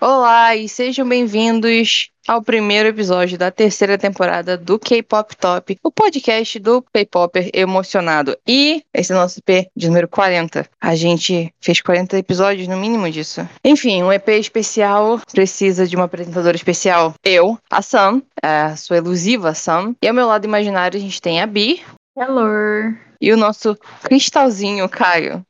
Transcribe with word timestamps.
Olá 0.00 0.54
e 0.54 0.68
sejam 0.68 1.08
bem-vindos 1.08 2.08
ao 2.28 2.40
primeiro 2.40 2.88
episódio 2.88 3.36
da 3.36 3.50
terceira 3.50 3.98
temporada 3.98 4.56
do 4.56 4.78
K-Pop 4.78 5.36
Top, 5.36 5.76
o 5.82 5.90
podcast 5.90 6.56
do 6.60 6.80
K-Popper 6.82 7.50
emocionado. 7.52 8.38
E 8.46 8.84
esse 8.94 9.12
é 9.12 9.16
o 9.16 9.18
nosso 9.18 9.40
EP 9.40 9.66
de 9.74 9.88
número 9.88 10.06
40. 10.06 10.70
A 10.80 10.94
gente 10.94 11.52
fez 11.60 11.80
40 11.80 12.16
episódios 12.16 12.68
no 12.68 12.76
mínimo 12.76 13.10
disso. 13.10 13.40
Enfim, 13.64 14.04
um 14.04 14.12
EP 14.12 14.28
especial 14.28 15.20
precisa 15.32 15.84
de 15.84 15.96
uma 15.96 16.04
apresentadora 16.04 16.54
especial. 16.54 17.12
Eu, 17.24 17.58
a 17.68 17.82
Sam, 17.82 18.22
a 18.40 18.76
sua 18.76 18.98
elusiva 18.98 19.52
Sam. 19.52 19.96
E 20.00 20.06
ao 20.06 20.14
meu 20.14 20.28
lado 20.28 20.44
imaginário 20.44 20.96
a 20.96 21.02
gente 21.02 21.20
tem 21.20 21.42
a 21.42 21.46
Bi. 21.46 21.82
Hello. 22.16 22.94
E 23.20 23.32
o 23.32 23.36
nosso 23.36 23.76
cristalzinho, 24.04 24.88
Caio. 24.88 25.44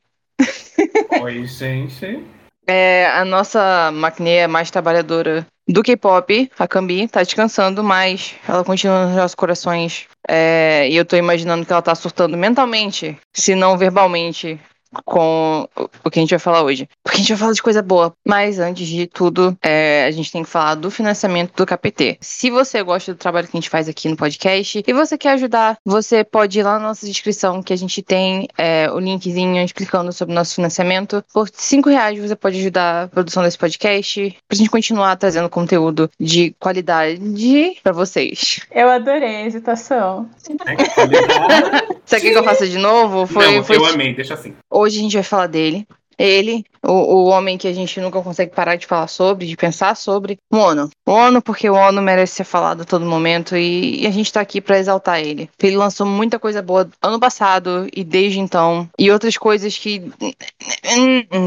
Oi, 1.21 1.45
gente. 1.45 2.38
É, 2.69 3.07
a 3.07 3.25
nossa 3.25 3.91
maquininha 3.91 4.47
mais 4.47 4.69
trabalhadora 4.69 5.43
do 5.67 5.81
K-pop, 5.81 6.51
a 6.57 6.67
Cambi, 6.67 7.07
tá 7.07 7.23
descansando, 7.23 7.83
mas 7.83 8.35
ela 8.47 8.63
continua 8.63 9.05
nos 9.05 9.15
nossos 9.15 9.33
corações. 9.33 10.05
É, 10.27 10.87
e 10.87 10.95
eu 10.95 11.03
tô 11.03 11.15
imaginando 11.15 11.65
que 11.65 11.73
ela 11.73 11.81
tá 11.81 11.95
surtando 11.95 12.37
mentalmente, 12.37 13.17
se 13.33 13.55
não 13.55 13.75
verbalmente, 13.75 14.59
com 15.05 15.67
o 16.03 16.09
que 16.09 16.19
a 16.19 16.21
gente 16.21 16.31
vai 16.31 16.39
falar 16.39 16.63
hoje. 16.63 16.87
Porque 17.03 17.17
a 17.17 17.19
gente 17.19 17.29
vai 17.29 17.37
falar 17.37 17.53
de 17.53 17.61
coisa 17.61 17.81
boa. 17.81 18.13
Mas 18.25 18.59
antes 18.59 18.87
de 18.87 19.07
tudo, 19.07 19.57
é, 19.61 20.05
a 20.05 20.11
gente 20.11 20.31
tem 20.31 20.43
que 20.43 20.49
falar 20.49 20.75
do 20.75 20.89
financiamento 20.91 21.53
do 21.55 21.65
KPT. 21.65 22.17
Se 22.21 22.49
você 22.49 22.81
gosta 22.83 23.13
do 23.13 23.17
trabalho 23.17 23.47
que 23.47 23.57
a 23.57 23.59
gente 23.59 23.69
faz 23.69 23.87
aqui 23.87 24.07
no 24.07 24.15
podcast 24.15 24.83
e 24.85 24.93
você 24.93 25.17
quer 25.17 25.31
ajudar, 25.31 25.77
você 25.85 26.23
pode 26.23 26.59
ir 26.59 26.63
lá 26.63 26.79
na 26.79 26.87
nossa 26.87 27.05
descrição 27.05 27.61
que 27.61 27.73
a 27.73 27.77
gente 27.77 28.01
tem 28.01 28.47
é, 28.57 28.89
o 28.91 28.99
linkzinho 28.99 29.63
explicando 29.63 30.11
sobre 30.11 30.33
o 30.33 30.35
nosso 30.35 30.55
financiamento. 30.55 31.23
Por 31.33 31.49
5 31.51 31.89
reais 31.89 32.19
você 32.19 32.35
pode 32.35 32.59
ajudar 32.59 33.03
a 33.03 33.07
produção 33.07 33.43
desse 33.43 33.57
podcast 33.57 34.37
pra 34.47 34.57
gente 34.57 34.69
continuar 34.69 35.15
trazendo 35.15 35.49
conteúdo 35.49 36.09
de 36.19 36.55
qualidade 36.59 37.79
para 37.83 37.93
vocês. 37.93 38.59
Eu 38.71 38.89
adorei 38.89 39.37
a 39.37 39.45
hesitação. 39.45 40.29
É, 40.65 41.89
Você 42.05 42.19
quer 42.19 42.31
que 42.31 42.37
eu 42.37 42.43
faça 42.43 42.67
de 42.67 42.77
novo? 42.77 43.27
Foi, 43.27 43.45
Não, 43.45 43.63
foi... 43.63 43.77
eu 43.77 43.85
amei, 43.85 44.13
deixa 44.13 44.33
assim. 44.33 44.53
Hoje 44.79 44.99
a 44.99 45.01
gente 45.01 45.13
vai 45.15 45.23
falar 45.23 45.47
dele. 45.47 45.85
Ele, 46.17 46.65
o, 46.81 46.91
o 46.91 47.25
homem 47.25 47.57
que 47.57 47.67
a 47.67 47.73
gente 47.73 47.99
nunca 47.99 48.21
consegue 48.21 48.53
parar 48.53 48.75
de 48.75 48.85
falar 48.85 49.07
sobre, 49.07 49.45
de 49.45 49.57
pensar 49.57 49.95
sobre. 49.95 50.37
O 50.51 50.57
ONU. 50.57 50.89
O 51.05 51.11
ONU, 51.11 51.41
porque 51.41 51.69
o 51.69 51.73
ONU 51.73 52.01
merece 52.01 52.35
ser 52.35 52.43
falado 52.45 52.81
a 52.81 52.85
todo 52.85 53.05
momento 53.05 53.57
e, 53.57 54.01
e 54.01 54.07
a 54.07 54.11
gente 54.11 54.31
tá 54.31 54.41
aqui 54.41 54.59
para 54.61 54.79
exaltar 54.79 55.19
ele. 55.19 55.49
Ele 55.61 55.77
lançou 55.77 56.05
muita 56.05 56.39
coisa 56.39 56.61
boa 56.61 56.89
ano 57.01 57.19
passado 57.19 57.87
e 57.93 58.03
desde 58.03 58.39
então. 58.39 58.89
E 58.97 59.11
outras 59.11 59.37
coisas 59.37 59.77
que 59.77 60.01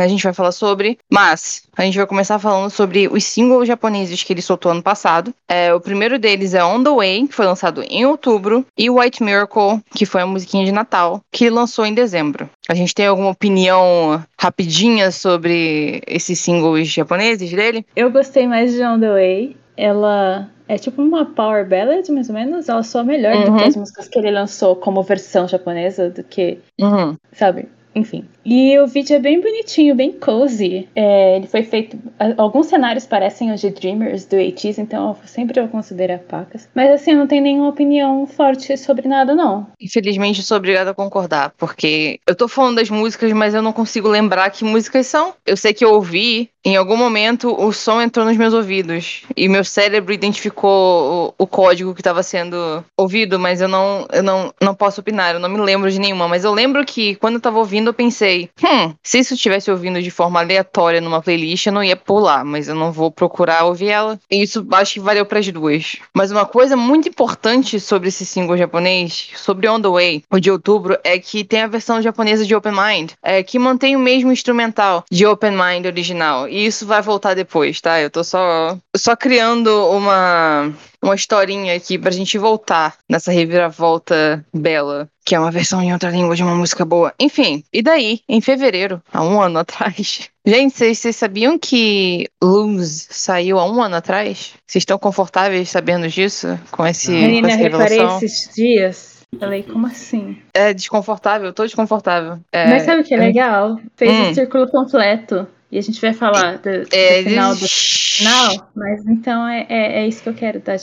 a 0.00 0.08
gente 0.08 0.22
vai 0.22 0.32
falar 0.32 0.52
sobre. 0.52 0.98
Mas 1.10 1.64
a 1.76 1.82
gente 1.82 1.96
vai 1.96 2.06
começar 2.06 2.38
falando 2.38 2.70
sobre 2.70 3.08
os 3.08 3.24
singles 3.24 3.68
japoneses 3.68 4.22
que 4.22 4.32
ele 4.32 4.42
soltou 4.42 4.72
ano 4.72 4.82
passado. 4.82 5.34
É, 5.48 5.72
o 5.74 5.80
primeiro 5.80 6.18
deles 6.18 6.54
é 6.54 6.64
On 6.64 6.82
The 6.82 6.90
Way, 6.90 7.28
que 7.28 7.34
foi 7.34 7.46
lançado 7.46 7.82
em 7.88 8.06
outubro. 8.06 8.64
E 8.76 8.88
White 8.88 9.22
Miracle, 9.22 9.80
que 9.94 10.06
foi 10.06 10.22
a 10.22 10.26
musiquinha 10.26 10.64
de 10.64 10.72
Natal, 10.72 11.20
que 11.30 11.50
lançou 11.50 11.84
em 11.84 11.94
dezembro. 11.94 12.48
A 12.68 12.74
gente 12.74 12.94
tem 12.94 13.06
alguma 13.06 13.30
opinião 13.30 14.22
rapidinha 14.38 15.10
sobre 15.10 16.02
esses 16.06 16.38
singles 16.38 16.88
japoneses 16.88 17.50
dele? 17.50 17.84
Eu 17.96 18.10
gostei 18.10 18.46
mais 18.46 18.72
de 18.72 18.82
On 18.82 19.00
The 19.00 19.10
Way. 19.10 19.56
Ela 19.76 20.48
é 20.68 20.78
tipo 20.78 21.02
uma 21.02 21.26
power 21.26 21.68
ballad, 21.68 22.08
mais 22.12 22.28
ou 22.28 22.34
menos. 22.34 22.68
Ela 22.68 22.82
soa 22.82 23.02
melhor 23.02 23.34
uhum. 23.34 23.44
do 23.44 23.56
que 23.56 23.64
as 23.64 23.76
músicas 23.76 24.08
que 24.08 24.18
ele 24.18 24.30
lançou 24.30 24.76
como 24.76 25.02
versão 25.02 25.48
japonesa, 25.48 26.08
do 26.08 26.22
que, 26.22 26.58
uhum. 26.80 27.16
sabe? 27.32 27.68
Enfim. 27.94 28.24
E 28.44 28.78
o 28.78 28.86
vídeo 28.86 29.16
é 29.16 29.18
bem 29.18 29.40
bonitinho, 29.40 29.94
bem 29.94 30.12
cozy. 30.12 30.88
É, 30.94 31.36
ele 31.36 31.46
foi 31.46 31.62
feito. 31.62 31.98
Alguns 32.36 32.66
cenários 32.66 33.06
parecem 33.06 33.52
os 33.52 33.60
de 33.60 33.70
Dreamers 33.70 34.24
do 34.24 34.36
80 34.36 34.80
então 34.80 35.08
eu 35.08 35.28
sempre 35.28 35.60
eu 35.60 35.68
considero 35.68 36.18
pacas. 36.20 36.68
Mas 36.74 36.90
assim, 36.90 37.12
eu 37.12 37.18
não 37.18 37.26
tenho 37.26 37.42
nenhuma 37.42 37.68
opinião 37.68 38.26
forte 38.26 38.76
sobre 38.76 39.08
nada, 39.08 39.34
não. 39.34 39.66
Infelizmente, 39.80 40.42
sou 40.42 40.56
obrigada 40.56 40.90
a 40.90 40.94
concordar, 40.94 41.52
porque 41.56 42.20
eu 42.26 42.34
tô 42.34 42.48
falando 42.48 42.76
das 42.76 42.90
músicas, 42.90 43.32
mas 43.32 43.54
eu 43.54 43.62
não 43.62 43.72
consigo 43.72 44.08
lembrar 44.08 44.50
que 44.50 44.64
músicas 44.64 45.06
são. 45.06 45.34
Eu 45.46 45.56
sei 45.56 45.72
que 45.72 45.84
eu 45.84 45.92
ouvi, 45.92 46.50
em 46.64 46.76
algum 46.76 46.96
momento 46.96 47.54
o 47.60 47.72
som 47.72 48.00
entrou 48.00 48.24
nos 48.24 48.36
meus 48.36 48.54
ouvidos 48.54 49.22
e 49.36 49.48
meu 49.48 49.64
cérebro 49.64 50.12
identificou 50.12 51.34
o, 51.38 51.44
o 51.44 51.46
código 51.46 51.94
que 51.94 52.00
estava 52.00 52.22
sendo 52.22 52.84
ouvido, 52.96 53.38
mas 53.38 53.60
eu 53.60 53.68
não, 53.68 54.06
eu 54.12 54.22
não, 54.22 54.54
não 54.60 54.74
posso 54.74 55.00
opinar, 55.00 55.34
eu 55.34 55.40
não 55.40 55.48
me 55.48 55.60
lembro 55.60 55.90
de 55.90 55.98
nenhuma. 55.98 56.28
Mas 56.28 56.44
eu 56.44 56.52
lembro 56.52 56.84
que 56.84 57.16
quando 57.16 57.34
eu 57.34 57.40
tava 57.40 57.58
ouvindo, 57.58 57.81
eu 57.88 57.94
pensei 57.94 58.12
pensei, 58.12 58.50
hum, 58.62 58.94
se 59.02 59.18
isso 59.18 59.34
estivesse 59.34 59.70
ouvindo 59.70 60.00
de 60.02 60.10
forma 60.10 60.38
aleatória 60.38 61.00
numa 61.00 61.22
playlist, 61.22 61.66
eu 61.66 61.72
não 61.72 61.82
ia 61.82 61.96
pular, 61.96 62.44
mas 62.44 62.68
eu 62.68 62.74
não 62.74 62.92
vou 62.92 63.10
procurar 63.10 63.64
ouvir 63.64 63.88
ela. 63.88 64.18
E 64.30 64.42
isso 64.42 64.66
acho 64.72 64.94
que 64.94 65.00
valeu 65.00 65.24
para 65.24 65.38
as 65.38 65.48
duas. 65.48 65.96
Mas 66.14 66.30
uma 66.30 66.44
coisa 66.44 66.76
muito 66.76 67.08
importante 67.08 67.80
sobre 67.80 68.08
esse 68.08 68.24
single 68.24 68.56
japonês, 68.56 69.30
sobre 69.34 69.68
On 69.68 69.80
The 69.80 69.88
Way, 69.88 70.24
o 70.30 70.38
de 70.38 70.50
outubro, 70.50 70.98
é 71.02 71.18
que 71.18 71.42
tem 71.42 71.62
a 71.62 71.66
versão 71.66 72.00
japonesa 72.02 72.44
de 72.44 72.54
Open 72.54 72.72
Mind, 72.72 73.12
é, 73.22 73.42
que 73.42 73.58
mantém 73.58 73.96
o 73.96 74.00
mesmo 74.00 74.30
instrumental 74.30 75.04
de 75.10 75.26
Open 75.26 75.52
Mind 75.52 75.86
original. 75.86 76.48
E 76.48 76.66
isso 76.66 76.86
vai 76.86 77.02
voltar 77.02 77.34
depois, 77.34 77.80
tá? 77.80 78.00
Eu 78.00 78.10
tô 78.10 78.22
só, 78.22 78.76
só 78.94 79.16
criando 79.16 79.88
uma 79.88 80.72
uma 81.02 81.14
historinha 81.14 81.74
aqui 81.74 81.98
pra 81.98 82.10
gente 82.10 82.38
voltar 82.38 82.96
nessa 83.10 83.32
reviravolta 83.32 84.44
bela, 84.54 85.08
que 85.24 85.34
é 85.34 85.40
uma 85.40 85.50
versão 85.50 85.82
em 85.82 85.92
outra 85.92 86.10
língua 86.10 86.36
de 86.36 86.42
uma 86.42 86.54
música 86.54 86.84
boa. 86.84 87.12
Enfim, 87.18 87.64
e 87.72 87.82
daí, 87.82 88.20
em 88.28 88.40
fevereiro, 88.40 89.02
há 89.12 89.22
um 89.22 89.40
ano 89.40 89.58
atrás. 89.60 90.30
Gente, 90.46 90.74
vocês, 90.74 90.98
vocês 90.98 91.16
sabiam 91.16 91.58
que 91.58 92.28
Lose 92.42 93.06
saiu 93.10 93.58
há 93.58 93.70
um 93.70 93.82
ano 93.82 93.96
atrás? 93.96 94.54
Vocês 94.66 94.82
estão 94.82 94.98
confortáveis 94.98 95.68
sabendo 95.68 96.08
disso? 96.08 96.58
Com, 96.70 96.86
esse, 96.86 97.10
Menina, 97.10 97.48
com 97.48 97.54
essa 97.54 97.62
reparei 97.62 98.02
esses 98.16 98.54
dias. 98.54 99.12
Falei, 99.38 99.62
como 99.62 99.86
assim? 99.86 100.36
É 100.52 100.74
desconfortável, 100.74 101.52
tô 101.54 101.64
desconfortável. 101.64 102.38
É, 102.52 102.68
Mas 102.68 102.82
sabe 102.82 103.00
o 103.00 103.04
que 103.04 103.14
é, 103.14 103.16
é 103.16 103.20
legal? 103.20 103.78
Fez 103.96 104.12
hum. 104.12 104.30
o 104.30 104.34
círculo 104.34 104.68
completo. 104.68 105.46
E 105.72 105.78
a 105.78 105.80
gente 105.80 105.98
vai 106.02 106.12
falar 106.12 106.58
do, 106.58 106.84
do 106.84 106.94
é, 106.94 107.22
final 107.22 107.56
do 107.56 107.66
final, 107.66 108.70
mas 108.74 109.06
então 109.06 109.48
é, 109.48 109.66
é, 109.70 110.02
é, 110.02 110.06
isso 110.06 110.22
que 110.22 110.28
eu 110.28 110.34
quero, 110.34 110.60
tá? 110.60 110.74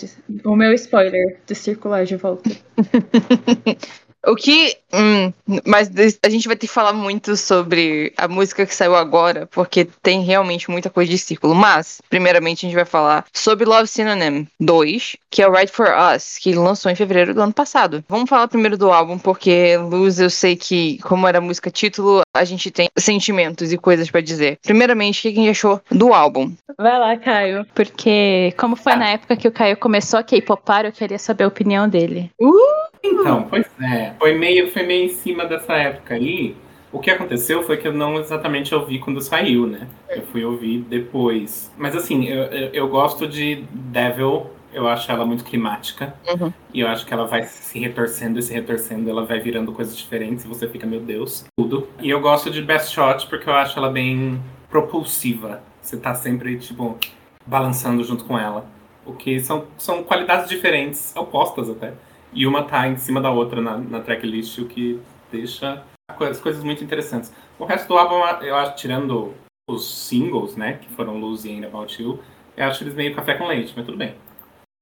O 0.43 0.55
meu 0.55 0.73
spoiler 0.73 1.37
do 1.45 1.53
circular 1.53 2.05
de 2.05 2.15
volta. 2.15 2.49
O 4.25 4.35
que. 4.35 4.75
Hum, 4.93 5.31
mas 5.65 5.89
a 6.21 6.29
gente 6.29 6.47
vai 6.47 6.57
ter 6.57 6.67
que 6.67 6.73
falar 6.73 6.91
muito 6.91 7.37
sobre 7.37 8.11
a 8.17 8.27
música 8.27 8.65
que 8.65 8.75
saiu 8.75 8.95
agora, 8.95 9.47
porque 9.47 9.87
tem 10.03 10.23
realmente 10.23 10.69
muita 10.69 10.89
coisa 10.89 11.09
de 11.09 11.17
círculo. 11.17 11.55
Mas, 11.55 12.01
primeiramente, 12.09 12.65
a 12.65 12.69
gente 12.69 12.75
vai 12.75 12.85
falar 12.85 13.25
sobre 13.31 13.65
Love 13.65 13.87
Synonym 13.87 14.47
2, 14.59 15.15
que 15.29 15.41
é 15.41 15.47
o 15.47 15.53
Right 15.53 15.71
for 15.71 15.87
Us, 16.13 16.37
que 16.37 16.53
lançou 16.53 16.91
em 16.91 16.95
fevereiro 16.95 17.33
do 17.33 17.41
ano 17.41 17.53
passado. 17.53 18.03
Vamos 18.09 18.29
falar 18.29 18.47
primeiro 18.47 18.77
do 18.77 18.91
álbum, 18.91 19.17
porque 19.17 19.77
Luz, 19.77 20.19
eu 20.19 20.29
sei 20.29 20.55
que, 20.55 20.97
como 20.99 21.27
era 21.27 21.39
música 21.39 21.71
título, 21.71 22.21
a 22.39 22.45
gente 22.45 22.71
tem 22.71 22.89
sentimentos 22.97 23.73
e 23.73 23.77
coisas 23.77 24.09
para 24.09 24.21
dizer. 24.21 24.57
Primeiramente, 24.63 25.19
o 25.19 25.21
que 25.21 25.27
a 25.27 25.41
gente 25.41 25.49
achou 25.49 25.81
do 25.91 26.13
álbum? 26.13 26.53
Vai 26.77 26.97
lá, 26.97 27.17
Caio. 27.17 27.65
Porque, 27.75 28.53
como 28.57 28.75
foi 28.75 28.95
na 28.95 29.09
época 29.09 29.35
que 29.35 29.47
o 29.47 29.51
Caio 29.51 29.75
começou 29.75 30.19
a 30.19 30.23
K-popar, 30.23 30.85
eu 30.85 30.91
queria 30.91 31.19
saber 31.19 31.43
a 31.43 31.47
opinião 31.47 31.87
dele. 31.87 32.31
Uh! 32.39 32.79
Então, 33.03 33.43
pois 33.49 33.65
é. 33.81 34.13
Foi 34.17 34.37
meio, 34.37 34.71
foi 34.71 34.83
meio 34.83 35.05
em 35.05 35.09
cima 35.09 35.45
dessa 35.45 35.73
época 35.73 36.15
aí. 36.15 36.55
O 36.91 36.99
que 36.99 37.11
aconteceu 37.11 37.61
foi 37.63 37.77
que 37.77 37.87
eu 37.87 37.93
não 37.93 38.19
exatamente 38.19 38.73
ouvi 38.73 38.99
quando 38.99 39.21
saiu, 39.21 39.67
né? 39.67 39.87
Eu 40.09 40.23
fui 40.23 40.43
ouvir 40.43 40.79
depois. 40.81 41.71
Mas 41.77 41.95
assim, 41.95 42.25
eu, 42.25 42.43
eu, 42.45 42.69
eu 42.73 42.87
gosto 42.87 43.27
de 43.27 43.63
Devil. 43.71 44.47
Eu 44.71 44.87
acho 44.87 45.11
ela 45.11 45.25
muito 45.25 45.43
climática. 45.43 46.13
Uhum. 46.27 46.53
E 46.73 46.81
eu 46.81 46.87
acho 46.87 47.05
que 47.05 47.13
ela 47.13 47.25
vai 47.25 47.43
se 47.43 47.79
retorcendo 47.79 48.39
e 48.39 48.43
se 48.43 48.53
retorcendo. 48.53 49.09
Ela 49.09 49.25
vai 49.25 49.39
virando 49.39 49.71
coisas 49.71 49.97
diferentes 49.97 50.45
e 50.45 50.47
você 50.47 50.67
fica, 50.67 50.85
meu 50.85 50.99
Deus, 50.99 51.45
tudo. 51.57 51.87
E 51.99 52.09
eu 52.09 52.19
gosto 52.21 52.49
de 52.49 52.61
Best 52.61 52.93
Shot 52.93 53.27
porque 53.27 53.49
eu 53.49 53.53
acho 53.53 53.77
ela 53.79 53.89
bem 53.89 54.41
propulsiva. 54.69 55.63
Você 55.81 55.97
tá 55.97 56.13
sempre, 56.13 56.57
tipo, 56.57 56.97
balançando 57.45 58.03
junto 58.03 58.25
com 58.25 58.37
ela. 58.37 58.65
O 59.05 59.13
que 59.13 59.39
são, 59.39 59.65
são 59.77 60.03
qualidades 60.03 60.47
diferentes, 60.47 61.15
opostas 61.15 61.69
até 61.69 61.93
e 62.33 62.45
uma 62.45 62.63
tá 62.63 62.87
em 62.87 62.97
cima 62.97 63.21
da 63.21 63.31
outra 63.31 63.61
na, 63.61 63.77
na 63.77 63.99
tracklist, 63.99 64.59
o 64.59 64.65
que 64.65 64.99
deixa 65.31 65.83
as 66.07 66.39
coisas 66.39 66.63
muito 66.63 66.83
interessantes. 66.83 67.33
O 67.57 67.65
resto 67.65 67.87
do 67.87 67.97
álbum, 67.97 68.15
eu 68.43 68.55
acho, 68.55 68.75
tirando 68.75 69.33
os 69.67 70.07
singles, 70.07 70.55
né, 70.55 70.73
que 70.81 70.89
foram 70.89 71.19
Lose 71.19 71.47
e 71.47 71.51
Ain't 71.51 71.65
About 71.65 72.01
You, 72.01 72.19
eu 72.57 72.65
acho 72.65 72.83
eles 72.83 72.95
meio 72.95 73.15
café 73.15 73.35
com 73.35 73.45
leite, 73.45 73.73
mas 73.75 73.85
tudo 73.85 73.97
bem. 73.97 74.15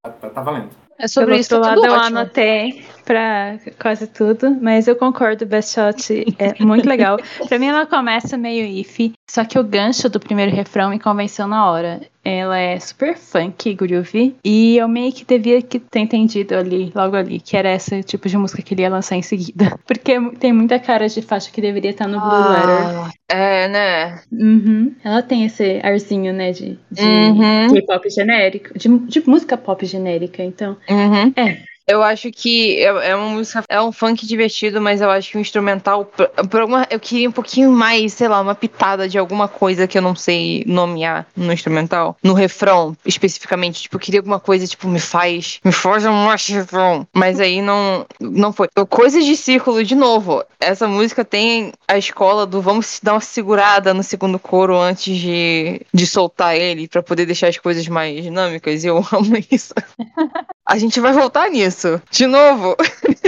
Tá, 0.10 0.30
tá, 0.30 0.42
valendo. 0.42 0.70
É 1.00 1.08
sobre 1.08 1.30
Pelo 1.32 1.40
isso, 1.42 1.56
outro 1.56 1.70
tá 1.70 1.76
lado, 1.76 1.82
tudo 1.82 1.94
eu 1.94 2.00
ótimo. 2.00 2.18
anotei 2.18 2.86
pra 3.06 3.60
quase 3.80 4.08
tudo, 4.08 4.58
mas 4.60 4.88
eu 4.88 4.96
concordo, 4.96 5.46
Best 5.46 5.76
Shot 5.76 6.36
é 6.40 6.64
muito 6.64 6.90
legal. 6.90 7.18
pra 7.48 7.60
mim, 7.60 7.68
ela 7.68 7.86
começa 7.86 8.36
meio 8.36 8.66
iffy, 8.66 9.14
só 9.30 9.46
que 9.46 9.60
o 9.60 9.64
gancho 9.64 10.10
do 10.10 10.20
primeiro 10.20 10.52
refrão 10.52 10.90
me 10.90 11.00
convenceu 11.00 11.48
na 11.48 11.70
hora. 11.70 12.02
Ela 12.28 12.60
é 12.60 12.80
super 12.80 13.18
funk, 13.18 13.74
groovy, 13.74 14.36
e 14.44 14.78
eu 14.78 14.88
meio 14.88 15.14
que 15.14 15.24
devia 15.24 15.62
que 15.62 15.80
ter 15.80 16.00
entendido 16.00 16.56
ali, 16.56 16.92
logo 16.94 17.16
ali, 17.16 17.40
que 17.40 17.56
era 17.56 17.74
esse 17.74 18.04
tipo 18.04 18.28
de 18.28 18.38
música 18.38 18.62
que 18.62 18.74
ele 18.74 18.82
ia 18.82 18.90
lançar 18.90 19.16
em 19.16 19.22
seguida. 19.22 19.78
Porque 19.88 20.20
tem 20.40 20.52
muita 20.52 20.78
cara 20.78 21.08
de 21.08 21.22
faixa 21.22 21.50
que 21.52 21.62
deveria 21.62 21.92
estar 21.92 22.08
no 22.08 22.20
Blue 22.20 22.50
Letter. 22.50 22.70
Ah, 22.70 23.12
é, 23.30 23.68
né? 23.70 24.22
Uhum. 24.32 24.94
Ela 25.04 25.22
tem 25.22 25.46
esse 25.46 25.80
arzinho, 25.82 26.34
né, 26.34 26.52
de, 26.52 26.78
de 26.92 27.02
Uhum. 27.02 27.74
K-pop 27.74 28.10
genérico, 28.10 28.78
de, 28.78 28.90
de 29.00 29.28
música 29.28 29.56
pop 29.58 29.86
genérica, 29.86 30.44
então. 30.44 30.76
Uhum. 30.90 31.34
É. 31.36 31.77
Eu 31.88 32.04
acho 32.04 32.30
que 32.32 32.80
é 32.80 33.08
é 33.08 33.16
uma 33.16 33.30
música, 33.30 33.64
é 33.70 33.82
um 33.82 33.92
funk 33.92 34.26
divertido, 34.26 34.82
mas 34.82 35.00
eu 35.00 35.10
acho 35.10 35.32
que 35.32 35.38
o 35.38 35.40
instrumental, 35.40 36.04
por, 36.04 36.28
por 36.28 36.62
alguma, 36.62 36.86
eu 36.90 37.00
queria 37.00 37.30
um 37.30 37.32
pouquinho 37.32 37.72
mais, 37.72 38.14
sei 38.14 38.28
lá, 38.28 38.42
uma 38.42 38.56
pitada 38.56 39.08
de 39.08 39.18
alguma 39.18 39.48
coisa 39.48 39.88
que 39.88 39.98
eu 39.98 40.02
não 40.02 40.16
sei 40.16 40.64
nomear 40.68 41.26
no 41.36 41.54
instrumental, 41.54 42.18
no 42.22 42.34
refrão 42.34 42.96
especificamente, 43.06 43.84
tipo, 43.84 43.96
eu 43.96 44.00
queria 44.00 44.20
alguma 44.20 44.40
coisa, 44.40 44.68
tipo, 44.68 44.88
me 44.88 45.00
faz, 45.00 45.60
me 45.64 45.72
faz 45.72 46.06
um 46.06 46.28
refrão, 46.28 47.08
mas 47.14 47.40
aí 47.40 47.62
não, 47.62 48.06
não 48.20 48.52
foi. 48.52 48.68
Coisas 48.90 49.24
de 49.24 49.36
círculo 49.38 49.84
de 49.84 49.96
novo. 49.96 50.44
Essa 50.60 50.88
música 50.88 51.24
tem 51.24 51.72
a 51.88 51.98
escola 51.98 52.46
do 52.46 52.62
vamos 52.62 53.00
dar 53.02 53.14
uma 53.14 53.22
segurada 53.22 53.94
no 53.94 54.04
segundo 54.04 54.40
coro 54.40 54.78
antes 54.78 55.16
de, 55.18 55.82
de 55.94 56.08
soltar 56.08 56.56
ele 56.56 56.88
pra 56.88 57.02
poder 57.04 57.26
deixar 57.26 57.48
as 57.48 57.58
coisas 57.58 57.88
mais 57.88 58.22
dinâmicas. 58.24 58.84
E 58.84 58.88
eu 58.88 58.98
amo 59.12 59.38
isso. 59.50 59.74
A 60.66 60.78
gente 60.78 61.00
vai 61.00 61.14
voltar 61.14 61.50
nisso. 61.50 61.77
De 62.10 62.26
novo. 62.26 62.76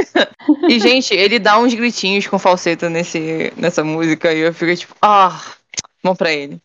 e, 0.70 0.80
gente, 0.80 1.14
ele 1.14 1.40
dá 1.40 1.60
uns 1.60 1.74
gritinhos 1.74 2.28
com 2.28 2.40
falseta 2.40 2.90
nesse, 2.90 3.54
nessa 3.56 3.84
música 3.84 4.34
e 4.34 4.40
eu 4.40 4.54
fico 4.54 4.76
tipo, 4.76 4.96
ah, 5.02 5.40
vamos 6.04 6.18
pra 6.18 6.32
ele. 6.32 6.60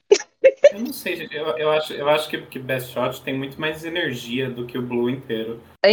Eu 0.72 0.81
não 0.81 0.92
sei, 0.92 1.16
gente. 1.16 1.34
Eu, 1.34 1.46
eu 1.56 1.70
acho, 1.70 1.92
eu 1.92 2.08
acho 2.08 2.28
que, 2.28 2.38
que 2.38 2.58
Best 2.58 2.92
Shot 2.92 3.22
tem 3.22 3.32
muito 3.32 3.60
mais 3.60 3.84
energia 3.84 4.50
do 4.50 4.66
que 4.66 4.76
o 4.76 4.82
Blue 4.82 5.08
inteiro. 5.08 5.60
É, 5.84 5.90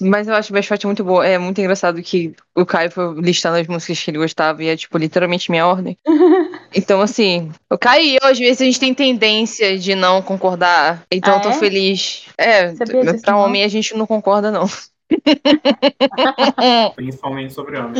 mas 0.00 0.26
eu 0.26 0.34
acho 0.34 0.52
o 0.52 0.54
Best 0.54 0.68
Shot 0.68 0.86
muito 0.86 1.04
boa. 1.04 1.26
É 1.26 1.38
muito 1.38 1.60
engraçado 1.60 2.02
que 2.02 2.34
o 2.54 2.66
Caio 2.66 2.90
foi 2.90 3.14
listando 3.20 3.56
as 3.56 3.66
músicas 3.66 4.02
que 4.02 4.10
ele 4.10 4.18
gostava 4.18 4.62
e 4.62 4.68
é, 4.68 4.76
tipo, 4.76 4.98
literalmente 4.98 5.50
minha 5.50 5.66
ordem. 5.66 5.96
Então, 6.74 7.00
assim, 7.00 7.50
o 7.70 7.78
Caio 7.78 8.04
e 8.04 8.16
eu, 8.16 8.28
às 8.28 8.38
vezes, 8.38 8.60
a 8.60 8.64
gente 8.66 8.78
tem 8.78 8.92
tendência 8.92 9.78
de 9.78 9.94
não 9.94 10.20
concordar. 10.20 11.02
Então, 11.10 11.32
Ah, 11.32 11.36
eu 11.38 11.42
tô 11.42 11.48
é? 11.48 11.54
feliz. 11.54 12.26
É, 12.36 12.74
Sabia 12.74 13.18
pra 13.22 13.38
homem 13.38 13.64
a 13.64 13.68
gente 13.68 13.96
não 13.96 14.06
concorda, 14.06 14.50
não. 14.50 14.68
Principalmente 16.96 17.52
sobre 17.52 17.78
homens. 17.78 17.98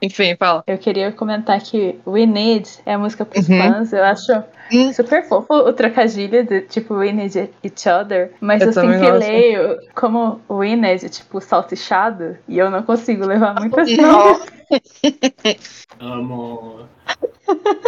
Enfim, 0.00 0.36
fala. 0.36 0.62
Eu 0.66 0.78
queria 0.78 1.12
comentar 1.12 1.60
que 1.60 1.98
We 2.06 2.26
Need 2.26 2.68
é 2.86 2.94
a 2.94 2.98
música 2.98 3.24
pros 3.24 3.48
Uhum. 3.48 3.58
fãs. 3.58 3.92
Eu 3.92 4.04
acho 4.04 4.32
Hum. 4.72 4.92
super 4.92 5.22
fofo 5.28 5.52
o 5.54 5.72
trocadilho 5.72 6.44
de 6.46 6.62
tipo 6.62 6.94
We 6.94 7.12
Need 7.12 7.50
Each 7.62 7.88
Other. 7.88 8.32
Mas 8.40 8.60
Eu 8.62 8.68
eu, 8.68 8.72
sempre 8.72 8.98
gosto. 8.98 9.18
leio 9.18 9.78
como 9.94 10.40
We 10.48 10.76
Need, 10.76 11.08
tipo, 11.10 11.40
salsichado. 11.40 12.36
E 12.48 12.58
eu 12.58 12.70
não 12.70 12.82
consigo 12.82 13.26
levar 13.26 13.54
muito 13.54 13.78
assim. 13.78 13.96
Não. 13.96 14.40
Amo. 16.00 16.88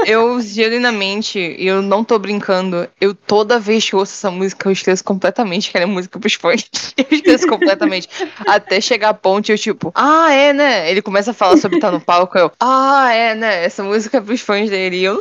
Eu, 0.06 0.40
genuinamente, 0.40 1.38
eu 1.58 1.80
não 1.80 2.04
tô 2.04 2.18
brincando. 2.18 2.86
Eu 3.00 3.14
toda 3.14 3.58
vez 3.58 3.88
que 3.88 3.96
ouço 3.96 4.12
essa 4.12 4.30
música, 4.30 4.68
eu 4.68 4.72
esqueço 4.72 5.02
completamente 5.02 5.70
que 5.70 5.76
ela 5.76 5.84
é 5.84 5.86
música 5.86 6.18
pros 6.18 6.34
fãs. 6.34 6.64
Eu 6.96 7.06
esqueço 7.10 7.46
completamente. 7.46 8.08
Até 8.46 8.80
chegar 8.80 9.10
a 9.10 9.14
ponte, 9.14 9.50
eu 9.50 9.58
tipo, 9.58 9.90
ah, 9.94 10.30
é, 10.32 10.52
né? 10.52 10.90
Ele 10.90 11.02
começa 11.02 11.30
a 11.32 11.34
falar 11.34 11.56
sobre 11.56 11.78
estar 11.78 11.90
no 11.90 12.00
palco, 12.00 12.38
eu, 12.38 12.52
ah, 12.60 13.12
é, 13.12 13.34
né? 13.34 13.64
Essa 13.64 13.82
música 13.82 14.18
é 14.18 14.20
pros 14.20 14.40
fãs 14.40 14.70
dele. 14.70 14.98
E 14.98 15.04
eu. 15.04 15.20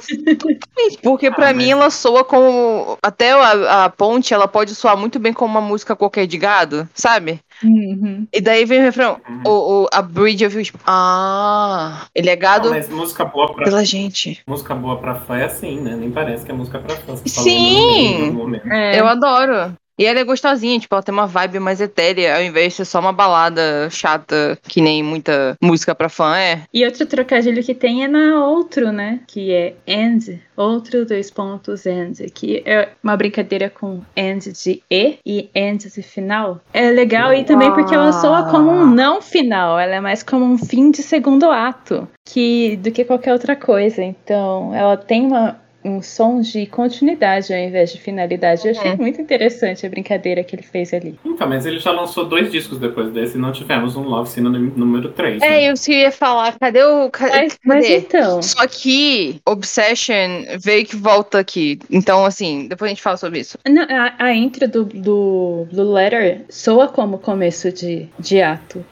Porque 1.01 1.31
pra 1.31 1.50
Ah, 1.50 1.53
mim 1.53 1.71
ela 1.71 1.89
soa 1.89 2.23
como. 2.23 2.97
Até 3.01 3.31
a, 3.31 3.85
a 3.85 3.89
ponte, 3.89 4.33
ela 4.33 4.47
pode 4.47 4.75
soar 4.75 4.97
muito 4.97 5.19
bem 5.19 5.33
como 5.33 5.51
uma 5.57 5.61
música 5.61 5.95
qualquer 5.95 6.27
de 6.27 6.38
gado, 6.38 6.88
sabe? 6.94 7.39
Uhum. 7.63 8.27
E 8.31 8.41
daí 8.41 8.65
vem 8.65 8.79
o 8.79 8.83
refrão. 8.83 9.19
Uhum. 9.27 9.41
O, 9.45 9.83
o- 9.83 9.88
a 9.91 10.01
bridge 10.01 10.44
eu 10.44 10.50
fico 10.51 10.63
tipo, 10.63 10.79
ah, 10.85 12.07
ele 12.15 12.29
é 12.29 12.35
Não, 12.35 12.41
gado 12.41 12.69
mas 12.69 12.89
música 12.89 13.25
boa 13.25 13.53
pra, 13.53 13.65
pela 13.65 13.83
gente. 13.85 14.41
música 14.47 14.73
boa 14.73 14.97
pra 14.97 15.15
fã 15.15 15.38
é 15.38 15.45
assim, 15.45 15.79
né? 15.81 15.95
Nem 15.95 16.11
parece 16.11 16.45
que 16.45 16.51
é 16.51 16.55
música 16.55 16.79
pra 16.79 16.95
fã. 16.95 17.15
Sim! 17.25 18.35
É. 18.71 19.00
Eu 19.00 19.07
adoro. 19.07 19.75
E 19.98 20.06
ela 20.06 20.19
é 20.19 20.24
gostosinha, 20.24 20.80
tipo, 20.80 20.94
ela 20.95 21.04
tem 21.04 21.13
uma 21.13 21.28
vibe 21.28 21.60
mais 21.60 21.80
etérea, 21.80 22.36
ao 22.36 22.42
invés 22.42 22.74
de 22.74 22.78
ser 22.78 22.86
só 22.86 23.00
uma 23.00 23.13
balada 23.13 23.90
chata, 23.90 24.57
que 24.63 24.81
nem 24.81 25.04
muita 25.04 25.56
música 25.62 25.94
pra 25.94 26.10
fã 26.10 26.36
é. 26.36 26.62
E 26.74 26.84
outro 26.86 27.06
trocadilho 27.06 27.63
que 27.63 27.75
tem 27.75 28.04
é 28.04 28.07
na 28.07 28.44
outro, 28.44 28.92
né? 28.92 29.19
Que 29.28 29.51
é 29.51 29.75
end, 29.86 30.42
outro 30.57 31.06
dois 31.06 31.30
pontos 31.30 31.86
end, 31.86 32.30
que 32.31 32.63
é 32.66 32.90
uma 33.04 33.16
brincadeira 33.16 33.69
com 33.69 34.01
end 34.16 34.51
de 34.51 34.81
e 34.90 35.18
e 35.25 35.50
end 35.54 35.92
de 35.92 36.01
final. 36.01 36.60
É 36.74 36.89
legal 36.89 37.34
e 37.34 37.44
também 37.44 37.72
porque 37.72 37.94
ela 37.94 38.12
soa 38.13 38.50
como 38.50 38.72
um 38.72 38.86
não 38.88 39.22
final, 39.22 39.80
ela 39.80 39.96
é 39.96 40.00
mais 40.00 40.24
como 40.24 40.46
um 40.46 40.57
fim 40.57 40.89
de 40.92 41.04
segundo 41.04 41.50
ato 41.51 42.07
que 42.25 42.78
do 42.78 42.92
que 42.92 43.04
qualquer 43.04 43.34
outra 43.34 43.56
coisa. 43.56 44.01
Então, 44.01 44.74
ela 44.74 44.98
tem 44.98 45.25
uma 45.25 45.62
um 45.85 46.01
som 46.01 46.39
de 46.41 46.65
continuidade 46.65 47.53
ao 47.53 47.59
invés 47.59 47.91
de 47.91 48.00
finalidade. 48.00 48.65
Eu 48.68 48.71
achei 48.71 48.91
Uhum. 48.91 48.97
muito 48.97 49.21
interessante 49.21 49.85
a 49.85 49.89
brincadeira 49.89 50.44
que 50.44 50.56
ele 50.56 50.63
fez 50.63 50.94
ali. 50.94 51.19
Então, 51.25 51.47
mas 51.47 51.65
ele 51.65 51.80
já 51.80 51.91
lançou 51.91 52.25
dois 52.25 52.51
discos 52.51 52.80
depois 52.80 53.12
desse 53.12 53.38
e 53.38 53.41
não 53.41 53.51
tivemos 53.51 53.95
um 53.95 54.03
Love 54.03 54.39
no- 54.41 54.50
número 54.51 55.09
3. 55.12 55.41
É, 55.41 55.50
né? 55.50 55.69
eu 55.69 55.74
que 55.75 55.91
ia 55.91 56.12
falar, 56.12 56.57
cadê 56.57 56.83
o. 56.83 57.09
ca- 57.09 57.27
Mas, 57.27 57.59
mas 57.65 57.85
Cadê? 57.85 57.97
então, 57.97 58.41
Só 58.41 58.65
que 58.68 59.41
Obsession 59.45 60.45
veio 60.59 60.85
que 60.85 60.95
volta 60.95 61.39
aqui. 61.39 61.80
Então, 61.89 62.25
assim, 62.25 62.68
depois 62.68 62.88
a 62.89 62.94
gente 62.94 63.01
fala 63.01 63.18
sobre 63.18 63.39
isso. 63.39 63.57
Não, 63.68 63.83
a, 63.83 64.13
a 64.18 64.33
intro 64.33 64.68
do, 64.68 64.86
do 64.86 65.68
Blue 65.71 65.91
Letter 65.94 66.41
soa 66.50 66.88
como 66.88 67.18
começo 67.18 67.71
de, 67.71 68.07
de 68.19 68.41
ato. 68.41 68.86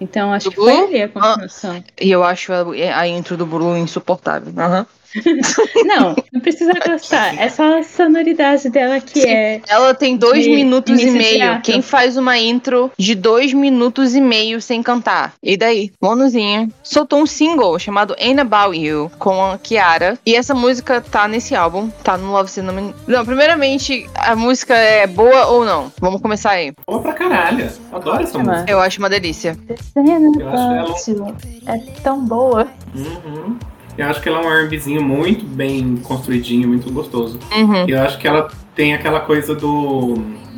Então 0.00 0.32
acho 0.32 0.46
Do 0.46 0.50
que 0.52 0.56
foi 0.56 0.72
Blue? 0.72 0.84
ali 0.86 1.02
a 1.02 1.08
continuação. 1.08 1.84
E 2.00 2.10
eu 2.10 2.24
acho 2.24 2.52
a, 2.52 2.64
a 2.98 3.06
intro 3.06 3.36
do 3.36 3.44
Blue 3.44 3.76
insuportável. 3.76 4.52
Aham. 4.56 4.86
Não, 5.84 6.14
não 6.32 6.40
precisa 6.40 6.72
gostar. 6.86 7.36
É 7.38 7.48
só 7.48 7.78
a 7.78 7.82
sonoridade 7.82 8.68
dela 8.68 9.00
que 9.00 9.20
Sim. 9.20 9.28
é. 9.28 9.60
Ela 9.68 9.94
tem 9.94 10.16
dois 10.16 10.44
De 10.44 10.50
minutos 10.50 11.00
e 11.00 11.10
meio. 11.10 11.60
Quem 11.62 11.82
faz 11.82 12.16
uma 12.16 12.38
intro 12.38 12.90
de 12.98 13.14
dois 13.14 13.52
minutos 13.52 14.14
e 14.14 14.20
meio 14.20 14.60
sem 14.60 14.82
cantar? 14.82 15.34
E 15.42 15.56
daí? 15.56 15.92
Monozinha 16.00 16.68
soltou 16.82 17.20
um 17.20 17.26
single 17.26 17.78
chamado 17.78 18.14
Ain't 18.18 18.40
About 18.40 18.78
You 18.78 19.10
com 19.18 19.44
a 19.44 19.58
Kiara. 19.58 20.18
E 20.24 20.34
essa 20.34 20.54
música 20.54 21.00
tá 21.00 21.26
nesse 21.26 21.54
álbum, 21.54 21.90
tá 22.04 22.16
no 22.16 22.30
Love 22.32 22.50
Cinnamon. 22.50 22.92
Não, 23.06 23.24
primeiramente, 23.24 24.08
a 24.14 24.36
música 24.36 24.74
é 24.74 25.06
boa 25.06 25.46
ou 25.46 25.64
não? 25.64 25.92
Vamos 26.00 26.20
começar 26.20 26.50
aí. 26.50 26.72
Boa 26.86 27.00
pra 27.00 27.12
caralho. 27.12 27.70
Adoro 27.92 28.22
essa 28.22 28.38
música. 28.38 28.64
Eu 28.68 28.80
acho 28.80 28.98
uma 28.98 29.08
delícia. 29.08 29.56
Eu 29.96 30.48
acho 30.48 31.10
ela-. 31.10 31.36
É 31.66 31.78
tão 32.02 32.24
boa. 32.24 32.68
Uhum. 32.94 33.58
Eu 33.98 34.06
acho 34.08 34.20
que 34.20 34.28
ela 34.28 34.40
é 34.40 34.46
um 34.46 34.50
R&Bzinho 34.50 35.02
muito 35.02 35.44
bem 35.44 35.96
construidinho, 35.98 36.68
muito 36.68 36.90
gostoso. 36.92 37.38
Uhum. 37.54 37.86
E 37.86 37.90
eu 37.90 38.00
acho 38.02 38.18
que 38.18 38.26
ela 38.26 38.50
tem 38.74 38.94
aquela 38.94 39.20
coisa 39.20 39.54
do 39.54 40.16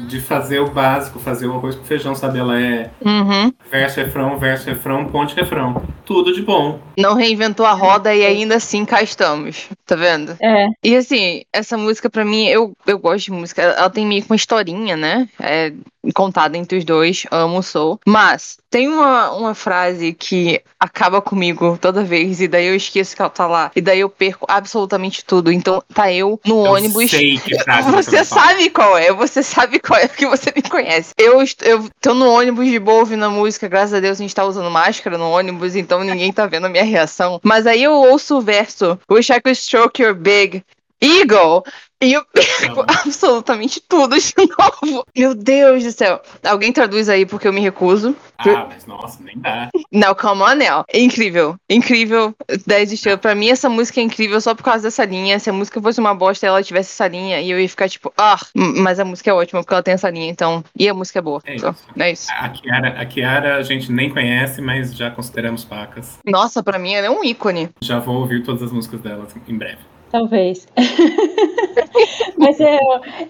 de 0.08 0.20
fazer 0.20 0.60
o 0.60 0.68
básico, 0.68 1.18
fazer 1.18 1.46
o 1.46 1.54
arroz 1.54 1.74
com 1.74 1.84
feijão, 1.84 2.14
sabe? 2.14 2.38
Ela 2.38 2.60
é 2.60 2.90
Uhum. 3.04 3.52
verso, 3.70 3.98
refrão, 4.00 4.36
verso, 4.38 4.68
refrão, 4.68 5.06
ponte, 5.06 5.34
refrão. 5.34 5.82
Tudo 6.04 6.34
de 6.34 6.42
bom. 6.42 6.80
Não 6.96 7.14
reinventou 7.14 7.64
a 7.66 7.72
roda 7.72 8.14
e 8.14 8.24
ainda 8.24 8.56
assim 8.56 8.84
cá 8.84 9.02
estamos. 9.02 9.66
Tá 9.86 9.96
vendo? 9.96 10.36
É. 10.40 10.68
E 10.82 10.96
assim, 10.96 11.42
essa 11.52 11.76
música 11.76 12.08
pra 12.10 12.24
mim, 12.24 12.46
eu, 12.46 12.72
eu 12.86 12.98
gosto 12.98 13.26
de 13.26 13.30
música. 13.32 13.62
Ela 13.62 13.90
tem 13.90 14.06
meio 14.06 14.22
que 14.22 14.30
uma 14.30 14.36
historinha, 14.36 14.96
né? 14.96 15.28
É 15.40 15.72
contada 16.14 16.56
entre 16.58 16.78
os 16.78 16.84
dois, 16.84 17.24
amo 17.30 17.58
o 17.58 17.62
Soul. 17.62 18.00
Mas 18.04 18.56
tem 18.68 18.88
uma, 18.88 19.30
uma 19.32 19.54
frase 19.54 20.12
que 20.12 20.60
acaba 20.80 21.22
comigo 21.22 21.78
toda 21.80 22.02
vez, 22.02 22.40
e 22.40 22.48
daí 22.48 22.66
eu 22.66 22.74
esqueço 22.74 23.14
que 23.14 23.22
ela 23.22 23.30
tá 23.30 23.46
lá. 23.46 23.70
E 23.76 23.80
daí 23.80 24.00
eu 24.00 24.08
perco 24.10 24.44
absolutamente 24.48 25.24
tudo. 25.24 25.52
Então 25.52 25.80
tá 25.94 26.12
eu 26.12 26.40
no 26.44 26.66
Eu 26.66 26.72
ônibus. 26.72 27.08
sei 27.10 27.38
que 27.38 27.56
frase 27.62 27.88
Você 27.92 28.24
falar. 28.24 28.46
sabe 28.48 28.70
qual 28.70 28.98
é, 28.98 29.12
você 29.12 29.42
sabe 29.44 29.78
qual 29.78 29.98
é, 30.00 30.08
porque 30.08 30.26
você 30.26 30.52
me 30.56 30.62
conhece. 30.62 31.12
Eu, 31.16 31.40
est- 31.40 31.62
eu 31.62 31.88
tô 32.00 32.14
no 32.14 32.28
ônibus 32.32 32.66
de 32.66 32.78
boa 32.80 33.00
ouvindo 33.00 33.24
a 33.24 33.30
música, 33.30 33.68
graças 33.68 33.94
a 33.94 34.00
Deus 34.00 34.18
a 34.18 34.22
gente 34.22 34.34
tá 34.34 34.44
usando 34.44 34.70
máscara 34.70 35.16
no 35.16 35.30
ônibus, 35.30 35.76
então 35.76 36.02
ninguém 36.02 36.32
tá 36.32 36.46
vendo 36.46 36.66
a 36.66 36.68
minha 36.68 36.81
reação. 36.82 37.40
Mas 37.42 37.66
aí 37.66 37.82
eu 37.82 37.92
ouço 37.92 38.38
o 38.38 38.40
verso: 38.40 38.98
Wish 39.10 39.30
I 39.30 39.40
could 39.40 39.56
stroke 39.56 40.02
your 40.02 40.14
big 40.14 40.64
eagle. 41.00 41.64
E 42.02 42.14
eu 42.14 42.24
perco 42.24 42.80
absolutamente 42.80 43.80
tudo 43.80 44.18
de 44.18 44.34
novo. 44.58 45.04
Meu 45.16 45.36
Deus 45.36 45.84
do 45.84 45.92
céu. 45.92 46.20
Alguém 46.44 46.72
traduz 46.72 47.08
aí 47.08 47.24
porque 47.24 47.46
eu 47.46 47.52
me 47.52 47.60
recuso. 47.60 48.16
Ah, 48.38 48.66
mas 48.68 48.86
nossa, 48.86 49.22
nem 49.22 49.38
dá. 49.38 49.68
Não, 49.92 50.12
come 50.12 50.42
on 50.42 50.56
now. 50.56 50.84
Incrível. 50.92 51.54
Incrível. 51.70 52.34
10 52.66 52.92
estrelas. 52.92 53.20
Pra 53.20 53.36
mim, 53.36 53.50
essa 53.50 53.68
música 53.68 54.00
é 54.00 54.02
incrível 54.02 54.40
só 54.40 54.52
por 54.52 54.64
causa 54.64 54.82
dessa 54.82 55.04
linha. 55.04 55.38
Se 55.38 55.48
a 55.48 55.52
música 55.52 55.80
fosse 55.80 56.00
uma 56.00 56.12
bosta 56.12 56.44
e 56.44 56.48
ela 56.48 56.60
tivesse 56.60 56.90
essa 56.90 57.06
linha, 57.06 57.40
e 57.40 57.48
eu 57.48 57.60
ia 57.60 57.68
ficar 57.68 57.88
tipo, 57.88 58.12
ah, 58.18 58.36
mas 58.54 58.98
a 58.98 59.04
música 59.04 59.30
é 59.30 59.32
ótima 59.32 59.62
porque 59.62 59.72
ela 59.72 59.82
tem 59.82 59.94
essa 59.94 60.10
linha, 60.10 60.28
então. 60.28 60.64
E 60.76 60.88
a 60.88 60.94
música 60.94 61.20
é 61.20 61.22
boa. 61.22 61.40
É 61.44 61.54
isso. 61.54 61.76
É 61.96 62.10
isso. 62.10 62.28
A 62.32 62.48
Kiara, 62.48 62.88
a 63.00 63.06
Kiara 63.06 63.56
a 63.58 63.62
gente 63.62 63.92
nem 63.92 64.10
conhece, 64.10 64.60
mas 64.60 64.92
já 64.92 65.08
consideramos 65.08 65.64
pacas. 65.64 66.18
Nossa, 66.26 66.64
pra 66.64 66.80
mim 66.80 66.94
ela 66.94 67.06
é 67.06 67.10
um 67.10 67.22
ícone. 67.22 67.70
Já 67.80 68.00
vou 68.00 68.16
ouvir 68.16 68.42
todas 68.42 68.64
as 68.64 68.72
músicas 68.72 69.00
dela 69.00 69.28
em 69.46 69.56
breve. 69.56 69.78
Talvez. 70.10 70.66
Mas 72.38 72.58
eu, 72.60 72.78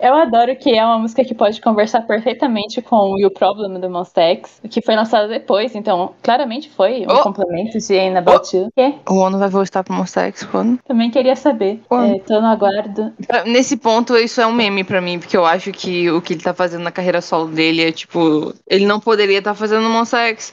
eu 0.01 0.15
adoro 0.15 0.55
que 0.57 0.71
é 0.77 0.85
uma 0.85 0.99
música 0.99 1.25
que 1.25 1.35
pode 1.35 1.61
conversar 1.61 2.03
perfeitamente 2.03 2.81
com 2.83 3.19
You 3.19 3.31
Problem 3.31 3.79
do 3.81 3.91
Monsta 3.91 4.21
X, 4.23 4.61
que 4.71 4.81
foi 4.83 4.95
lançada 4.97 5.29
depois, 5.29 5.75
então 5.75 6.13
claramente 6.23 6.71
foi 6.71 7.03
um 7.07 7.13
Oh. 7.13 7.23
complemento 7.23 7.79
de 7.79 7.99
Ain't 7.99 8.17
About 8.17 8.57
You. 8.57 8.69
Que 8.77 8.95
O 9.11 9.17
ONU 9.17 9.39
vai 9.39 9.49
voltar 9.49 9.85
pro 9.85 9.95
Monster 9.95 10.25
X 10.25 10.45
quando? 10.45 10.79
também 10.87 11.11
queria 11.11 11.37
saber. 11.37 11.81
Quando? 11.89 12.15
É, 12.17 12.19
tô 12.21 12.41
no 12.41 12.47
aguardo. 12.47 13.13
Nesse 13.47 13.77
ponto, 13.77 14.17
isso 14.17 14.41
é 14.41 14.47
um 14.47 14.53
meme 14.53 14.85
pra 14.85 15.01
mim, 15.01 15.19
porque 15.19 15.37
eu 15.37 15.45
acho 15.45 15.73
que 15.73 16.11
o 16.11 16.21
que 16.21 16.35
ele 16.35 16.43
tá 16.43 16.55
fazendo 16.55 16.83
na 16.83 16.91
carreira 16.91 17.21
solo 17.21 17.49
dele 17.49 17.83
é 17.83 17.93
tipo. 17.93 18.55
Ele 18.67 18.87
não 18.87 18.99
poderia 19.01 19.39
estar 19.39 19.55
fazendo 19.55 19.83
no 19.83 20.03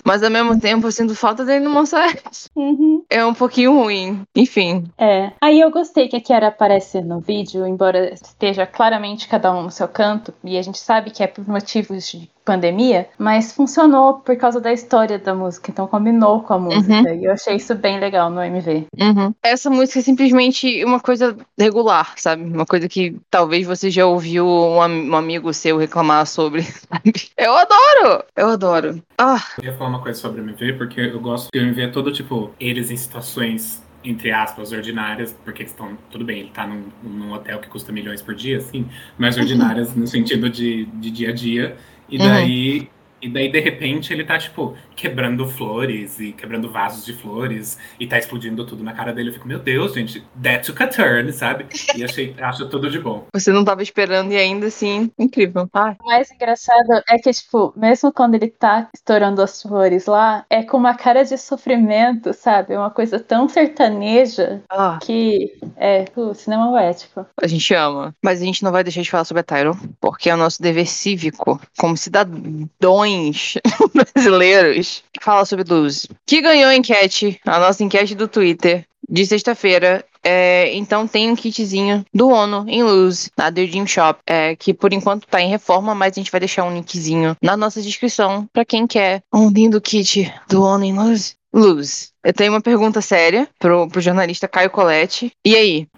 mas 0.05 0.24
ao 0.24 0.29
mesmo 0.29 0.59
tempo 0.59 0.88
eu 0.88 0.91
sinto 0.91 1.15
falta 1.15 1.43
dele 1.43 1.63
no 1.65 1.69
Monster 1.71 2.09
X. 2.09 2.50
Uhum. 2.55 3.03
É 3.09 3.25
um 3.25 3.33
pouquinho 3.33 3.74
ruim. 3.74 4.21
Enfim. 4.36 4.86
É. 4.98 5.31
Aí 5.41 5.59
eu 5.59 5.71
gostei 5.71 6.07
que 6.07 6.15
a 6.15 6.21
Kiara 6.21 6.48
aparece 6.48 7.01
no 7.01 7.19
vídeo, 7.19 7.65
embora 7.69 8.13
esteja 8.13 8.65
claramente 8.65 9.27
cada 9.27 9.51
um 9.53 9.63
no 9.63 9.71
seu 9.71 9.88
canto, 9.88 10.33
e 10.43 10.57
a 10.57 10.61
gente 10.61 10.79
sabe 10.79 11.11
que 11.11 11.23
é 11.23 11.27
por 11.27 11.47
motivos 11.47 12.09
de 12.09 12.29
pandemia, 12.43 13.07
mas 13.17 13.53
funcionou 13.53 14.15
por 14.15 14.35
causa 14.35 14.59
da 14.59 14.73
história 14.73 15.19
da 15.19 15.35
música, 15.35 15.69
então 15.69 15.85
combinou 15.85 16.41
com 16.41 16.53
a 16.55 16.59
música. 16.59 17.13
E 17.13 17.25
eu 17.25 17.31
achei 17.31 17.55
isso 17.55 17.75
bem 17.75 17.99
legal 17.99 18.31
no 18.31 18.41
MV. 18.41 18.88
Uhum. 18.99 19.35
Essa 19.43 19.69
música 19.69 19.99
é 19.99 20.01
simplesmente 20.01 20.83
uma 20.83 20.99
coisa 20.99 21.38
regular, 21.57 22.13
sabe? 22.17 22.43
Uma 22.43 22.65
coisa 22.65 22.89
que 22.89 23.15
talvez 23.29 23.67
você 23.67 23.91
já 23.91 24.07
ouviu 24.07 24.47
um, 24.47 24.79
um 24.79 25.15
amigo 25.15 25.53
seu 25.53 25.77
reclamar 25.77 26.25
sobre, 26.25 26.63
sabe? 26.63 27.13
Eu 27.38 27.55
adoro! 27.55 28.23
Eu 28.35 28.49
adoro. 28.49 29.03
Ah, 29.15 29.43
Eu 29.59 29.65
ia 29.65 29.77
falar 29.77 29.91
uma 29.91 30.01
coisa 30.01 30.19
sobre 30.19 30.41
o 30.41 30.43
MV, 30.43 30.73
porque 30.73 31.01
eu 31.01 31.19
gosto 31.19 31.49
que 31.51 31.59
o 31.59 31.61
MV 31.61 31.81
é 31.83 31.88
todo 31.89 32.11
tipo, 32.11 32.49
eles 32.59 32.89
em 32.89 32.97
situações, 32.97 33.83
entre 34.03 34.31
aspas, 34.31 34.71
ordinárias, 34.71 35.33
porque 35.43 35.63
estão, 35.63 35.97
tudo 36.09 36.23
bem, 36.23 36.39
ele 36.39 36.49
tá 36.49 36.65
num, 36.65 36.85
num 37.03 37.33
hotel 37.33 37.59
que 37.59 37.67
custa 37.67 37.91
milhões 37.91 38.21
por 38.21 38.33
dia, 38.35 38.57
assim, 38.57 38.87
mas 39.17 39.37
ordinárias 39.37 39.93
no 39.95 40.07
sentido 40.07 40.49
de, 40.49 40.85
de 40.85 41.11
dia 41.11 41.29
a 41.29 41.33
dia, 41.33 41.77
e 42.09 42.89
Uhum. 42.93 42.98
E 43.21 43.29
daí, 43.29 43.51
de 43.51 43.59
repente, 43.59 44.13
ele 44.13 44.23
tá, 44.23 44.38
tipo, 44.38 44.75
quebrando 44.95 45.47
flores 45.47 46.19
e 46.19 46.31
quebrando 46.31 46.69
vasos 46.71 47.05
de 47.05 47.13
flores 47.13 47.77
e 47.99 48.07
tá 48.07 48.17
explodindo 48.17 48.65
tudo 48.65 48.83
na 48.83 48.93
cara 48.93 49.11
dele. 49.13 49.29
Eu 49.29 49.33
fico, 49.33 49.47
meu 49.47 49.59
Deus, 49.59 49.93
gente, 49.93 50.23
that 50.41 50.65
took 50.65 50.81
a 50.81 50.88
turn, 50.88 51.31
sabe? 51.33 51.65
E 51.95 52.03
achei, 52.03 52.35
acho 52.39 52.67
tudo 52.69 52.89
de 52.89 52.99
bom. 52.99 53.25
você 53.33 53.51
não 53.51 53.65
tava 53.65 53.83
esperando 53.83 54.31
e 54.31 54.38
ainda 54.38 54.67
assim, 54.67 55.11
incrível. 55.19 55.67
Ai. 55.73 55.95
O 56.01 56.05
mais 56.05 56.31
engraçado 56.31 57.03
é 57.09 57.17
que, 57.17 57.31
tipo, 57.31 57.73
mesmo 57.75 58.11
quando 58.13 58.35
ele 58.35 58.47
tá 58.47 58.88
estourando 58.95 59.41
as 59.41 59.61
flores 59.61 60.05
lá, 60.05 60.45
é 60.49 60.63
com 60.63 60.77
uma 60.77 60.93
cara 60.95 61.23
de 61.23 61.38
sofrimento, 61.38 62.33
sabe? 62.33 62.73
É 62.73 62.79
uma 62.79 62.89
coisa 62.91 63.19
tão 63.19 63.47
sertaneja 63.49 64.61
Ah, 64.69 64.99
que 65.01 65.57
é 65.77 66.05
o 66.15 66.33
cinema 66.33 66.69
poético. 66.69 67.25
a 67.41 67.47
gente 67.47 67.73
ama. 67.73 68.15
Mas 68.23 68.41
a 68.41 68.45
gente 68.45 68.63
não 68.63 68.71
vai 68.71 68.83
deixar 68.83 69.01
de 69.01 69.09
falar 69.11 69.25
sobre 69.25 69.41
a 69.41 69.43
Tyro, 69.43 69.77
porque 69.99 70.29
é 70.29 70.33
o 70.33 70.38
nosso 70.38 70.61
dever 70.61 70.85
cívico, 70.88 71.59
como 71.77 71.97
cidadãos 71.97 73.08
brasileiros, 73.93 75.03
falar 75.21 75.45
sobre 75.45 75.65
Luz. 75.67 76.07
Que 76.25 76.41
ganhou 76.41 76.69
a 76.69 76.75
enquete, 76.75 77.39
a 77.45 77.59
nossa 77.59 77.83
enquete 77.83 78.15
do 78.15 78.27
Twitter, 78.27 78.85
de 79.07 79.25
sexta-feira. 79.25 80.05
É, 80.23 80.75
então 80.75 81.07
tem 81.07 81.31
um 81.31 81.35
kitzinho 81.35 82.05
do 82.13 82.29
ONU 82.29 82.65
em 82.67 82.83
Luz, 82.83 83.29
na 83.38 83.51
The 83.51 83.65
Dream 83.65 83.88
Shop, 83.88 84.19
é, 84.25 84.55
que 84.55 84.73
por 84.73 84.91
enquanto 84.91 85.27
tá 85.27 85.41
em 85.41 85.49
reforma, 85.49 85.95
mas 85.95 86.13
a 86.13 86.19
gente 86.19 86.31
vai 86.31 86.39
deixar 86.39 86.65
um 86.65 86.73
linkzinho 86.73 87.35
na 87.41 87.55
nossa 87.55 87.81
descrição 87.81 88.47
pra 88.51 88.65
quem 88.65 88.85
quer 88.85 89.21
um 89.33 89.49
lindo 89.49 89.79
kit 89.79 90.31
do 90.49 90.63
ONU 90.63 90.83
em 90.83 90.93
Luz. 90.93 91.38
Luz, 91.51 92.11
eu 92.23 92.31
tenho 92.31 92.53
uma 92.53 92.61
pergunta 92.61 93.01
séria 93.01 93.47
pro, 93.57 93.88
pro 93.88 94.01
jornalista 94.01 94.47
Caio 94.47 94.69
Colette. 94.69 95.31
E 95.43 95.55
aí? 95.55 95.88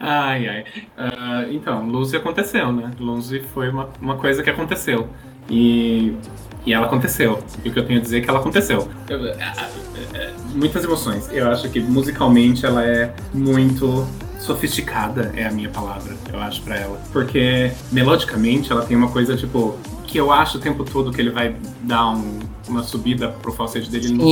ai, 0.00 0.48
ai. 0.48 0.64
Ah, 0.96 1.46
então, 1.48 1.86
Lucy 1.86 2.16
aconteceu, 2.16 2.72
né? 2.72 2.90
Lucy 2.98 3.40
foi 3.54 3.68
uma, 3.68 3.90
uma 4.00 4.16
coisa 4.16 4.42
que 4.42 4.50
aconteceu. 4.50 5.08
E, 5.48 6.16
e 6.66 6.72
ela 6.72 6.86
aconteceu. 6.86 7.42
E 7.64 7.68
o 7.68 7.72
que 7.72 7.78
eu 7.78 7.86
tenho 7.86 7.98
a 7.98 8.02
dizer 8.02 8.18
é 8.18 8.20
que 8.20 8.30
ela 8.30 8.38
aconteceu. 8.40 8.88
Eu- 9.08 9.32
ah, 9.40 9.52
ah, 9.58 9.68
ah, 10.14 10.30
muitas 10.54 10.84
emoções. 10.84 11.28
Eu 11.32 11.50
acho 11.50 11.68
que 11.70 11.80
musicalmente 11.80 12.64
ela 12.66 12.84
é 12.84 13.12
muito 13.34 14.06
sofisticada, 14.38 15.32
é 15.36 15.46
a 15.46 15.50
minha 15.52 15.68
palavra, 15.68 16.14
eu 16.32 16.40
acho, 16.40 16.62
pra 16.62 16.76
ela. 16.76 17.00
Porque 17.12 17.70
melodicamente 17.90 18.70
ela 18.72 18.82
tem 18.84 18.96
uma 18.96 19.08
coisa, 19.08 19.36
tipo, 19.36 19.76
que 20.04 20.18
eu 20.18 20.32
acho 20.32 20.58
o 20.58 20.60
tempo 20.60 20.84
todo 20.84 21.12
que 21.12 21.20
ele 21.20 21.30
vai 21.30 21.54
dar 21.82 22.10
um- 22.10 22.40
uma 22.68 22.82
subida 22.82 23.28
pro 23.28 23.52
falsete 23.52 23.88
dele, 23.90 24.06
ele 24.06 24.14
não 24.14 24.26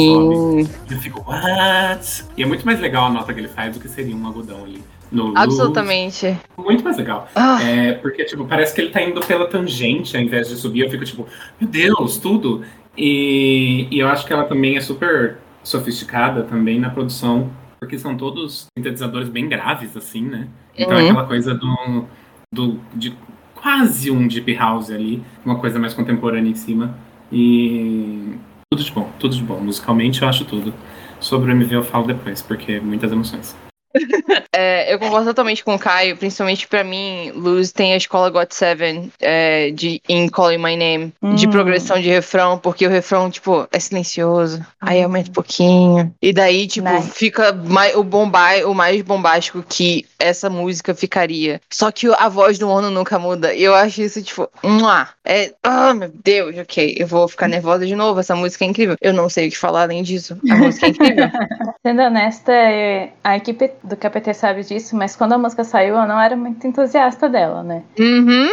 sobe. 0.64 0.68
Eu 0.90 0.99
fico, 0.99 1.25
what? 1.30 2.25
E 2.37 2.42
é 2.42 2.46
muito 2.46 2.64
mais 2.66 2.80
legal 2.80 3.06
a 3.06 3.10
nota 3.10 3.32
que 3.32 3.40
ele 3.40 3.49
faz 3.49 3.75
do 3.75 3.80
que 3.80 3.88
seria 3.88 4.14
um 4.14 4.26
algodão 4.26 4.64
ali. 4.64 4.82
No 5.11 5.26
Luz. 5.29 5.37
absolutamente. 5.37 6.37
Muito 6.57 6.85
mais 6.85 6.97
legal. 6.97 7.29
Ah, 7.35 7.62
É, 7.62 7.93
porque, 7.95 8.25
tipo, 8.25 8.45
parece 8.45 8.75
que 8.75 8.81
ele 8.81 8.90
tá 8.90 9.02
indo 9.02 9.21
pela 9.21 9.47
tangente 9.47 10.17
ao 10.17 10.23
invés 10.23 10.49
de 10.49 10.57
subir. 10.57 10.81
Eu 10.85 10.90
fico, 10.90 11.05
tipo, 11.05 11.26
meu 11.61 11.69
Deus, 11.69 12.17
tudo. 12.19 12.62
E, 12.97 13.87
e 13.90 13.99
eu 13.99 14.09
acho 14.09 14.26
que 14.26 14.33
ela 14.33 14.45
também 14.45 14.76
é 14.76 14.81
super 14.81 15.38
sofisticada 15.62 16.43
também 16.45 16.79
na 16.79 16.90
produção, 16.90 17.50
porque 17.79 17.99
são 17.99 18.17
todos 18.17 18.67
sintetizadores 18.76 19.29
bem 19.29 19.49
graves, 19.49 19.97
assim, 19.97 20.23
né? 20.23 20.49
Então 20.76 20.97
é 20.97 21.02
Uhum. 21.02 21.09
aquela 21.11 21.26
coisa 21.26 21.55
do, 21.55 22.05
do 22.52 22.81
de 22.95 23.14
quase 23.55 24.11
um 24.11 24.26
deep 24.26 24.55
house 24.55 24.90
ali, 24.90 25.23
uma 25.45 25.57
coisa 25.57 25.79
mais 25.79 25.93
contemporânea 25.95 26.50
em 26.50 26.55
cima. 26.55 26.95
E 27.33 28.35
tudo 28.71 28.83
de 28.85 28.93
bom, 28.93 29.11
tudo 29.19 29.35
de 29.35 29.43
bom. 29.43 29.61
Musicalmente 29.61 30.23
eu 30.23 30.29
acho 30.29 30.45
tudo. 30.45 30.73
Sobre 31.21 31.50
o 31.50 31.55
MV 31.55 31.76
eu 31.76 31.83
falo 31.83 32.07
depois, 32.07 32.40
porque 32.43 32.81
muitas 32.81 33.12
emoções. 33.12 33.55
é, 34.54 34.92
eu 34.92 34.99
concordo 34.99 35.26
totalmente 35.26 35.64
com 35.64 35.75
o 35.75 35.78
Caio, 35.78 36.16
principalmente 36.16 36.66
pra 36.68 36.85
mim, 36.85 37.32
Luz 37.35 37.73
tem 37.73 37.92
a 37.92 37.97
escola 37.97 38.30
God 38.30 38.50
Seven 38.50 39.11
é, 39.20 39.70
de 39.70 40.00
In 40.09 40.28
Calling 40.28 40.59
My 40.59 40.76
Name, 40.76 41.12
de 41.35 41.47
Hum. 41.47 41.50
progressão 41.50 42.00
de 42.00 42.09
refrão, 42.09 42.59
porque 42.59 42.87
o 42.87 42.90
refrão, 42.90 43.30
tipo, 43.30 43.66
é 43.73 43.78
silencioso, 43.80 44.64
aí 44.80 45.02
aumenta 45.02 45.30
um 45.30 45.32
pouquinho, 45.32 46.14
e 46.20 46.32
daí, 46.32 46.66
tipo, 46.66 46.88
Nice. 46.88 47.11
fica 47.11 47.52
mais, 47.52 47.94
o, 47.97 48.02
bombai, 48.04 48.64
o 48.64 48.75
mais 48.75 49.02
bombástico 49.02 49.64
que 49.68 50.06
essa 50.18 50.49
música 50.50 50.94
ficaria. 50.94 51.61
Só 51.70 51.90
que 51.90 52.06
a 52.12 52.28
voz 52.28 52.59
do 52.59 52.68
Ono 52.68 52.90
nunca 52.90 53.18
muda, 53.18 53.54
e 53.54 53.62
eu 53.62 53.75
acho 53.75 54.02
isso, 54.02 54.23
tipo, 54.23 54.49
mua, 54.62 55.09
é, 55.25 55.52
ah, 55.62 55.92
meu 55.94 56.11
Deus, 56.25 56.56
ok, 56.59 56.97
eu 56.99 57.06
vou 57.06 57.26
ficar 57.28 57.49
nervosa 57.49 57.87
de 57.87 57.94
novo, 57.97 58.20
essa 58.20 58.37
música 58.37 58.64
é 58.64 58.68
incrível. 58.68 58.97
Eu 59.00 59.12
não 59.12 59.28
sei 59.28 59.49
o 59.49 59.50
que 59.50 59.59
falar 59.59 59.82
além 59.82 60.02
disso, 60.02 60.38
a 60.50 60.54
música 60.56 60.87
é 60.87 60.88
incrível. 60.90 61.30
Sendo 61.85 62.02
honesta, 62.02 62.52
é, 62.52 63.11
a 63.25 63.37
equipe 63.37 63.70
do 63.82 63.96
KPT 63.96 64.34
sabe 64.34 64.62
disso, 64.62 64.96
mas 64.96 65.16
quando 65.16 65.32
a 65.32 65.38
música 65.38 65.64
saiu, 65.64 65.96
eu 65.96 66.06
não 66.06 66.20
era 66.20 66.37
muito 66.37 66.66
entusiasta 66.66 67.28
dela, 67.28 67.62
né? 67.62 67.82
uhum. 67.99 68.49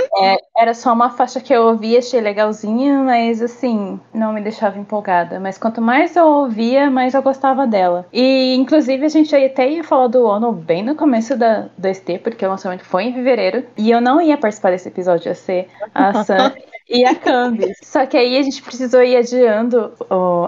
Era 0.55 0.73
só 0.73 0.93
uma 0.93 1.09
faixa 1.09 1.39
que 1.39 1.53
eu 1.53 1.63
ouvi, 1.63 1.97
achei 1.97 2.19
legalzinha, 2.19 2.99
mas 2.99 3.41
assim, 3.41 3.99
não 4.13 4.33
me 4.33 4.41
deixava 4.41 4.79
empolgada. 4.79 5.39
Mas 5.39 5.57
quanto 5.57 5.81
mais 5.81 6.15
eu 6.15 6.25
ouvia, 6.25 6.89
mais 6.89 7.13
eu 7.13 7.21
gostava 7.21 7.67
dela. 7.67 8.05
E 8.11 8.55
inclusive 8.55 9.05
a 9.05 9.09
gente 9.09 9.35
até 9.35 9.69
ia 9.69 9.83
falar 9.83 10.07
do 10.07 10.25
Ono 10.25 10.51
bem 10.51 10.83
no 10.83 10.95
começo 10.95 11.37
da, 11.37 11.67
do 11.77 11.93
ST, 11.93 12.19
porque 12.19 12.45
o 12.45 12.49
lançamento 12.49 12.83
foi 12.83 13.05
em 13.05 13.13
fevereiro. 13.13 13.63
E 13.77 13.91
eu 13.91 14.01
não 14.01 14.21
ia 14.21 14.37
participar 14.37 14.71
desse 14.71 14.87
episódio, 14.87 15.29
ia 15.29 15.35
ser 15.35 15.67
a 15.93 16.13
Sam 16.23 16.53
e 16.89 17.05
a 17.05 17.15
Candy. 17.15 17.73
Só 17.83 18.05
que 18.05 18.17
aí 18.17 18.37
a 18.37 18.41
gente 18.41 18.61
precisou 18.61 19.03
ir 19.03 19.17
adiando 19.17 19.93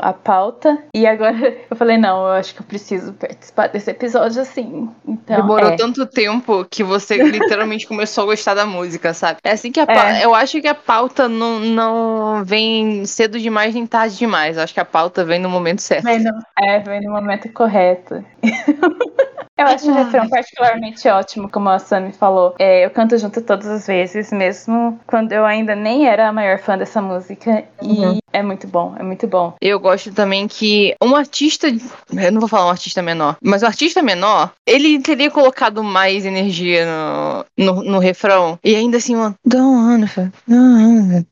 a 0.02 0.14
pauta. 0.14 0.78
E 0.94 1.06
agora 1.06 1.36
eu 1.70 1.76
falei, 1.76 1.98
não, 1.98 2.26
eu 2.28 2.34
acho 2.34 2.54
que 2.56 2.62
eu 2.62 2.66
preciso 2.66 3.14
participar 3.14 3.68
desse 3.68 3.92
episódio 3.92 4.42
assim. 4.42 4.90
Então, 5.08 5.38
Demorou 5.38 5.72
é. 5.72 5.76
tanto 5.76 6.06
tempo 6.06 6.66
que 6.70 6.84
você 6.84 7.18
literalmente 7.24 7.88
começou 7.88 8.24
a 8.24 8.28
gostar 8.28 8.54
da 8.54 8.66
música, 8.66 9.14
sabe? 9.14 9.40
É 9.44 9.52
assim 9.52 9.72
que 9.72 9.80
a 9.80 9.86
pa- 9.86 10.18
É. 10.18 10.26
Eu 10.26 10.34
acho 10.34 10.62
que 10.62 10.68
a 10.68 10.76
pauta 10.76 11.28
não, 11.28 11.60
não 11.60 12.44
vem 12.44 13.06
cedo 13.06 13.40
demais 13.40 13.74
nem 13.74 13.86
tarde 13.86 14.18
demais. 14.18 14.58
Eu 14.58 14.64
acho 14.64 14.74
que 14.74 14.80
a 14.80 14.86
pauta 14.86 15.24
vem 15.26 15.40
no 15.40 15.50
momento 15.50 15.82
certo. 15.82 16.04
Vem 16.06 16.20
no, 16.20 16.32
é, 16.58 16.80
vem 16.80 17.02
no 17.02 17.12
momento 17.12 17.52
correto. 17.52 18.24
Eu 19.60 19.68
acho 19.68 19.92
o 19.92 19.94
refrão 19.94 20.30
particularmente 20.30 21.06
ótimo, 21.10 21.50
como 21.50 21.68
a 21.68 21.78
Sammy 21.80 22.14
falou. 22.14 22.56
É, 22.58 22.86
eu 22.86 22.90
canto 22.90 23.18
junto 23.18 23.42
todas 23.42 23.68
as 23.68 23.86
vezes, 23.86 24.32
mesmo 24.32 24.98
quando 25.06 25.34
eu 25.34 25.46
ainda 25.46 25.76
nem 25.76 26.08
era 26.08 26.30
a 26.30 26.32
maior 26.32 26.60
fã 26.60 26.78
dessa 26.78 27.02
música. 27.02 27.66
Uhum. 27.84 28.20
É 28.32 28.42
muito 28.44 28.68
bom, 28.68 28.96
é 28.98 29.04
muito 29.04 29.28
bom. 29.28 29.56
Eu 29.62 29.80
gosto 29.80 30.14
também 30.14 30.48
que 30.48 30.96
um 31.02 31.16
artista, 31.16 31.68
eu 31.68 32.32
não 32.32 32.40
vou 32.40 32.48
falar 32.50 32.68
um 32.68 32.72
artista 32.72 33.02
menor, 33.02 33.38
mas 33.44 33.64
o 33.64 33.66
artista 33.66 34.02
menor, 34.04 34.52
ele 34.66 35.00
teria 35.00 35.32
colocado 35.32 35.84
mais 35.84 36.26
energia 36.26 36.86
no, 37.58 37.66
no, 37.74 37.84
no 37.84 38.00
refrão. 38.00 38.60
E 38.64 38.76
ainda 38.76 38.98
assim, 38.98 39.16
uma. 39.16 39.36
Don't 39.46 39.66
wanna, 39.66 40.34
don't 40.48 40.78
wanna. 40.78 41.26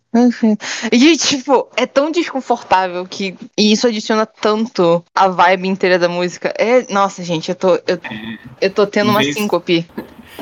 E, 0.92 1.18
tipo, 1.18 1.68
é 1.76 1.86
tão 1.86 2.10
desconfortável 2.10 3.06
que. 3.06 3.36
E 3.58 3.72
isso 3.72 3.88
adiciona 3.88 4.26
tanto 4.26 5.04
a 5.14 5.28
vibe 5.28 5.68
inteira 5.68 6.00
da 6.00 6.10
música. 6.10 6.52
É. 6.58 6.92
Nossa, 6.92 7.24
gente, 7.24 7.50
eu 7.50 7.56
tô. 7.56 7.76
Eu, 7.76 8.00
eu 8.60 8.70
tô 8.72 8.88
tendo 8.88 9.08
Em 9.08 9.12
uma 9.12 9.20
vez- 9.20 9.36
síncope. 9.36 9.86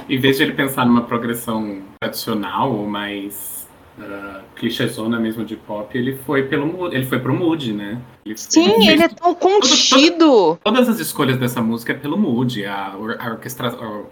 Em 0.08 0.20
vez 0.20 0.38
de 0.38 0.44
ele 0.44 0.54
pensar 0.54 0.86
numa 0.86 1.02
progressão 1.02 1.82
tradicional 2.00 2.72
ou 2.72 2.88
mais 2.88 3.55
uh, 4.00 4.42
clichêzona 4.56 5.20
mesmo 5.20 5.44
de 5.46 5.56
pop, 5.56 5.98
ele 5.98 6.18
foi 6.26 6.44
pelo 6.44 6.94
ele 6.94 7.06
foi 7.06 7.20
pro 7.20 7.34
mood, 7.34 7.74
né? 7.74 8.00
Ele, 8.26 8.38
Sim, 8.38 8.66
fez- 8.76 8.88
ele 8.88 9.04
é 9.04 9.08
tão 9.08 9.36
contido. 9.36 10.58
Todas 10.64 10.90
as 10.90 11.00
escolhas 11.00 11.38
dessa 11.38 11.62
música 11.62 11.94
é 11.94 11.96
pelo 11.96 12.18
mood. 12.18 12.66
A, 12.66 12.94
a, 13.20 13.30
orquestra, 13.30 13.70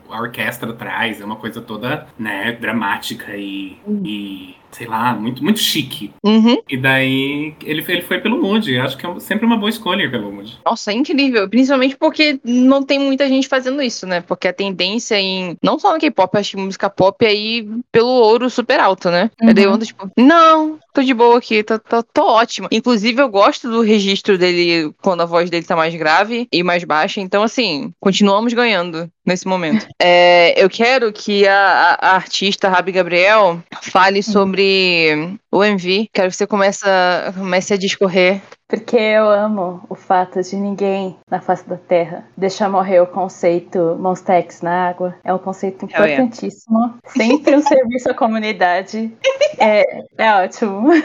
a 0.10 0.22
orquestra 0.22 0.74
traz, 0.74 1.20
é 1.20 1.26
uma 1.26 1.36
coisa 1.36 1.62
toda, 1.62 2.08
né, 2.18 2.52
dramática 2.54 3.36
e, 3.36 3.78
e 4.06 4.56
sei 4.74 4.88
lá, 4.88 5.14
muito, 5.14 5.44
muito 5.44 5.60
chique. 5.60 6.12
Uhum. 6.24 6.62
E 6.70 6.78
daí 6.78 7.56
ele, 7.64 7.84
ele 7.88 8.02
foi 8.02 8.20
pelo 8.20 8.42
mood. 8.42 8.78
Acho 8.80 8.98
que 8.98 9.06
é 9.06 9.20
sempre 9.20 9.46
uma 9.46 9.58
boa 9.58 9.70
escolha 9.70 10.10
pelo 10.10 10.32
mood. 10.32 10.60
Nossa, 10.66 10.92
é 10.92 10.96
incrível. 10.96 11.50
Principalmente 11.50 11.96
porque 11.96 12.40
não 12.44 12.84
tem 12.84 13.00
muita 13.00 13.28
gente 13.28 13.48
fazendo 13.48 13.82
isso, 13.82 14.06
né? 14.06 14.22
Porque 14.22 14.48
a 14.48 14.54
tendência 14.54 15.20
em. 15.20 15.58
Não 15.62 15.80
só 15.80 15.94
no 15.94 16.00
K-pop, 16.00 16.38
acho 16.38 16.52
que 16.52 16.58
música 16.58 16.90
pop 16.90 17.26
é 17.26 17.34
ir 17.34 17.68
pelo 17.92 18.10
ouro 18.10 18.50
super 18.50 18.80
alto, 18.80 19.10
né? 19.10 19.30
Uhum. 19.42 19.50
Eu 19.50 19.54
dei 19.54 19.68
onda, 19.68 19.86
tipo, 19.86 20.10
não, 20.18 20.80
tô 20.94 21.02
de 21.02 21.14
boa 21.14 21.38
aqui, 21.38 21.64
tô, 21.64 21.80
tô, 21.80 22.04
tô 22.04 22.26
ótima. 22.26 22.68
Inclusive, 22.72 23.22
eu 23.22 23.30
gosto 23.30 23.70
do 23.70 23.82
registro 23.82 24.38
dele 24.38 24.94
quando 25.02 25.22
a 25.22 25.26
voz 25.26 25.50
dele 25.50 25.66
tá 25.66 25.76
mais 25.76 25.94
grave 25.96 26.48
e 26.52 26.64
mais 26.64 26.84
baixa. 26.84 27.22
Então, 27.22 27.44
assim, 27.44 27.92
continuamos 28.00 28.54
ganhando 28.54 29.10
nesse 29.26 29.48
momento. 29.48 29.88
É, 30.02 30.62
eu 30.62 30.70
quero 30.70 31.12
que 31.14 31.48
a, 31.48 31.98
a- 32.02 32.16
artista 32.16 32.70
Rabi 32.70 32.92
Gabriel 32.92 33.60
fale 33.82 34.22
sobre 34.24 35.38
o 35.52 35.64
MV. 35.64 36.10
Quero 36.14 36.30
que 36.30 36.36
você 36.36 36.48
comece 36.48 36.84
a, 36.88 37.34
comece 37.38 37.74
a 37.74 37.78
discorrer. 37.78 38.42
Porque 38.68 38.98
eu 38.98 39.30
amo 39.30 39.84
o 39.88 39.94
fato 39.94 40.42
de 40.42 40.56
ninguém 40.56 41.16
na 41.30 41.40
face 41.40 41.68
da 41.70 41.78
Terra 41.78 42.26
deixar 42.36 42.70
morrer 42.70 43.02
o 43.02 43.06
conceito 43.06 43.96
Monstex 44.00 44.62
na 44.62 44.90
água. 44.90 45.16
É 45.24 45.32
um 45.32 45.38
conceito 45.38 45.84
Hell 45.86 45.90
yeah. 46.06 46.14
importantíssimo. 46.24 46.96
Sempre 47.06 47.56
um 47.56 47.62
serviço 47.64 48.10
à 48.10 48.14
comunidade. 48.16 49.12
É, 49.60 49.84
é 50.18 50.44
ótimo. 50.44 50.90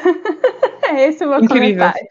É 0.91 1.05
esse 1.09 1.23
o 1.23 1.29
meu 1.29 1.45
Incrível. 1.45 1.85
comentário. 1.85 2.09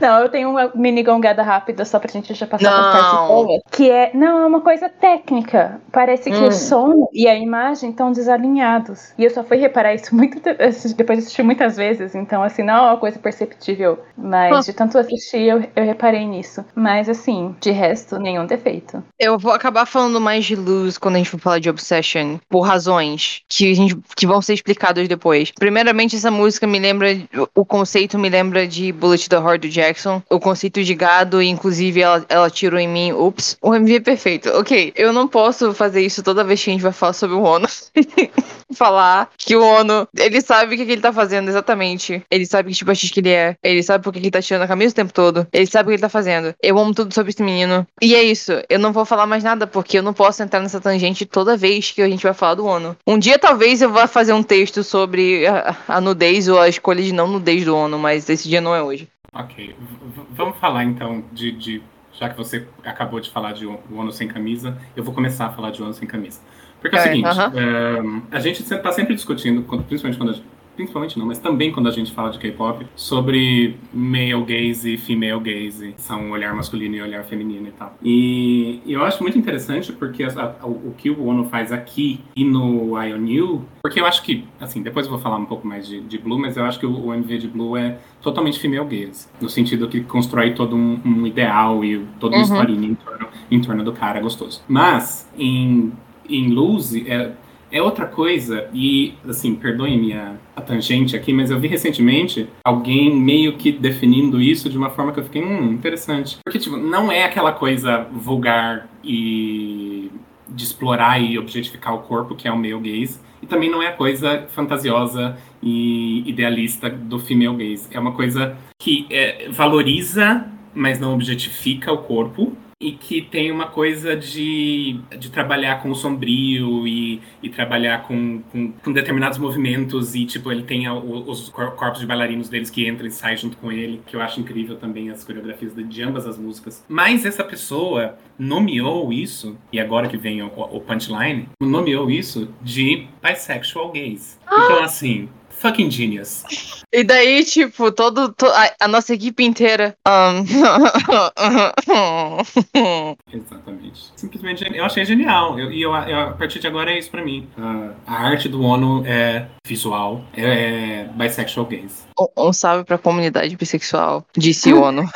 Não, 0.00 0.20
eu 0.20 0.28
tenho 0.28 0.50
uma 0.50 0.70
mini 0.74 1.02
gongada 1.02 1.42
rápida 1.42 1.84
só 1.84 1.98
pra 1.98 2.10
gente 2.10 2.32
já 2.34 2.46
passar 2.46 2.70
Não. 2.70 2.90
para 2.90 3.02
partes 3.02 3.28
boas. 3.28 3.60
Que 3.70 3.90
é, 3.90 4.10
não, 4.14 4.38
é 4.42 4.46
uma 4.46 4.60
coisa 4.60 4.88
técnica. 4.88 5.80
Parece 5.92 6.30
que 6.30 6.36
Hum. 6.36 6.48
o 6.48 6.52
som 6.52 7.08
e 7.12 7.28
a 7.28 7.34
imagem 7.36 7.90
estão 7.90 8.10
desalinhados. 8.12 9.12
E 9.18 9.24
eu 9.24 9.30
só 9.30 9.42
fui 9.44 9.56
reparar 9.58 9.94
isso 9.94 10.14
muito 10.14 10.40
de- 10.40 10.54
depois 10.96 11.18
de 11.18 11.24
assistir 11.24 11.42
muitas 11.42 11.76
vezes. 11.76 12.14
Então, 12.14 12.42
assim, 12.42 12.62
não 12.62 12.74
é 12.74 12.80
uma 12.92 12.96
coisa 12.96 13.18
perceptível. 13.18 13.98
Mas 14.16 14.56
Ah. 14.56 14.60
de 14.60 14.72
tanto 14.72 14.98
assistir, 14.98 15.42
eu, 15.42 15.62
eu 15.76 15.84
reparei 15.84 16.26
nisso. 16.26 16.64
Mas, 16.74 17.08
assim, 17.08 17.54
de 17.60 17.70
resto, 17.70 18.18
nenhum 18.18 18.46
defeito. 18.46 19.02
Eu 19.18 19.38
vou 19.38 19.52
acabar 19.52 19.86
falando 19.86 20.20
mais 20.20 20.44
de 20.44 20.56
Luz 20.56 20.98
quando 20.98 21.14
a 21.16 21.18
gente 21.18 21.30
for 21.30 21.38
falar 21.40 21.58
de 21.58 21.70
Obsession, 21.70 22.38
por 22.48 22.62
razões 22.62 23.42
que, 23.48 23.70
a 23.70 23.74
gente, 23.74 23.96
que 24.16 24.26
vão 24.26 24.40
ser 24.42 24.54
explicadas 24.54 25.06
depois. 25.08 25.50
Primeiramente, 25.52 26.16
essa 26.16 26.30
música 26.30 26.66
me 26.66 26.78
lembra, 26.78 27.08
o 27.54 27.64
conceito 27.64 28.18
me 28.18 28.28
lembra 28.28 28.66
de 28.66 28.92
Bullet 28.92 29.28
the 29.28 29.36
Heart 29.44 29.62
do 29.62 29.68
Jackson, 29.68 30.22
o 30.30 30.40
conceito 30.40 30.82
de 30.82 30.94
gado, 30.94 31.42
e 31.42 31.48
inclusive 31.48 32.00
ela, 32.00 32.24
ela 32.28 32.50
tirou 32.50 32.78
em 32.78 32.88
mim, 32.88 33.12
ups, 33.12 33.56
o 33.60 33.74
MV 33.74 33.96
é 33.96 34.00
perfeito. 34.00 34.48
Ok, 34.50 34.92
eu 34.96 35.12
não 35.12 35.28
posso 35.28 35.72
fazer 35.72 36.02
isso 36.02 36.22
toda 36.22 36.44
vez 36.44 36.62
que 36.62 36.70
a 36.70 36.72
gente 36.72 36.82
vai 36.82 36.92
falar 36.92 37.12
sobre 37.12 37.36
o 37.36 37.42
Ono. 37.42 37.66
falar 38.74 39.30
que 39.38 39.56
o 39.56 39.62
Ono, 39.62 40.08
ele 40.16 40.40
sabe 40.40 40.74
o 40.74 40.78
que, 40.78 40.84
que 40.84 40.92
ele 40.92 41.00
tá 41.00 41.12
fazendo 41.12 41.48
exatamente. 41.48 42.22
Ele 42.30 42.44
sabe 42.44 42.70
que 42.70 42.76
tipo 42.76 42.92
de 42.92 43.10
que 43.10 43.20
ele 43.20 43.30
é. 43.30 43.56
Ele 43.62 43.82
sabe 43.82 44.02
por 44.02 44.12
que 44.12 44.18
ele 44.18 44.30
tá 44.30 44.42
tirando 44.42 44.62
a 44.62 44.68
camisa 44.68 44.92
o 44.92 44.96
tempo 44.96 45.12
todo. 45.12 45.46
Ele 45.52 45.66
sabe 45.66 45.86
o 45.86 45.90
que 45.90 45.94
ele 45.94 46.00
tá 46.00 46.08
fazendo. 46.08 46.54
Eu 46.62 46.78
amo 46.78 46.94
tudo 46.94 47.14
sobre 47.14 47.30
esse 47.30 47.42
menino. 47.42 47.86
E 48.02 48.14
é 48.14 48.22
isso. 48.22 48.52
Eu 48.68 48.78
não 48.78 48.92
vou 48.92 49.04
falar 49.04 49.26
mais 49.26 49.44
nada 49.44 49.66
porque 49.66 49.98
eu 49.98 50.02
não 50.02 50.12
posso 50.12 50.42
entrar 50.42 50.60
nessa 50.60 50.80
tangente 50.80 51.24
toda 51.24 51.56
vez 51.56 51.90
que 51.90 52.02
a 52.02 52.08
gente 52.08 52.22
vai 52.22 52.34
falar 52.34 52.54
do 52.54 52.66
Ono. 52.66 52.96
Um 53.06 53.18
dia 53.18 53.38
talvez 53.38 53.80
eu 53.80 53.90
vá 53.90 54.06
fazer 54.06 54.32
um 54.32 54.42
texto 54.42 54.82
sobre 54.82 55.46
a, 55.46 55.76
a 55.88 56.00
nudez 56.00 56.48
ou 56.48 56.58
a 56.58 56.68
escolha 56.68 57.02
de 57.02 57.12
não 57.12 57.28
nudez 57.28 57.64
do 57.64 57.76
Ono, 57.76 57.98
mas 57.98 58.28
esse 58.28 58.48
dia 58.48 58.60
não 58.60 58.74
é 58.74 58.82
hoje. 58.82 59.08
Ok. 59.34 59.74
V- 59.78 60.22
vamos 60.30 60.56
falar 60.58 60.84
então 60.84 61.24
de, 61.32 61.50
de- 61.52 61.82
Já 62.12 62.28
que 62.28 62.36
você 62.36 62.68
acabou 62.84 63.18
de 63.18 63.28
falar 63.30 63.52
de 63.52 63.66
o 63.66 63.76
Ono 63.92 64.12
sem 64.12 64.28
camisa, 64.28 64.78
eu 64.94 65.02
vou 65.02 65.12
começar 65.12 65.46
a 65.46 65.50
falar 65.50 65.70
de 65.72 65.82
Ono 65.82 65.92
sem 65.92 66.06
camisa. 66.06 66.40
Porque 66.80 66.94
é 66.94 66.98
o 66.98 67.02
É, 67.02 67.04
seguinte, 67.08 67.26
aham. 67.26 67.52
ehm, 67.56 68.22
a 68.30 68.38
gente 68.38 68.62
está 68.62 68.92
sempre 68.92 69.14
discutindo, 69.16 69.62
principalmente 69.82 70.16
quando 70.18 70.30
a 70.30 70.32
gente, 70.34 70.46
Principalmente 70.76 71.18
não, 71.18 71.26
mas 71.26 71.38
também 71.38 71.70
quando 71.72 71.88
a 71.88 71.92
gente 71.92 72.12
fala 72.12 72.30
de 72.30 72.38
K-pop, 72.38 72.84
sobre 72.96 73.76
male 73.92 74.42
gaze 74.44 74.94
e 74.94 74.98
female 74.98 75.40
gaze. 75.40 75.94
São 75.96 76.30
olhar 76.30 76.54
masculino 76.54 76.96
e 76.96 77.02
olhar 77.02 77.22
feminino 77.24 77.68
e 77.68 77.72
tal. 77.72 77.96
E, 78.02 78.80
e 78.84 78.92
eu 78.92 79.04
acho 79.04 79.22
muito 79.22 79.38
interessante 79.38 79.92
porque 79.92 80.24
a- 80.24 80.56
a- 80.60 80.66
o, 80.66 80.94
que 80.96 81.10
o 81.10 81.26
Ono 81.26 81.44
faz 81.44 81.70
aqui 81.72 82.20
e 82.34 82.44
no 82.44 82.98
IONU, 83.00 83.64
porque 83.82 84.00
eu 84.00 84.06
acho 84.06 84.22
que, 84.22 84.44
assim, 84.60 84.82
depois 84.82 85.06
eu 85.06 85.12
vou 85.12 85.20
falar 85.20 85.36
um 85.36 85.44
pouco 85.46 85.66
mais 85.66 85.86
de, 85.86 86.00
de 86.00 86.18
Blue, 86.18 86.38
mas 86.38 86.56
eu 86.56 86.64
acho 86.64 86.78
que 86.78 86.86
o, 86.86 87.06
o 87.06 87.14
MV 87.14 87.38
de 87.38 87.48
Blue 87.48 87.76
é 87.76 87.98
totalmente 88.22 88.58
female 88.58 88.84
gaze. 88.86 89.28
No 89.40 89.48
sentido 89.48 89.88
que 89.88 90.00
constrói 90.00 90.54
todo 90.54 90.74
um, 90.74 91.00
um 91.04 91.26
ideal 91.26 91.84
e 91.84 92.04
toda 92.18 92.36
uma 92.36 92.44
Uhum. 92.44 92.52
historinha 92.52 92.88
em 92.88 92.94
torno, 92.94 93.28
em 93.50 93.60
torno 93.60 93.84
do 93.84 93.92
cara 93.92 94.20
gostoso. 94.20 94.62
Mas, 94.68 95.30
em, 95.38 95.92
em 96.28 96.48
Lose, 96.50 97.04
é, 97.08 97.32
é 97.74 97.82
outra 97.82 98.06
coisa, 98.06 98.68
e 98.72 99.14
assim, 99.28 99.56
perdoem 99.56 99.98
minha 99.98 100.36
a 100.54 100.60
tangente 100.60 101.16
aqui, 101.16 101.32
mas 101.32 101.50
eu 101.50 101.58
vi 101.58 101.66
recentemente 101.66 102.48
alguém 102.64 103.12
meio 103.12 103.56
que 103.56 103.72
definindo 103.72 104.40
isso 104.40 104.70
de 104.70 104.78
uma 104.78 104.90
forma 104.90 105.12
que 105.12 105.18
eu 105.18 105.24
fiquei, 105.24 105.42
hum, 105.42 105.72
interessante. 105.72 106.38
Porque, 106.44 106.60
tipo, 106.60 106.76
não 106.76 107.10
é 107.10 107.24
aquela 107.24 107.50
coisa 107.50 108.06
vulgar 108.12 108.88
e 109.02 110.08
de 110.48 110.62
explorar 110.62 111.20
e 111.20 111.36
objetificar 111.36 111.92
o 111.96 112.02
corpo, 112.02 112.36
que 112.36 112.46
é 112.46 112.52
o 112.52 112.56
male 112.56 112.78
gaze, 112.78 113.18
e 113.42 113.46
também 113.46 113.68
não 113.68 113.82
é 113.82 113.88
a 113.88 113.92
coisa 113.92 114.46
fantasiosa 114.50 115.36
e 115.60 116.22
idealista 116.28 116.88
do 116.88 117.18
female 117.18 117.56
gaze. 117.56 117.88
É 117.90 117.98
uma 117.98 118.12
coisa 118.12 118.56
que 118.78 119.04
é, 119.10 119.48
valoriza, 119.50 120.46
mas 120.72 121.00
não 121.00 121.12
objetifica 121.12 121.92
o 121.92 121.98
corpo, 121.98 122.56
e 122.80 122.92
que 122.92 123.22
tem 123.22 123.50
uma 123.50 123.66
coisa 123.66 124.16
de, 124.16 124.98
de 125.18 125.30
trabalhar 125.30 125.82
com 125.82 125.90
o 125.90 125.94
sombrio 125.94 126.86
e, 126.86 127.20
e 127.42 127.48
trabalhar 127.48 128.02
com, 128.02 128.40
com, 128.50 128.72
com 128.72 128.92
determinados 128.92 129.38
movimentos 129.38 130.14
e, 130.14 130.24
tipo, 130.26 130.50
ele 130.52 130.62
tem 130.64 130.86
a- 130.86 130.94
os 130.94 131.48
cor- 131.48 131.72
corpos 131.72 132.00
de 132.00 132.06
bailarinos 132.06 132.48
deles 132.48 132.70
que 132.70 132.86
entram 132.88 133.06
e 133.06 133.10
saem 133.10 133.36
junto 133.36 133.56
com 133.56 133.70
ele, 133.72 134.02
que 134.06 134.16
eu 134.16 134.20
acho 134.20 134.40
incrível 134.40 134.76
também 134.76 135.10
as 135.10 135.24
coreografias 135.24 135.74
de, 135.74 135.84
de 135.84 136.02
ambas 136.02 136.26
as 136.26 136.36
músicas. 136.38 136.84
Mas 136.88 137.24
essa 137.24 137.44
pessoa 137.44 138.18
nomeou 138.38 139.12
isso, 139.12 139.56
e 139.72 139.78
agora 139.80 140.08
que 140.08 140.16
vem 140.16 140.42
o, 140.42 140.46
o 140.46 140.80
punchline, 140.80 141.48
nomeou 141.62 142.10
isso 142.10 142.52
de 142.62 143.06
bisexual 143.22 143.92
gaze. 143.92 144.36
Então, 144.46 144.82
assim, 144.82 145.28
fucking 145.64 145.90
genius. 145.90 146.44
E 146.92 147.02
daí, 147.02 147.42
tipo, 147.44 147.90
todo, 147.90 148.28
to- 148.34 148.46
a, 148.46 148.70
a 148.80 148.88
nossa 148.88 149.14
equipe 149.14 149.42
inteira. 149.42 149.96
um, 150.06 150.44
Exatamente. 153.32 154.12
Simplesmente, 154.14 154.64
eu 154.76 154.84
achei 154.84 155.04
genial. 155.04 155.58
Eu- 155.58 155.72
E 155.72 155.82
eu, 155.82 155.92
eu- 155.94 156.20
a 156.20 156.32
partir 156.32 156.58
de 156.60 156.66
agora 156.66 156.92
é 156.92 156.98
isso 156.98 157.10
pra 157.10 157.24
mim. 157.24 157.48
Ah, 157.58 157.90
a 158.06 158.14
arte 158.26 158.48
do 158.48 158.62
ONU 158.62 159.04
é 159.06 159.46
visual, 159.66 160.22
é, 160.36 160.44
é 160.44 161.04
bisexual 161.14 161.66
gaze. 161.66 162.04
um 162.36 162.52
salve 162.52 162.84
pra 162.84 162.98
comunidade 162.98 163.56
bissexual, 163.56 164.24
disse 164.36 164.70
o 164.72 164.82
ONU. 164.82 165.08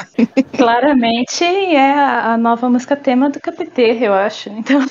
Claramente 0.56 1.44
é 1.44 1.92
a, 1.92 2.32
a 2.32 2.36
nova 2.38 2.68
música 2.70 2.96
tema 2.96 3.28
do 3.30 3.38
KPT, 3.40 3.98
eu 4.00 4.14
acho. 4.14 4.48
Então, 4.50 4.80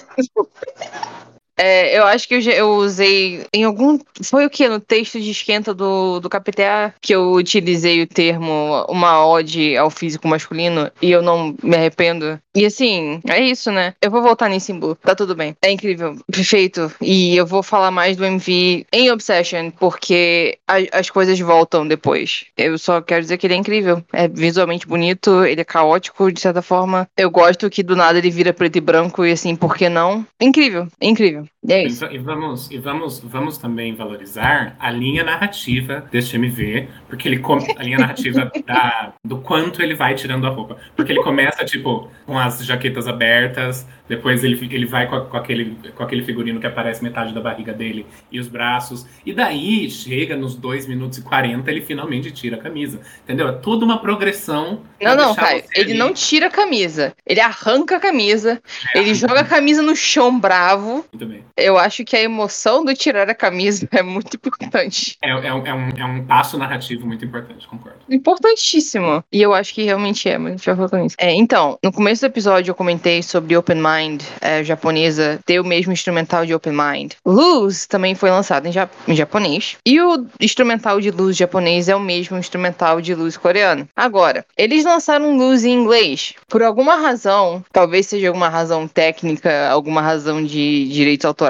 É, 1.59 1.97
eu 1.97 2.03
acho 2.05 2.27
que 2.27 2.35
eu, 2.35 2.41
eu 2.41 2.69
usei 2.75 3.45
em 3.53 3.63
algum. 3.63 3.97
Foi 4.23 4.45
o 4.45 4.49
que? 4.49 4.67
No 4.69 4.79
texto 4.79 5.19
de 5.19 5.31
esquenta 5.31 5.73
do, 5.73 6.19
do 6.19 6.29
KPTA 6.29 6.93
que 7.01 7.13
eu 7.15 7.31
utilizei 7.33 8.01
o 8.01 8.07
termo 8.07 8.85
uma 8.87 9.25
ode 9.25 9.75
ao 9.75 9.89
físico 9.89 10.27
masculino 10.27 10.91
e 11.01 11.11
eu 11.11 11.21
não 11.21 11.55
me 11.63 11.75
arrependo. 11.75 12.39
E 12.55 12.65
assim, 12.65 13.19
é 13.27 13.39
isso, 13.39 13.71
né? 13.71 13.93
Eu 14.01 14.09
vou 14.11 14.21
voltar 14.21 14.49
nisso 14.49 14.71
em 14.71 14.79
Blue. 14.79 14.95
Tá 14.95 15.15
tudo 15.15 15.35
bem. 15.35 15.55
É 15.61 15.71
incrível. 15.71 16.15
Perfeito. 16.31 16.91
E 17.01 17.35
eu 17.35 17.45
vou 17.45 17.61
falar 17.63 17.91
mais 17.91 18.15
do 18.17 18.25
MV 18.25 18.85
em 18.91 19.11
Obsession, 19.11 19.71
porque 19.71 20.57
a- 20.67 20.99
as 20.99 21.09
coisas 21.09 21.39
voltam 21.39 21.87
depois. 21.87 22.45
Eu 22.57 22.77
só 22.77 23.01
quero 23.01 23.21
dizer 23.21 23.37
que 23.37 23.47
ele 23.47 23.53
é 23.53 23.57
incrível. 23.57 24.03
É 24.13 24.27
visualmente 24.27 24.87
bonito, 24.87 25.43
ele 25.45 25.61
é 25.61 25.65
caótico, 25.65 26.31
de 26.31 26.39
certa 26.39 26.61
forma. 26.61 27.07
Eu 27.17 27.29
gosto 27.31 27.69
que 27.69 27.83
do 27.83 27.95
nada 27.95 28.17
ele 28.17 28.29
vira 28.31 28.53
preto 28.53 28.75
e 28.77 28.81
branco 28.81 29.25
e 29.25 29.31
assim, 29.31 29.55
por 29.55 29.75
que 29.75 29.89
não? 29.89 30.25
Incrível, 30.39 30.87
incrível. 31.01 31.46
love. 31.47 31.56
E 31.67 31.73
é 31.73 31.83
isso. 31.83 32.05
E 32.05 32.17
vamos, 32.17 32.71
e 32.71 32.77
vamos, 32.77 33.19
vamos 33.19 33.57
também 33.57 33.93
valorizar 33.93 34.77
a 34.79 34.89
linha 34.89 35.21
narrativa 35.21 36.07
deste 36.09 36.37
MV, 36.37 36.87
porque 37.09 37.27
ele 37.27 37.39
come, 37.39 37.75
a 37.77 37.83
linha 37.83 37.97
narrativa 37.97 38.49
da, 38.65 39.13
do 39.21 39.39
quanto 39.39 39.81
ele 39.81 39.93
vai 39.93 40.15
tirando 40.15 40.47
a 40.47 40.49
roupa. 40.49 40.77
Porque 40.95 41.11
ele 41.11 41.21
começa, 41.21 41.65
tipo, 41.65 42.09
com 42.25 42.39
as 42.39 42.65
jaquetas 42.65 43.05
abertas, 43.05 43.85
depois 44.07 44.43
ele, 44.43 44.57
ele 44.73 44.85
vai 44.85 45.07
com, 45.07 45.19
com, 45.25 45.35
aquele, 45.35 45.77
com 45.93 46.03
aquele 46.03 46.23
figurino 46.23 46.59
que 46.59 46.67
aparece 46.67 47.03
metade 47.03 47.33
da 47.33 47.41
barriga 47.41 47.73
dele 47.73 48.05
e 48.31 48.39
os 48.39 48.47
braços. 48.47 49.05
E 49.25 49.33
daí 49.33 49.89
chega 49.89 50.37
nos 50.37 50.55
2 50.55 50.87
minutos 50.87 51.17
e 51.17 51.21
40, 51.21 51.69
ele 51.69 51.81
finalmente 51.81 52.31
tira 52.31 52.55
a 52.55 52.59
camisa. 52.59 53.01
Entendeu? 53.23 53.49
É 53.49 53.51
toda 53.51 53.83
uma 53.83 53.99
progressão. 53.99 54.83
Não, 55.01 55.15
não, 55.15 55.35
Caio. 55.35 55.63
Ele 55.75 55.93
não 55.93 56.13
tira 56.13 56.47
a 56.47 56.51
camisa. 56.51 57.13
Ele 57.25 57.41
arranca 57.41 57.97
a 57.97 57.99
camisa. 57.99 58.61
É, 58.95 58.99
ele 58.99 59.13
joga 59.13 59.41
a 59.41 59.45
camisa 59.45 59.81
no 59.81 59.95
chão 59.95 60.39
bravo. 60.39 61.05
Muito 61.11 61.25
bem. 61.25 61.43
Eu 61.57 61.77
acho 61.77 62.05
que 62.05 62.15
a 62.15 62.21
emoção 62.21 62.85
do 62.85 62.93
tirar 62.93 63.29
a 63.29 63.35
camisa 63.35 63.87
é 63.91 64.03
muito 64.03 64.35
importante. 64.35 65.17
É, 65.21 65.29
é, 65.29 65.47
é, 65.47 65.53
um, 65.53 65.89
é 65.97 66.05
um 66.05 66.23
passo 66.25 66.57
narrativo 66.57 67.05
muito 67.05 67.25
importante, 67.25 67.67
concordo. 67.67 67.97
Importantíssimo. 68.09 69.23
E 69.31 69.41
eu 69.41 69.53
acho 69.53 69.73
que 69.73 69.83
realmente 69.83 70.29
é, 70.29 70.37
mas 70.37 70.53
a 70.53 70.55
gente 70.55 70.65
vai 70.65 70.75
voltar 70.75 70.99
nisso. 70.99 71.15
É, 71.19 71.33
então, 71.33 71.77
no 71.83 71.91
começo 71.91 72.21
do 72.21 72.25
episódio 72.25 72.71
eu 72.71 72.75
comentei 72.75 73.23
sobre 73.23 73.57
Open 73.57 73.77
Mind 73.77 74.21
é, 74.39 74.63
japonesa 74.63 75.39
ter 75.45 75.59
o 75.59 75.65
mesmo 75.65 75.91
instrumental 75.91 76.45
de 76.45 76.53
Open 76.53 76.73
Mind. 76.73 77.13
Luz 77.25 77.87
também 77.87 78.13
foi 78.13 78.29
lançado 78.29 78.67
em, 78.67 78.71
ja 78.71 78.87
em 79.07 79.15
japonês. 79.15 79.77
E 79.85 79.99
o 79.99 80.25
instrumental 80.39 81.01
de 81.01 81.09
luz 81.09 81.35
japonês 81.35 81.89
é 81.89 81.95
o 81.95 81.99
mesmo 81.99 82.37
instrumental 82.37 83.01
de 83.01 83.15
luz 83.15 83.35
coreano. 83.35 83.87
Agora, 83.95 84.45
eles 84.55 84.85
lançaram 84.85 85.37
luz 85.37 85.65
em 85.65 85.71
inglês. 85.71 86.33
Por 86.47 86.61
alguma 86.61 86.95
razão, 86.95 87.63
talvez 87.71 88.05
seja 88.07 88.27
alguma 88.27 88.49
razão 88.49 88.87
técnica, 88.87 89.69
alguma 89.69 90.01
razão 90.01 90.43
de 90.43 90.87
direitos 90.87 91.25
autorais. 91.25 91.46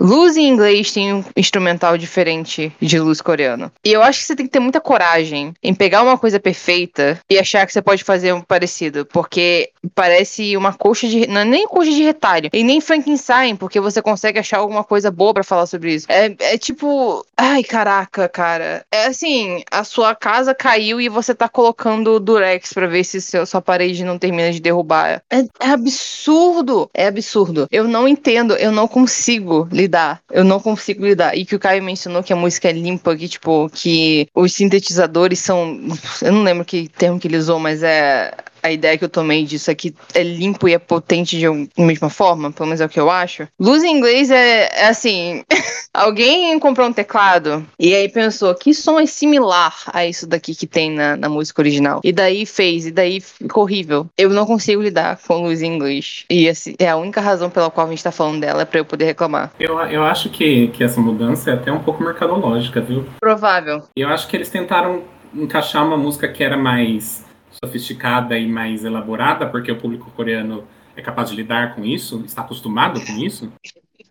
Luz 0.00 0.36
em 0.36 0.48
inglês 0.48 0.92
tem 0.92 1.12
um 1.14 1.24
instrumental 1.36 1.96
diferente 1.98 2.72
de 2.80 2.98
luz 2.98 3.20
coreano. 3.20 3.70
E 3.84 3.92
eu 3.92 4.02
acho 4.02 4.20
que 4.20 4.26
você 4.26 4.36
tem 4.36 4.46
que 4.46 4.52
ter 4.52 4.60
muita 4.60 4.80
coragem 4.80 5.54
em 5.62 5.74
pegar 5.74 6.02
uma 6.02 6.18
coisa 6.18 6.38
perfeita 6.38 7.20
e 7.28 7.38
achar 7.38 7.66
que 7.66 7.72
você 7.72 7.82
pode 7.82 8.04
fazer 8.04 8.32
um 8.32 8.40
parecido, 8.40 9.06
porque 9.06 9.70
parece 9.94 10.56
uma 10.56 10.72
coxa 10.72 11.08
de. 11.08 11.26
Não 11.26 11.40
é 11.40 11.44
nem 11.44 11.66
coxa 11.66 11.90
de 11.90 12.02
retalho, 12.02 12.50
e 12.52 12.62
nem 12.62 12.80
Frankenstein, 12.80 13.56
porque 13.56 13.80
você 13.80 14.00
consegue 14.00 14.38
achar 14.38 14.58
alguma 14.58 14.84
coisa 14.84 15.10
boa 15.10 15.34
para 15.34 15.44
falar 15.44 15.66
sobre 15.66 15.94
isso. 15.94 16.06
É, 16.08 16.34
é 16.38 16.58
tipo. 16.58 17.24
Ai, 17.36 17.62
caraca, 17.62 18.28
cara. 18.28 18.84
É 18.90 19.06
assim, 19.06 19.62
a 19.70 19.84
sua 19.84 20.14
casa 20.14 20.54
caiu 20.54 21.00
e 21.00 21.08
você 21.08 21.34
tá 21.34 21.48
colocando 21.48 22.20
durex 22.20 22.72
para 22.72 22.86
ver 22.86 23.04
se 23.04 23.20
seu, 23.20 23.44
sua 23.46 23.60
parede 23.60 24.04
não 24.04 24.18
termina 24.18 24.52
de 24.52 24.60
derrubar. 24.60 25.22
É, 25.30 25.38
é 25.60 25.70
absurdo. 25.70 26.90
É 26.94 27.06
absurdo. 27.06 27.66
Eu 27.70 27.84
não 27.84 28.06
entendo, 28.06 28.54
eu 28.54 28.70
não 28.70 28.86
consigo 28.86 29.31
lidar. 29.70 30.20
Eu 30.30 30.44
não 30.44 30.60
consigo 30.60 31.04
lidar. 31.04 31.36
E 31.36 31.44
que 31.44 31.54
o 31.54 31.58
Caio 31.58 31.82
mencionou 31.82 32.22
que 32.22 32.32
a 32.32 32.36
música 32.36 32.68
é 32.68 32.72
limpa, 32.72 33.16
que, 33.16 33.28
tipo, 33.28 33.70
que 33.70 34.28
os 34.34 34.52
sintetizadores 34.52 35.38
são. 35.38 35.78
Eu 36.22 36.32
não 36.32 36.42
lembro 36.42 36.64
que 36.64 36.88
termo 36.88 37.18
que 37.18 37.28
ele 37.28 37.36
usou, 37.36 37.58
mas 37.58 37.82
é 37.82 38.32
a 38.62 38.70
ideia 38.70 38.96
que 38.96 39.04
eu 39.04 39.08
tomei 39.08 39.44
disso 39.44 39.70
aqui 39.70 39.94
é 40.14 40.22
limpo 40.22 40.68
e 40.68 40.74
é 40.74 40.78
potente 40.78 41.38
de 41.38 41.48
uma 41.48 41.68
mesma 41.78 42.08
forma, 42.08 42.52
pelo 42.52 42.68
menos 42.68 42.80
é 42.80 42.86
o 42.86 42.88
que 42.88 43.00
eu 43.00 43.10
acho. 43.10 43.46
Luz 43.58 43.82
em 43.82 43.96
inglês 43.96 44.30
é, 44.30 44.68
é 44.72 44.88
assim: 44.88 45.42
alguém 45.92 46.58
comprou 46.58 46.88
um 46.88 46.92
teclado 46.92 47.66
e 47.78 47.94
aí 47.94 48.08
pensou 48.08 48.54
que 48.54 48.72
som 48.74 49.00
é 49.00 49.06
similar 49.06 49.74
a 49.92 50.06
isso 50.06 50.26
daqui 50.26 50.54
que 50.54 50.66
tem 50.66 50.90
na, 50.90 51.16
na 51.16 51.28
música 51.28 51.60
original. 51.60 52.00
E 52.04 52.12
daí 52.12 52.46
fez, 52.46 52.86
e 52.86 52.90
daí 52.90 53.20
ficou 53.20 53.64
horrível. 53.64 54.06
Eu 54.16 54.30
não 54.30 54.46
consigo 54.46 54.82
lidar 54.82 55.18
com 55.26 55.42
luz 55.42 55.62
em 55.62 55.74
inglês. 55.74 56.24
E 56.30 56.48
assim, 56.48 56.74
é 56.78 56.88
a 56.88 56.96
única 56.96 57.20
razão 57.20 57.50
pela 57.50 57.70
qual 57.70 57.86
a 57.86 57.90
gente 57.90 58.02
tá 58.02 58.12
falando 58.12 58.40
dela 58.40 58.62
é 58.62 58.64
pra 58.64 58.78
eu 58.78 58.84
poder 58.84 59.04
reclamar. 59.04 59.52
Eu, 59.58 59.78
eu 59.80 60.04
acho 60.04 60.30
que, 60.30 60.68
que 60.68 60.84
essa 60.84 61.00
mudança 61.00 61.50
é 61.50 61.54
até 61.54 61.72
um 61.72 61.80
pouco 61.80 62.02
mercadológica, 62.02 62.80
viu? 62.80 63.04
Provável. 63.20 63.82
Eu 63.96 64.08
acho 64.08 64.28
que 64.28 64.36
eles 64.36 64.48
tentaram 64.48 65.02
encaixar 65.34 65.84
uma 65.86 65.96
música 65.96 66.28
que 66.28 66.44
era 66.44 66.56
mais 66.56 67.24
sofisticada 67.64 68.38
e 68.38 68.46
mais 68.46 68.84
elaborada, 68.84 69.46
porque 69.46 69.70
o 69.70 69.76
público 69.76 70.10
coreano 70.10 70.64
é 70.96 71.02
capaz 71.02 71.30
de 71.30 71.36
lidar 71.36 71.74
com 71.74 71.84
isso, 71.84 72.22
está 72.26 72.42
acostumado 72.42 73.00
com 73.04 73.12
isso. 73.18 73.52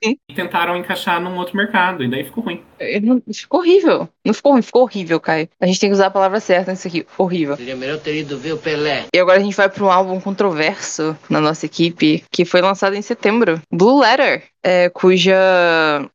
E 0.04 0.18
tentaram 0.34 0.76
encaixar 0.76 1.22
num 1.22 1.38
outro 1.38 1.56
mercado, 1.56 2.04
e 2.04 2.10
daí 2.10 2.24
ficou 2.24 2.44
ruim. 2.44 2.64
Não, 3.04 3.22
ficou 3.32 3.60
horrível. 3.60 4.10
Não 4.26 4.34
ficou 4.34 4.54
ruim, 4.54 4.64
ficou 4.64 4.82
horrível, 4.82 5.20
Caio. 5.20 5.48
A 5.60 5.68
gente 5.68 5.80
tem 5.80 5.90
que 5.90 5.94
usar 5.94 6.08
a 6.08 6.12
palavra 6.12 6.40
certa 6.40 6.72
nisso 6.72 6.88
aqui. 6.88 7.06
Horrível. 7.20 7.56
Seria 7.56 7.76
melhor 7.76 8.00
ter 8.00 8.18
ido 8.18 8.36
ver 8.36 8.54
o 8.54 8.58
Pelé. 8.58 9.06
E 9.14 9.20
agora 9.20 9.38
a 9.40 9.44
gente 9.44 9.56
vai 9.56 9.70
para 9.70 9.84
um 9.84 9.92
álbum 9.92 10.20
controverso 10.20 11.16
na 11.30 11.40
nossa 11.40 11.68
equipe, 11.68 12.24
que 12.32 12.46
foi 12.46 12.62
lançado 12.62 12.96
em 12.96 13.02
setembro. 13.04 13.62
Blue 13.72 14.00
Letter, 14.00 14.44
é, 14.64 14.90
cuja 14.90 15.38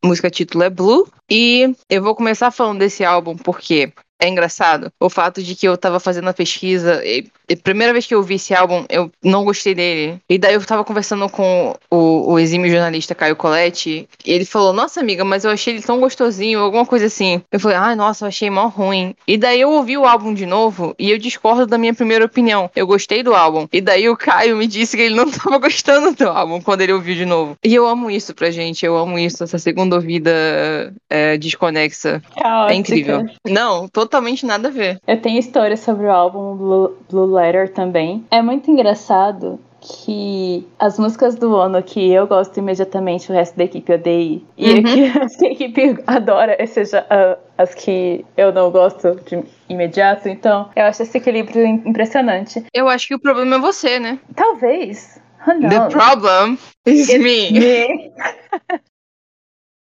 música 0.05 0.31
título 0.31 0.65
é 0.65 0.71
Blue. 0.71 1.09
E 1.31 1.73
eu 1.89 2.03
vou 2.03 2.17
começar 2.17 2.51
falando 2.51 2.81
desse 2.81 3.05
álbum 3.05 3.37
porque 3.37 3.93
é 4.19 4.29
engraçado 4.29 4.91
o 4.99 5.11
fato 5.11 5.43
de 5.43 5.55
que 5.55 5.67
eu 5.67 5.77
tava 5.77 6.01
fazendo 6.01 6.29
a 6.29 6.35
pesquisa 6.35 7.05
e, 7.05 7.27
e 7.49 7.57
primeira 7.57 7.93
vez 7.93 8.07
que 8.07 8.15
eu 8.15 8.23
vi 8.23 8.37
esse 8.37 8.55
álbum, 8.55 8.85
eu 8.89 9.11
não 9.23 9.45
gostei 9.45 9.75
dele. 9.75 10.19
E 10.29 10.39
daí 10.39 10.55
eu 10.55 10.65
tava 10.65 10.85
conversando 10.85 11.29
com 11.29 11.75
o, 11.91 12.33
o 12.33 12.39
exímio 12.39 12.71
jornalista 12.71 13.15
Caio 13.15 13.37
Coletti 13.37 14.09
e 14.25 14.33
ele 14.33 14.45
falou: 14.45 14.73
Nossa, 14.73 15.01
amiga, 15.01 15.25
mas 15.25 15.45
eu 15.45 15.51
achei 15.51 15.75
ele 15.75 15.83
tão 15.83 16.01
gostosinho, 16.01 16.61
alguma 16.61 16.87
coisa 16.87 17.07
assim. 17.07 17.43
Eu 17.53 17.61
falei: 17.61 17.77
Ai, 17.77 17.95
nossa, 17.95 18.25
eu 18.25 18.29
achei 18.29 18.49
mó 18.51 18.69
ruim. 18.69 19.15
E 19.27 19.37
daí 19.37 19.61
eu 19.61 19.71
ouvi 19.71 19.97
o 19.97 20.07
álbum 20.07 20.33
de 20.33 20.47
novo 20.47 20.95
e 20.99 21.11
eu 21.11 21.19
discordo 21.19 21.67
da 21.67 21.79
minha 21.79 21.95
primeira 21.95 22.25
opinião. 22.25 22.71
Eu 22.75 22.87
gostei 22.87 23.23
do 23.23 23.35
álbum. 23.35 23.69
E 23.73 23.81
daí 23.81 24.09
o 24.09 24.17
Caio 24.17 24.57
me 24.57 24.67
disse 24.67 24.97
que 24.97 25.03
ele 25.03 25.15
não 25.15 25.29
tava 25.31 25.59
gostando 25.59 26.15
do 26.15 26.29
álbum 26.29 26.61
quando 26.61 26.81
ele 26.81 26.93
ouviu 26.93 27.15
de 27.15 27.27
novo. 27.27 27.57
E 27.63 27.75
eu 27.75 27.87
amo 27.87 28.11
isso 28.11 28.35
pra 28.35 28.51
gente, 28.51 28.85
eu 28.85 28.97
amo 28.97 29.19
isso, 29.19 29.45
essa 29.45 29.59
segunda 29.59 29.97
ouvida 29.97 30.93
é, 31.11 31.37
desconexa. 31.37 32.23
É 32.71 32.75
incrível. 32.75 33.25
Não, 33.45 33.89
tô 33.89 34.06
totalmente 34.07 34.47
nada 34.47 34.69
a 34.69 34.71
ver. 34.71 34.99
Eu 35.07 35.21
tenho 35.21 35.39
história 35.39 35.77
sobre 35.77 36.07
o 36.07 36.11
álbum 36.11 36.57
Blue, 36.57 36.97
Blue 37.11 37.35
Letter 37.35 37.73
também. 37.73 38.25
É 38.31 38.41
muito 38.41 38.71
engraçado 38.71 39.59
que 39.81 40.67
as 40.79 40.99
músicas 40.99 41.37
do 41.37 41.55
Ono 41.55 41.81
que 41.83 42.11
eu 42.11 42.27
gosto 42.27 42.59
imediatamente, 42.59 43.31
o 43.31 43.35
resto 43.35 43.57
da 43.57 43.65
equipe 43.65 43.93
odeia. 43.93 44.41
E 44.57 44.71
uhum. 44.71 44.83
que 45.39 45.47
a 45.47 45.51
equipe 45.51 46.03
adora, 46.07 46.67
seja 46.67 47.03
uh, 47.03 47.39
as 47.59 47.75
que 47.75 48.25
eu 48.37 48.53
não 48.53 48.71
gosto 48.71 49.17
de 49.27 49.45
imediato. 49.69 50.29
Então, 50.29 50.71
eu 50.75 50.85
acho 50.85 51.03
esse 51.03 51.19
equilíbrio 51.19 51.65
impressionante. 51.67 52.65
Eu 52.73 52.89
acho 52.89 53.09
que 53.09 53.15
o 53.15 53.21
problema 53.21 53.57
é 53.57 53.59
você, 53.61 53.99
né? 53.99 54.19
Talvez. 54.35 55.21
Oh, 55.49 55.69
The 55.69 55.89
problem 55.91 56.59
is 56.87 57.09
me. 57.09 57.53
me. 57.53 58.13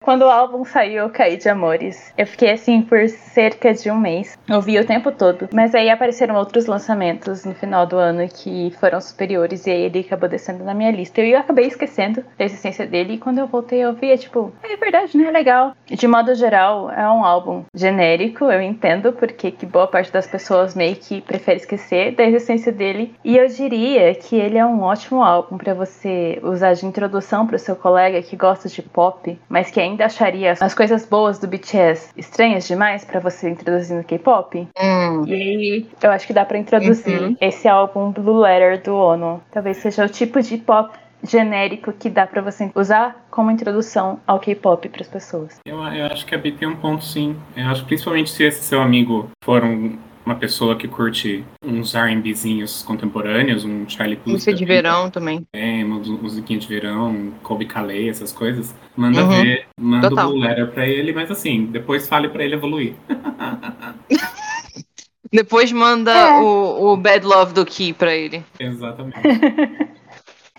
Quando 0.10 0.22
o 0.22 0.30
álbum 0.30 0.64
saiu, 0.64 1.04
eu 1.04 1.10
caí 1.10 1.36
de 1.36 1.50
amores. 1.50 2.14
Eu 2.18 2.26
fiquei 2.26 2.52
assim 2.52 2.82
por 2.82 3.08
cerca 3.10 3.74
de 3.74 3.92
um 3.92 3.98
mês. 4.00 4.40
Ouvi 4.50 4.80
o 4.80 4.86
tempo 4.86 5.12
todo. 5.12 5.50
Mas 5.54 5.76
aí 5.76 5.90
apareceram 5.90 6.36
outros 6.36 6.68
lançamentos 6.68 7.44
no 7.44 7.54
final 7.54 7.86
do 7.86 7.98
ano 7.98 8.26
que 8.28 8.72
foram 8.80 9.02
superiores. 9.02 9.68
E 9.68 9.72
aí 9.72 9.82
ele 9.82 10.00
acabou 10.00 10.30
descendo 10.30 10.64
na 10.64 10.74
minha 10.74 10.90
lista. 10.90 11.22
Eu 11.22 11.38
acabei 11.38 11.68
esquecendo 11.68 12.24
da 12.38 12.46
existência 12.46 12.88
dele. 12.88 13.16
E 13.16 13.18
quando 13.18 13.40
eu 13.40 13.46
voltei, 13.46 13.82
eu 13.82 13.94
vi, 13.94 14.18
tipo, 14.18 14.54
é 14.64 14.78
verdade, 14.78 15.18
né? 15.18 15.26
É 15.26 15.32
legal. 15.32 15.76
De 15.86 16.08
modo 16.08 16.34
geral, 16.34 16.90
é 16.90 17.08
um 17.08 17.26
álbum 17.26 17.66
genérico. 17.76 18.46
Eu 18.46 18.62
entendo 18.62 19.12
porque 19.12 19.52
que 19.52 19.66
boa 19.66 19.86
parte 19.86 20.12
das 20.14 20.26
pessoas 20.26 20.74
meio 20.76 20.96
que 20.96 21.20
prefere 21.20 21.58
esquecer 21.58 22.16
da 22.16 22.24
existência 22.24 22.72
dele. 22.72 23.14
E 23.24 23.38
eu 23.38 23.48
diria 23.48 24.16
que 24.16 24.38
ele 24.38 24.58
é 24.58 24.66
um 24.66 24.82
ótimo 24.82 25.22
álbum 25.22 25.58
para 25.58 25.74
você 25.74 26.40
usar 26.42 26.74
de 26.74 26.86
introdução 26.86 27.46
para 27.46 27.58
o 27.58 27.60
seu 27.60 27.76
colega 27.76 28.22
que 28.22 28.38
gosta 28.38 28.70
de 28.70 28.82
pop, 28.82 29.38
mas 29.50 29.70
que 29.70 29.89
ainda 29.90 30.06
acharia 30.06 30.54
as 30.60 30.74
coisas 30.74 31.06
boas 31.06 31.40
do 31.40 31.48
BTS 31.48 32.12
estranhas 32.18 32.68
demais 32.68 33.04
para 33.04 33.20
você 33.20 33.50
introduzir 33.50 33.98
no 33.98 34.04
K-pop. 34.04 34.68
Hum. 34.80 35.24
E 35.26 35.34
aí 35.34 35.88
eu 36.02 36.12
acho 36.12 36.28
que 36.28 36.34
dá 36.34 36.46
para 36.46 36.58
introduzir 36.58 37.22
uhum. 37.22 37.38
esse 37.42 37.68
álbum 37.68 38.12
Blue 38.12 38.42
Letter 38.42 38.82
do 38.82 38.96
Ono. 38.96 39.42
Talvez 39.52 39.78
seja 39.78 40.06
o 40.06 40.10
tipo 40.10 40.42
de 40.42 40.58
pop 40.58 40.98
genérico 41.24 41.92
que 41.92 42.10
dá 42.10 42.26
para 42.26 42.42
você 42.42 42.72
usar 42.74 43.28
como 43.30 43.52
introdução 43.52 44.20
ao 44.26 44.40
K-pop 44.40 44.88
para 44.88 45.02
as 45.02 45.08
pessoas. 45.08 45.60
Eu, 45.66 45.82
eu, 45.84 46.06
acho 46.06 46.26
que 46.26 46.34
a 46.34 46.38
B 46.38 46.52
tem 46.52 46.68
um 46.68 46.76
ponto 46.76 47.04
sim. 47.04 47.36
Eu 47.56 47.68
acho 47.68 47.86
principalmente 47.86 48.30
se 48.30 48.44
esse 48.44 48.64
seu 48.64 48.82
amigo 48.82 49.30
for 49.44 49.64
um 49.64 49.98
uma 50.26 50.36
pessoa 50.36 50.76
que 50.76 50.88
curte 50.88 51.44
uns 51.64 51.96
R&Bzinhos 51.96 52.84
contemporâneos, 52.84 53.66
um 53.66 53.88
Charlie 53.88 54.18
Puth. 54.18 54.34
Música 54.34 54.54
de 54.54 54.66
verão 54.66 55.10
também. 55.10 55.46
É, 55.54 55.84
musiquinha 55.84 56.60
de 56.60 56.68
verão, 56.68 57.34
Kobe 57.44 57.66
Calais, 57.66 58.08
essas 58.08 58.32
coisas. 58.32 58.76
Manda 58.96 59.24
uhum. 59.24 59.42
ver, 59.42 59.68
manda 59.80 60.10
Total. 60.10 60.30
o 60.30 60.36
Letter 60.36 60.72
pra 60.72 60.88
ele, 60.88 61.14
mas 61.14 61.32
assim, 61.32 61.66
depois 61.66 62.08
fale 62.08 62.30
pra 62.30 62.44
ele 62.44 62.56
evoluir. 62.56 62.94
depois 65.32 65.72
manda 65.72 66.12
é. 66.12 66.40
o, 66.40 66.94
o 66.94 66.98
Bad 66.98 67.26
Love 67.26 67.54
do 67.54 67.66
Key 67.66 67.94
pra 67.94 68.14
ele. 68.14 68.44
Exatamente. 68.60 69.20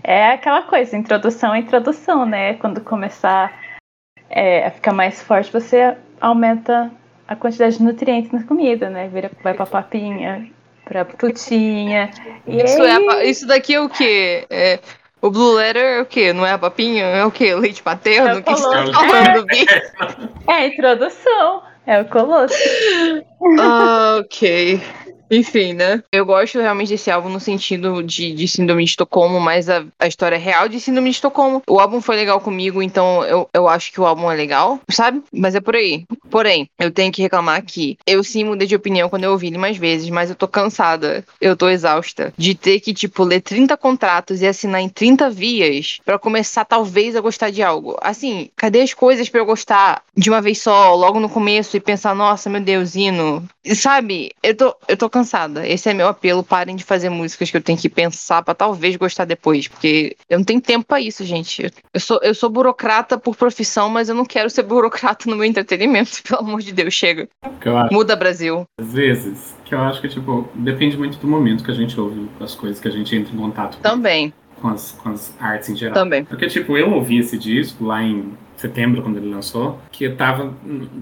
é 0.03 0.33
aquela 0.33 0.63
coisa, 0.63 0.97
introdução 0.97 1.55
é 1.55 1.61
introdução, 1.61 2.27
né? 2.27 2.55
Quando 2.55 2.81
começar 2.81 3.57
é, 4.29 4.67
a 4.67 4.71
ficar 4.71 4.93
mais 4.93 5.23
forte, 5.23 5.53
você 5.53 5.97
aumenta 6.21 6.91
a 7.31 7.37
quantidade 7.37 7.79
de 7.79 7.85
nutrientes 7.85 8.33
na 8.33 8.43
comida, 8.43 8.91
né? 8.91 9.09
Vira, 9.09 9.31
vai 9.41 9.55
pra 9.55 9.65
papinha, 9.65 10.51
pra 10.85 11.05
tutinha. 11.05 12.11
Isso, 12.45 12.83
é, 12.83 13.25
isso 13.25 13.47
daqui 13.47 13.73
é 13.73 13.81
o 13.81 13.89
quê? 13.89 14.45
É 14.51 14.81
O 15.23 15.31
Blue 15.31 15.55
Letter 15.55 15.99
é 15.99 16.01
o 16.01 16.07
quê? 16.07 16.33
Não 16.33 16.45
é 16.45 16.51
a 16.51 16.59
papinha? 16.59 17.05
É 17.05 17.25
o 17.25 17.31
quê? 17.31 17.55
Leite 17.55 17.85
paterno? 17.85 18.31
É 18.31 18.35
o 18.35 18.43
que 18.43 18.51
você 18.51 18.69
tá 18.69 18.93
falando, 18.93 19.47
Bi? 19.47 19.65
É 20.49 20.53
a 20.53 20.67
introdução. 20.67 21.63
É 21.87 22.01
o 22.01 22.05
Colosso. 22.07 22.55
Ah, 23.59 24.19
ok. 24.21 24.81
Enfim, 25.31 25.75
né? 25.75 26.03
Eu 26.11 26.27
gosto 26.27 26.59
realmente 26.59 26.89
desse 26.89 27.11
álbum 27.11 27.29
no 27.29 27.39
sentido 27.39 28.03
de, 28.03 28.33
de 28.33 28.49
Síndrome 28.49 28.83
de 28.85 28.91
Estocolmo, 28.91 29.39
mas 29.39 29.69
a, 29.69 29.85
a 29.99 30.09
história 30.09 30.37
real 30.37 30.69
de 30.69 30.81
Síndrome 30.81 31.09
de 31.09 31.17
Estocolmo. 31.17 31.63
O 31.69 31.79
álbum 31.79 32.01
foi 32.01 32.17
legal 32.17 32.41
comigo, 32.41 32.83
então 32.83 33.25
eu, 33.25 33.49
eu 33.55 33.69
acho 33.69 33.93
que 33.93 34.01
o 34.01 34.07
álbum 34.07 34.31
é 34.31 34.35
legal, 34.35 34.81
sabe? 34.91 35.23
Mas 35.33 35.55
é 35.55 35.61
por 35.61 35.77
aí. 35.77 36.05
Porém, 36.29 36.69
eu 36.79 36.91
tenho 36.91 37.13
que 37.13 37.23
reclamar 37.23 37.65
que 37.65 37.97
eu 38.05 38.25
sim 38.25 38.45
mudei 38.45 38.67
de 38.67 38.75
opinião 38.75 39.09
quando 39.09 39.25
eu 39.25 39.31
ouvi 39.31 39.47
ele 39.47 39.59
mais 39.59 39.77
vezes, 39.77 40.11
mas 40.11 40.31
eu 40.31 40.37
tô 40.37 40.49
cansada, 40.49 41.25
eu 41.41 41.57
tô 41.57 41.69
exausta 41.69 42.35
de 42.37 42.55
ter 42.55 42.81
que, 42.81 42.93
tipo, 42.93 43.23
ler 43.23 43.41
30 43.41 43.77
contratos 43.77 44.43
e 44.43 44.47
assinar 44.47 44.81
em 44.81 44.89
30 44.89 45.31
vias 45.31 46.01
pra 46.05 46.19
começar, 46.19 46.65
talvez, 46.65 47.15
a 47.15 47.21
gostar 47.21 47.51
de 47.51 47.63
algo. 47.63 47.97
Assim, 48.03 48.51
cadê 48.57 48.81
as 48.83 48.95
coisas 48.95 49.29
pra 49.29 49.41
eu 49.41 49.47
gostar 49.47 50.03
de 50.17 50.29
uma 50.29 50.43
vez 50.43 50.61
só, 50.61 50.93
logo 50.95 51.21
no 51.21 51.29
começo, 51.29 51.77
e 51.77 51.81
pensar, 51.81 52.15
nossa, 52.17 52.51
meu 52.51 52.61
Deus, 52.61 52.97
hino. 52.97 53.49
Sabe, 53.77 54.33
eu 54.43 54.57
tô, 54.57 54.75
eu 54.89 54.97
tô 54.97 55.09
cansada. 55.09 55.20
Esse 55.67 55.89
é 55.91 55.95
meu 55.95 56.09
apelo. 56.09 56.43
Parem 56.43 56.77
de 56.77 56.85
fazer 56.85 57.09
músicas 57.09 57.51
que 57.51 57.57
eu 57.57 57.63
tenho 57.63 57.79
que 57.79 57.89
pensar 57.89 58.43
pra 58.43 58.55
talvez 58.55 58.97
gostar 58.97 59.25
depois. 59.25 59.69
Porque 59.69 60.17
eu 60.29 60.39
não 60.39 60.45
tenho 60.45 60.61
tempo 60.61 60.87
pra 60.87 61.01
isso, 61.01 61.25
gente. 61.25 61.71
Eu- 61.95 62.01
sou, 62.01 62.21
eu 62.23 62.35
sou 62.35 62.49
burocrata 62.51 63.19
por 63.19 63.37
profissão, 63.37 63.89
mas 63.89 64.09
eu 64.09 64.15
não 64.15 64.25
quero 64.25 64.49
ser 64.51 64.63
burocrata 64.65 65.29
no 65.29 65.37
meu 65.37 65.45
entretenimento. 65.45 66.23
Pelo 66.27 66.41
amor 66.41 66.61
de 66.61 66.73
Deus, 66.73 66.95
chega. 66.95 67.29
Acho, 67.43 67.93
Muda, 67.93 68.17
Brasil. 68.17 68.65
às 68.81 68.93
vezes, 68.93 69.55
que 69.65 69.75
eu 69.75 69.81
acho 69.81 70.01
que, 70.01 70.09
tipo, 70.09 70.49
depende 70.55 70.97
muito 70.97 71.19
do 71.19 71.27
momento 71.29 71.63
que 71.65 71.71
a 71.71 71.75
gente 71.75 71.99
ouve 72.01 72.29
as 72.41 72.55
coisas, 72.55 72.81
que 72.81 72.89
a 72.89 72.91
gente 72.91 73.15
entra 73.15 73.33
em 73.35 73.37
contato 73.39 73.77
com, 73.77 73.83
Também, 73.83 74.33
com 74.61 74.69
as, 74.69 74.93
com 74.93 75.11
as 75.11 75.37
artes 75.41 75.71
em 75.71 75.77
geral. 75.77 75.95
também. 75.95 76.25
Porque, 76.25 76.47
tipo, 76.47 76.77
eu 76.77 76.93
ouvi 76.93 77.19
esse 77.19 77.39
disco 77.39 77.85
lá 77.85 78.03
em 78.03 78.33
setembro, 78.61 79.03
quando 79.03 79.17
ele 79.17 79.31
lançou, 79.31 79.79
que 79.91 80.09
tava 80.11 80.53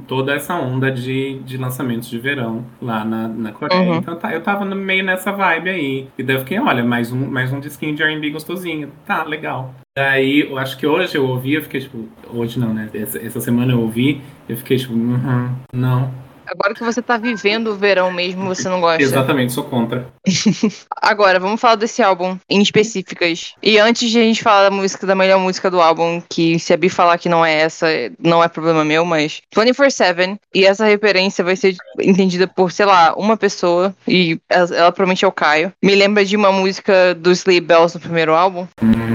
toda 0.07 0.33
essa 0.33 0.55
onda 0.55 0.91
de, 0.91 1.41
de 1.41 1.57
lançamentos 1.57 2.09
de 2.09 2.19
verão 2.19 2.65
lá 2.81 3.05
na, 3.05 3.27
na 3.27 3.53
Coreia. 3.53 3.91
Uhum. 3.91 3.97
Então 3.97 4.17
tá, 4.17 4.33
eu 4.33 4.41
tava 4.41 4.65
no 4.65 4.77
meio 4.77 5.05
nessa 5.05 5.33
vibe 5.33 5.69
aí. 5.69 6.09
E 6.17 6.23
daí 6.23 6.37
eu 6.37 6.41
fiquei, 6.41 6.59
olha, 6.61 6.85
mais 6.85 7.11
um, 7.11 7.27
mais 7.29 7.53
um 7.53 7.59
disquinho 7.59 7.95
de 7.95 8.03
R&B 8.03 8.31
gostosinho. 8.31 8.91
Tá, 9.05 9.25
legal. 9.25 9.75
Daí, 9.97 10.49
eu 10.49 10.57
acho 10.57 10.79
que 10.79 10.87
hoje 10.87 11.17
eu 11.17 11.27
ouvi, 11.27 11.55
eu 11.55 11.63
fiquei, 11.63 11.81
tipo... 11.81 12.09
Hoje 12.33 12.61
não, 12.61 12.73
né? 12.73 12.89
Essa, 12.95 13.19
essa 13.19 13.41
semana 13.41 13.73
eu 13.73 13.81
ouvi, 13.81 14.23
eu 14.49 14.57
fiquei, 14.57 14.77
tipo... 14.77 14.95
Uhum, 14.95 15.51
não. 15.73 16.28
Agora 16.51 16.75
que 16.75 16.83
você 16.83 17.03
tá 17.03 17.17
vivendo 17.17 17.69
o 17.69 17.77
verão 17.77 18.11
mesmo, 18.11 18.45
você 18.47 18.69
não 18.69 18.81
gosta. 18.81 19.03
Exatamente, 19.03 19.53
sou 19.53 19.65
contra. 19.65 20.07
Agora, 21.01 21.39
vamos 21.39 21.61
falar 21.61 21.77
desse 21.77 22.03
álbum 22.03 22.39
em 22.49 22.61
específicas. 22.61 23.55
E 23.63 23.79
antes 23.79 24.11
de 24.11 24.19
a 24.19 24.23
gente 24.23 24.43
falar 24.43 24.65
da 24.65 24.71
música, 24.71 25.07
da 25.07 25.15
melhor 25.15 25.39
música 25.39 25.71
do 25.71 25.81
álbum, 25.81 26.23
que 26.29 26.59
se 26.59 26.73
a 26.73 26.77
Bi 26.77 26.89
falar 26.89 27.19
que 27.19 27.29
não 27.29 27.45
é 27.45 27.61
essa, 27.61 27.87
não 28.19 28.43
é 28.43 28.49
problema 28.49 28.85
meu, 28.85 29.05
mas 29.05 29.43
24-7. 29.55 30.39
E 30.55 30.65
essa 30.65 30.85
referência 30.85 31.45
vai 31.45 31.57
ser 31.57 31.77
entendida 32.01 32.47
por, 32.47 32.73
sei 32.73 32.87
lá, 32.87 33.15
uma 33.17 33.37
pessoa. 33.37 33.95
E 34.07 34.39
ela, 34.49 34.75
ela 34.75 34.93
provavelmente 34.93 35.25
é 35.25 35.29
o 35.29 35.33
Caio. 35.33 35.73
Me 35.83 35.95
lembra 35.95 36.25
de 36.25 36.37
uma 36.37 36.53
música 36.53 37.15
do 37.15 37.31
Sleep 37.33 37.67
Bells 37.67 37.95
no 37.95 38.01
primeiro 38.01 38.35
álbum. 38.35 38.67
Hum, 38.83 39.08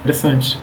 interessante. 0.00 0.58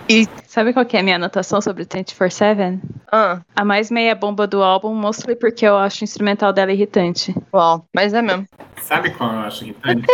Sabe 0.48 0.74
qual 0.74 0.86
que 0.86 0.98
é 0.98 1.00
a 1.00 1.04
minha 1.04 1.16
anotação 1.16 1.62
sobre 1.62 1.86
24-7? 1.86 2.80
Ah, 3.12 3.42
A 3.56 3.64
mais 3.64 3.92
meia 3.92 4.16
bomba 4.16 4.48
do 4.48 4.64
álbum, 4.64 4.94
mostly 4.94 5.36
porque 5.36 5.66
eu 5.66 5.78
acho 5.78 6.02
o 6.02 6.04
instrumental 6.04 6.52
dela 6.52 6.72
irritante. 6.72 7.34
uau. 7.54 7.86
Mas 7.94 8.14
é 8.14 8.22
mesmo. 8.22 8.46
Sabe 8.82 9.12
qual 9.12 9.32
eu 9.32 9.40
acho 9.42 9.64
irritante? 9.64 10.06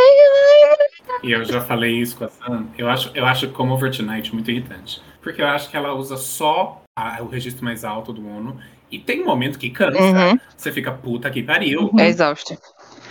E 1.23 1.31
eu 1.31 1.45
já 1.45 1.62
falei 1.62 1.93
isso 1.99 2.17
com 2.17 2.25
a 2.25 2.29
Sam. 2.29 2.65
Eu 2.77 2.89
acho, 2.89 3.12
eu 3.13 3.25
acho 3.25 3.49
como 3.49 3.73
Over 3.73 3.95
Tonight 3.95 4.33
muito 4.33 4.51
irritante. 4.51 5.01
Porque 5.21 5.41
eu 5.41 5.47
acho 5.47 5.69
que 5.69 5.77
ela 5.77 5.93
usa 5.93 6.17
só 6.17 6.81
a- 6.97 7.21
o 7.21 7.27
registro 7.27 7.63
mais 7.63 7.86
alto 7.86 8.12
do 8.12 8.27
ONU. 8.27 8.57
E 8.91 8.99
tem 8.99 9.21
um 9.21 9.25
momento 9.25 9.57
que 9.57 9.69
cansa. 9.69 9.99
Uhum. 10.01 10.38
Você 10.55 10.71
fica 10.71 10.91
puta 10.91 11.29
que 11.31 11.41
pariu. 11.41 11.89
É 11.97 12.07
exausto. 12.07 12.53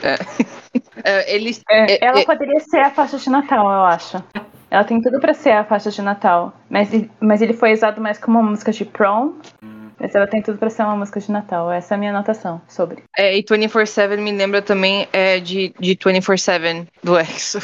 É. 0.03 0.16
É, 1.05 1.35
eles. 1.35 1.61
É, 1.68 1.94
É, 1.94 2.05
ela 2.07 2.20
é- 2.20 2.25
poderia 2.25 2.59
ser 2.61 2.79
a 2.81 2.90
faixa 2.90 3.18
de 3.18 3.29
Natal, 3.29 3.64
eu 3.66 3.85
acho. 3.85 4.22
Ela 4.72 4.85
tem 4.85 5.02
tudo 5.02 5.20
pra 5.20 5.35
ser 5.35 5.50
a 5.50 5.64
faixa 5.64 5.90
de 5.90 6.00
Natal. 6.00 6.50
Mas, 6.70 6.88
mas 7.20 7.42
ele 7.42 7.52
foi 7.52 7.74
usado 7.74 8.00
mais 8.00 8.16
como 8.16 8.38
uma 8.40 8.48
música 8.48 8.72
de 8.72 8.87
prom. 8.87 9.35
Mas 10.00 10.14
ela 10.14 10.26
tem 10.26 10.40
tudo 10.40 10.56
pra 10.56 10.70
ser 10.70 10.82
uma 10.82 10.96
música 10.96 11.20
de 11.20 11.30
Natal. 11.30 11.70
Essa 11.70 11.92
é 11.92 11.94
a 11.96 11.98
minha 11.98 12.11
anotação 12.11 12.58
sobre. 12.66 13.02
É, 13.14 13.37
e 13.37 13.44
24-7 13.44 14.16
me 14.16 14.32
lembra 14.32 14.62
também 14.62 15.06
é, 15.12 15.38
de, 15.40 15.74
de 15.78 15.94
24-7 15.94 16.87
do 17.04 17.20
EXO. 17.20 17.61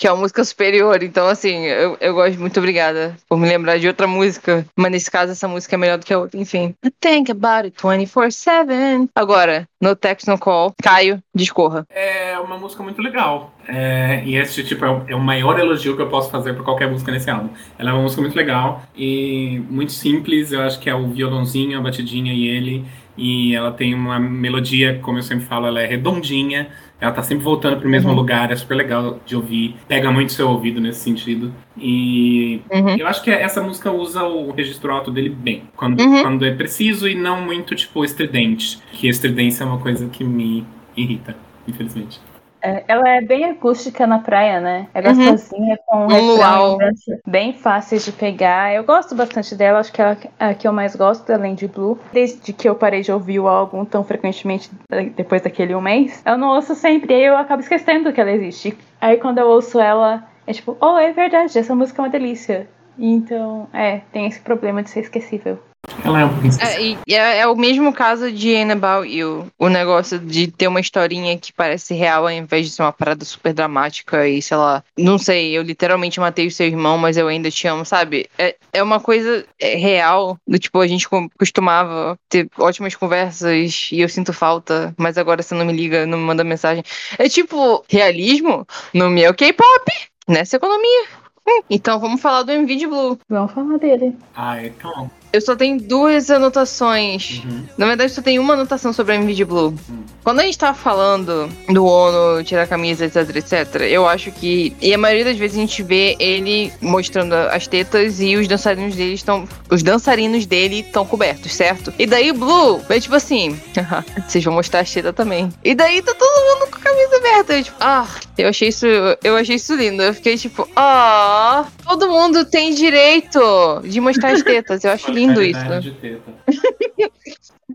Que 0.00 0.06
é 0.06 0.12
uma 0.12 0.22
música 0.22 0.42
superior. 0.42 1.02
Então, 1.02 1.26
assim, 1.28 1.66
eu, 1.66 1.94
eu 2.00 2.14
gosto 2.14 2.40
muito 2.40 2.58
obrigada 2.58 3.14
por 3.28 3.38
me 3.38 3.46
lembrar 3.46 3.78
de 3.78 3.86
outra 3.86 4.06
música. 4.06 4.64
Mas 4.74 4.90
nesse 4.90 5.10
caso, 5.10 5.32
essa 5.32 5.46
música 5.46 5.76
é 5.76 5.78
melhor 5.78 5.98
do 5.98 6.06
que 6.06 6.14
a 6.14 6.18
outra. 6.18 6.40
Enfim. 6.40 6.74
Think 6.98 7.30
about 7.30 7.66
it 7.66 7.76
24-7. 7.76 9.10
Agora, 9.14 9.68
no 9.78 9.94
text, 9.94 10.26
no 10.26 10.38
call. 10.38 10.72
Caio, 10.82 11.22
discorra. 11.34 11.84
É 11.90 12.38
uma 12.38 12.56
música 12.56 12.82
muito 12.82 13.02
legal. 13.02 13.54
É, 13.68 14.22
e 14.24 14.36
esse 14.36 14.64
tipo 14.64 14.82
é 14.86 14.90
o, 14.90 15.04
é 15.08 15.14
o 15.14 15.20
maior 15.20 15.60
elogio 15.60 15.94
que 15.94 16.00
eu 16.00 16.08
posso 16.08 16.30
fazer 16.30 16.54
por 16.54 16.64
qualquer 16.64 16.90
música 16.90 17.12
nesse 17.12 17.28
álbum. 17.28 17.50
Ela 17.78 17.90
é 17.90 17.92
uma 17.92 18.02
música 18.02 18.22
muito 18.22 18.34
legal 18.34 18.82
e 18.96 19.62
muito 19.68 19.92
simples. 19.92 20.50
Eu 20.50 20.62
acho 20.62 20.80
que 20.80 20.88
é 20.88 20.94
o 20.94 21.08
violãozinho, 21.08 21.78
a 21.78 21.82
batidinha 21.82 22.32
e 22.32 22.48
ele. 22.48 22.86
E 23.16 23.54
ela 23.54 23.70
tem 23.72 23.92
uma 23.94 24.18
melodia, 24.18 24.98
como 25.02 25.18
eu 25.18 25.22
sempre 25.22 25.44
falo, 25.44 25.66
ela 25.66 25.80
é 25.82 25.86
redondinha. 25.86 26.68
Ela 27.00 27.12
tá 27.12 27.22
sempre 27.22 27.42
voltando 27.44 27.78
pro 27.80 27.88
mesmo 27.88 28.10
Uhum. 28.10 28.16
lugar, 28.16 28.50
é 28.52 28.56
super 28.56 28.74
legal 28.74 29.20
de 29.26 29.34
ouvir. 29.36 29.74
Pega 29.88 30.10
muito 30.12 30.32
seu 30.32 30.48
ouvido 30.48 30.80
nesse 30.80 31.00
sentido. 31.00 31.52
E 31.78 32.60
Uhum. 32.70 32.96
eu 32.96 33.06
acho 33.06 33.22
que 33.22 33.30
essa 33.30 33.62
música 33.62 33.90
usa 33.90 34.22
o 34.22 34.50
registro 34.52 34.92
alto 34.92 35.10
dele 35.10 35.28
bem. 35.30 35.62
Quando, 35.76 36.00
Uhum. 36.00 36.22
quando 36.22 36.44
é 36.44 36.50
preciso 36.54 37.08
e 37.08 37.14
não 37.14 37.40
muito, 37.42 37.74
tipo, 37.74 38.04
estridente. 38.04 38.78
Que 38.92 39.08
estridência 39.08 39.64
é 39.64 39.66
uma 39.66 39.78
coisa 39.78 40.08
que 40.08 40.22
me 40.24 40.64
irrita, 40.96 41.36
infelizmente. 41.66 42.20
É, 42.62 42.84
ela 42.86 43.08
é 43.08 43.20
bem 43.20 43.44
acústica 43.44 44.06
na 44.06 44.18
praia, 44.18 44.60
né? 44.60 44.86
É 44.94 45.00
Uhum. 45.00 45.06
gostosinha, 45.06 45.78
com 45.86 46.04
um 46.04 46.08
refrão 46.08 46.78
bem 47.26 47.52
fácil 47.52 47.98
de 47.98 48.12
pegar. 48.12 48.74
Eu 48.74 48.84
gosto 48.84 49.14
bastante 49.14 49.54
dela, 49.54 49.78
acho 49.78 49.92
que 49.92 50.00
ela 50.00 50.16
é 50.38 50.44
a 50.46 50.54
que 50.54 50.68
eu 50.68 50.72
mais 50.72 50.94
gosto, 50.94 51.30
além 51.32 51.54
de 51.54 51.66
Blue. 51.66 51.98
Desde 52.12 52.52
que 52.52 52.68
eu 52.68 52.74
parei 52.74 53.00
de 53.00 53.12
ouvir 53.12 53.40
o 53.40 53.48
álbum 53.48 53.84
tão 53.84 54.04
frequentemente 54.04 54.70
depois 55.16 55.42
daquele 55.42 55.74
um 55.74 55.80
mês, 55.80 56.22
eu 56.24 56.36
não 56.36 56.48
ouço 56.48 56.74
sempre, 56.74 57.14
aí 57.14 57.24
eu 57.24 57.36
acabo 57.36 57.62
esquecendo 57.62 58.12
que 58.12 58.20
ela 58.20 58.30
existe. 58.30 58.76
Aí 59.00 59.16
quando 59.16 59.38
eu 59.38 59.48
ouço 59.48 59.80
ela, 59.80 60.24
é 60.46 60.52
tipo, 60.52 60.76
oh, 60.80 60.98
é 60.98 61.12
verdade, 61.12 61.58
essa 61.58 61.74
música 61.74 62.02
é 62.02 62.04
uma 62.04 62.10
delícia. 62.10 62.68
Então, 62.98 63.66
é, 63.72 64.00
tem 64.12 64.26
esse 64.26 64.40
problema 64.40 64.82
de 64.82 64.90
ser 64.90 65.00
esquecível. 65.00 65.58
Ela 66.04 66.20
é 66.20 66.24
um 66.24 66.28
pouquinho 66.30 66.52
É, 66.60 66.82
e 66.82 66.98
e 67.06 67.14
é, 67.14 67.38
é 67.40 67.46
o 67.46 67.56
mesmo 67.56 67.92
caso 67.92 68.30
de 68.32 68.54
About 68.56 69.08
You. 69.08 69.46
O 69.58 69.68
negócio 69.68 70.18
de 70.18 70.46
ter 70.50 70.68
uma 70.68 70.80
historinha 70.80 71.36
que 71.38 71.52
parece 71.52 71.94
real 71.94 72.24
ao 72.24 72.30
invés 72.32 72.66
de 72.66 72.72
ser 72.72 72.82
uma 72.82 72.92
parada 72.92 73.24
super 73.24 73.52
dramática 73.52 74.26
e, 74.28 74.40
sei 74.40 74.56
lá, 74.56 74.82
não 74.98 75.18
sei, 75.18 75.56
eu 75.56 75.62
literalmente 75.62 76.18
matei 76.20 76.46
o 76.46 76.50
seu 76.50 76.66
irmão, 76.66 76.96
mas 76.96 77.16
eu 77.16 77.28
ainda 77.28 77.50
te 77.50 77.66
amo, 77.66 77.84
sabe? 77.84 78.28
É, 78.38 78.56
é 78.72 78.82
uma 78.82 79.00
coisa 79.00 79.44
é, 79.60 79.74
real, 79.76 80.38
do 80.46 80.58
tipo, 80.58 80.80
a 80.80 80.86
gente 80.86 81.08
co- 81.08 81.28
costumava 81.38 82.16
ter 82.28 82.48
ótimas 82.58 82.94
conversas 82.94 83.88
e 83.92 84.00
eu 84.00 84.08
sinto 84.08 84.32
falta, 84.32 84.94
mas 84.96 85.18
agora 85.18 85.42
você 85.42 85.54
não 85.54 85.64
me 85.66 85.72
liga, 85.72 86.06
não 86.06 86.18
me 86.18 86.24
manda 86.24 86.44
mensagem. 86.44 86.82
É 87.18 87.28
tipo, 87.28 87.84
realismo 87.88 88.66
no 88.94 89.10
meu 89.10 89.34
K-pop, 89.34 89.92
nessa 90.28 90.56
economia. 90.56 91.04
Hum, 91.46 91.62
Então 91.68 91.98
vamos 91.98 92.20
falar 92.20 92.42
do 92.42 92.52
MV 92.52 92.76
de 92.76 92.86
Blue. 92.86 93.18
Vamos 93.28 93.52
falar 93.52 93.78
dele. 93.78 94.14
Ah, 94.36 94.64
então. 94.64 95.10
Eu 95.32 95.40
só 95.40 95.54
tenho 95.54 95.80
duas 95.80 96.30
anotações. 96.30 97.42
Uhum. 97.44 97.64
Na 97.78 97.86
verdade, 97.86 98.12
só 98.12 98.20
tem 98.20 98.38
uma 98.38 98.54
anotação 98.54 98.92
sobre 98.92 99.12
a 99.12 99.16
MV 99.16 99.34
de 99.34 99.44
Blue. 99.44 99.74
Hum. 99.88 100.02
Quando 100.24 100.40
a 100.40 100.42
gente 100.42 100.58
tava 100.58 100.76
falando 100.76 101.48
do 101.68 101.84
Ono 101.84 102.42
tirar 102.44 102.62
a 102.62 102.66
camisa, 102.66 103.06
etc, 103.06 103.36
etc, 103.36 103.82
eu 103.82 104.06
acho 104.06 104.30
que. 104.32 104.76
E 104.80 104.92
a 104.92 104.98
maioria 104.98 105.24
das 105.24 105.36
vezes 105.36 105.56
a 105.56 105.60
gente 105.60 105.82
vê 105.82 106.16
ele 106.18 106.72
mostrando 106.80 107.32
as 107.32 107.66
tetas 107.66 108.20
e 108.20 108.36
os 108.36 108.46
dançarinos 108.46 108.94
dele 108.96 109.14
estão. 109.14 109.48
Os 109.70 109.82
dançarinos 109.82 110.46
dele 110.46 110.80
estão 110.80 111.06
cobertos, 111.06 111.54
certo? 111.54 111.92
E 111.98 112.06
daí 112.06 112.32
Blue 112.32 112.80
é 112.88 113.00
tipo 113.00 113.14
assim. 113.14 113.58
Vocês 114.28 114.44
vão 114.44 114.54
mostrar 114.54 114.80
as 114.80 114.92
tetas 114.92 115.14
também. 115.14 115.48
E 115.64 115.74
daí 115.74 116.02
tá 116.02 116.14
todo 116.14 116.44
mundo 116.44 116.70
com 116.70 116.76
a 116.76 116.80
camisa 116.80 117.16
aberta. 117.16 117.54
Eu, 117.54 117.64
tipo, 117.64 117.76
ah, 117.80 118.06
eu 118.36 118.48
achei 118.48 118.68
isso. 118.68 118.86
Eu 119.22 119.36
achei 119.36 119.56
isso 119.56 119.74
lindo. 119.74 120.02
Eu 120.02 120.12
fiquei 120.12 120.36
tipo, 120.36 120.68
ah, 120.76 121.66
todo 121.90 122.08
mundo 122.08 122.44
tem 122.44 122.72
direito 122.72 123.80
de 123.84 124.00
mostrar 124.00 124.32
as 124.32 124.42
tetas. 124.42 124.84
Eu 124.84 124.92
acho 124.92 125.10
lindo 125.10 125.42
isso. 125.42 125.58
Qualidade 125.58 125.90
de 125.90 125.96
teta. 125.96 126.32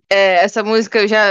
é, 0.10 0.44
essa 0.44 0.64
música 0.64 1.00
eu 1.00 1.08
já, 1.08 1.26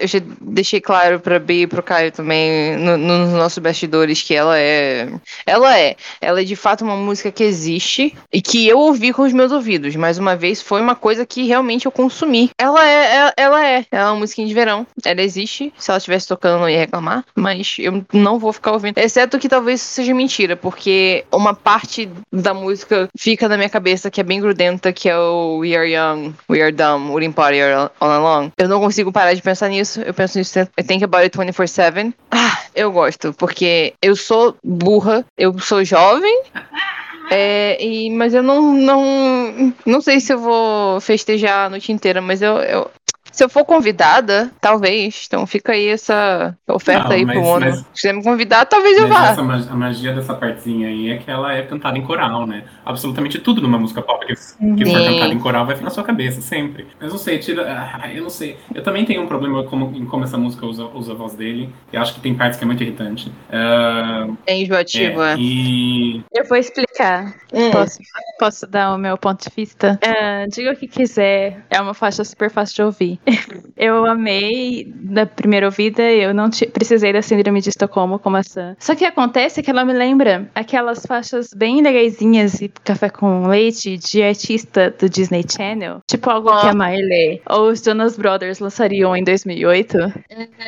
eu 0.00 0.06
já 0.06 0.18
deixei 0.40 0.80
claro 0.80 1.18
pra 1.20 1.38
B 1.38 1.62
e 1.62 1.66
pro 1.66 1.82
Caio 1.82 2.12
também 2.12 2.76
no- 2.76 2.96
nos 2.96 3.32
nossos 3.32 3.58
bastidores 3.58 4.22
que 4.22 4.34
ela 4.34 4.58
é. 4.58 5.08
Ela 5.46 5.78
é. 5.78 5.96
Ela 6.20 6.40
é 6.40 6.44
de 6.44 6.56
fato 6.56 6.84
uma 6.84 6.96
música 6.96 7.30
que 7.32 7.42
existe 7.42 8.14
e 8.32 8.40
que 8.42 8.66
eu 8.68 8.78
ouvi 8.78 9.12
com 9.12 9.22
os 9.22 9.32
meus 9.32 9.52
ouvidos. 9.52 9.96
Mais 9.96 10.18
uma 10.18 10.36
vez, 10.36 10.60
foi 10.60 10.80
uma 10.80 10.94
coisa 10.94 11.24
que 11.24 11.46
realmente 11.46 11.86
eu 11.86 11.92
consumi. 11.92 12.50
Ela 12.58 12.86
é, 12.88 13.16
ela, 13.16 13.34
ela 13.36 13.66
é. 13.66 13.84
Ela 13.90 14.08
é 14.08 14.12
uma 14.12 14.20
musiquinha 14.20 14.46
de 14.46 14.54
verão. 14.54 14.86
Ela 15.04 15.22
existe. 15.22 15.72
Se 15.78 15.90
ela 15.90 15.98
estivesse 15.98 16.28
tocando, 16.28 16.56
eu 16.56 16.60
não 16.60 16.68
ia 16.70 16.78
reclamar. 16.78 17.24
Mas 17.34 17.76
eu 17.78 18.04
não 18.12 18.38
vou 18.38 18.52
ficar 18.52 18.72
ouvindo. 18.72 18.98
Exceto 18.98 19.38
que 19.38 19.48
talvez 19.48 19.80
isso 19.80 19.92
seja 19.94 20.14
mentira, 20.14 20.56
porque 20.56 21.24
uma 21.32 21.54
parte 21.54 22.08
da 22.32 22.52
música 22.52 23.08
fica 23.16 23.48
na 23.48 23.56
minha 23.56 23.68
cabeça 23.70 24.10
que 24.10 24.20
é 24.20 24.24
bem 24.24 24.40
grudenta, 24.40 24.92
que 24.92 25.08
é 25.08 25.18
o 25.18 25.58
We 25.58 25.74
Are 25.76 25.90
Young, 25.90 26.34
We 26.50 26.60
Are 26.62 26.72
Dumb, 26.72 27.10
Wouldn't 27.10 27.34
Party 27.34 27.58
All 27.62 27.90
Along. 28.28 28.50
Eu 28.58 28.68
não 28.68 28.80
consigo 28.80 29.10
parar 29.12 29.34
de 29.34 29.42
pensar 29.42 29.68
nisso. 29.68 30.00
Eu 30.00 30.12
penso 30.14 30.38
nisso. 30.38 30.58
I 30.78 30.82
think 30.82 31.04
about 31.04 31.22
it 31.22 31.36
24-7. 31.36 32.12
Ah, 32.30 32.58
eu 32.74 32.92
gosto, 32.92 33.32
porque 33.34 33.94
eu 34.02 34.14
sou 34.16 34.56
burra, 34.64 35.24
eu 35.36 35.58
sou 35.58 35.84
jovem. 35.84 36.42
É, 37.30 37.76
e, 37.84 38.08
mas 38.08 38.32
eu 38.32 38.42
não, 38.42 38.72
não, 38.72 39.74
não 39.84 40.00
sei 40.00 40.18
se 40.18 40.32
eu 40.32 40.38
vou 40.38 40.98
festejar 40.98 41.66
a 41.66 41.68
noite 41.68 41.92
inteira, 41.92 42.22
mas 42.22 42.40
eu, 42.40 42.56
eu- 42.56 42.90
se 43.38 43.44
eu 43.44 43.48
for 43.48 43.64
convidada, 43.64 44.50
talvez. 44.60 45.26
Então 45.28 45.46
fica 45.46 45.70
aí 45.70 45.86
essa 45.86 46.56
oferta 46.66 47.04
Não, 47.04 47.12
aí 47.12 47.24
mas- 47.24 47.38
pro 47.38 47.60
mas- 47.60 47.78
Se 47.78 47.84
você 47.94 48.12
me 48.12 48.20
convidar, 48.24 48.64
talvez 48.66 48.98
eu 48.98 49.06
vá. 49.06 49.28
essa 49.30 49.40
a 49.40 49.76
magia 49.76 50.12
dessa 50.12 50.34
partezinha 50.34 50.88
aí 50.88 51.10
é 51.10 51.18
que 51.18 51.30
ela 51.30 51.52
é 51.54 51.62
cantada 51.62 51.96
em 51.96 52.02
coral, 52.02 52.48
né? 52.48 52.64
Absolutamente 52.84 53.38
tudo 53.38 53.60
numa 53.62 53.78
música 53.78 54.02
pop 54.02 54.26
que, 54.26 54.34
que 54.34 54.84
for 54.90 55.04
cantada 55.04 55.32
em 55.32 55.38
coral 55.38 55.64
vai 55.64 55.76
ficar 55.76 55.84
na 55.84 55.90
sua 55.90 56.02
cabeça, 56.02 56.40
sempre. 56.40 56.88
Mas 57.00 57.12
não 57.12 57.18
sei, 57.18 57.38
tira. 57.38 57.62
ah, 58.02 58.12
Eu 58.12 58.24
não 58.24 58.30
sei. 58.30 58.56
Eu 58.74 58.82
também 58.82 59.04
tenho 59.04 59.22
um 59.22 59.28
problema 59.28 59.62
como, 59.62 59.94
em 59.96 60.04
como 60.04 60.24
essa 60.24 60.36
música 60.36 60.66
usa, 60.66 60.86
usa 60.86 61.12
a 61.12 61.14
voz 61.14 61.34
dele. 61.34 61.72
Eu 61.92 62.02
acho 62.02 62.14
que 62.14 62.20
tem 62.20 62.34
partes 62.34 62.58
que 62.58 62.64
é 62.64 62.66
muito 62.66 62.82
irritante. 62.82 63.30
Ah, 63.52 64.26
É 64.46 64.56
enjoativo, 64.60 65.22
é, 65.22 65.34
é. 65.34 65.36
E. 65.38 66.24
Eu 66.34 66.44
vou 66.48 66.56
explicar. 66.58 67.34
Hum. 67.52 67.70
Posso, 67.70 67.98
posso 68.40 68.66
dar 68.66 68.92
o 68.94 68.98
meu 68.98 69.16
ponto 69.16 69.48
de 69.48 69.54
vista? 69.54 69.98
Ah, 70.04 70.44
diga 70.52 70.72
o 70.72 70.76
que 70.76 70.88
quiser. 70.88 71.64
É 71.70 71.80
uma 71.80 71.94
faixa 71.94 72.24
super 72.24 72.50
fácil 72.50 72.74
de 72.74 72.82
ouvir. 72.82 73.20
eu 73.76 74.06
amei 74.06 74.84
da 74.94 75.26
primeira 75.26 75.66
ouvida. 75.66 76.02
Eu 76.02 76.34
não 76.34 76.50
precisei 76.72 77.12
da 77.12 77.22
síndrome 77.22 77.60
de 77.60 77.70
Estocolmo 77.70 78.18
como 78.18 78.36
essa. 78.36 78.76
Só 78.78 78.94
que 78.94 79.04
acontece 79.04 79.62
que 79.62 79.70
ela 79.70 79.84
me 79.84 79.92
lembra 79.92 80.48
aquelas 80.54 81.04
faixas 81.04 81.50
bem 81.54 81.82
legaisinhas 81.82 82.60
e 82.60 82.68
café 82.68 83.08
com 83.08 83.46
leite 83.46 83.96
de 83.96 84.22
artista 84.22 84.94
do 84.98 85.08
Disney 85.08 85.44
Channel. 85.48 86.00
Tipo 86.06 86.30
algo 86.30 86.48
que 86.60 86.66
a 86.66 86.74
Miley 86.74 87.42
ou 87.48 87.70
os 87.70 87.80
Jonas 87.80 88.16
Brothers 88.16 88.58
lançariam 88.58 89.16
em 89.16 89.24
2008. 89.24 89.98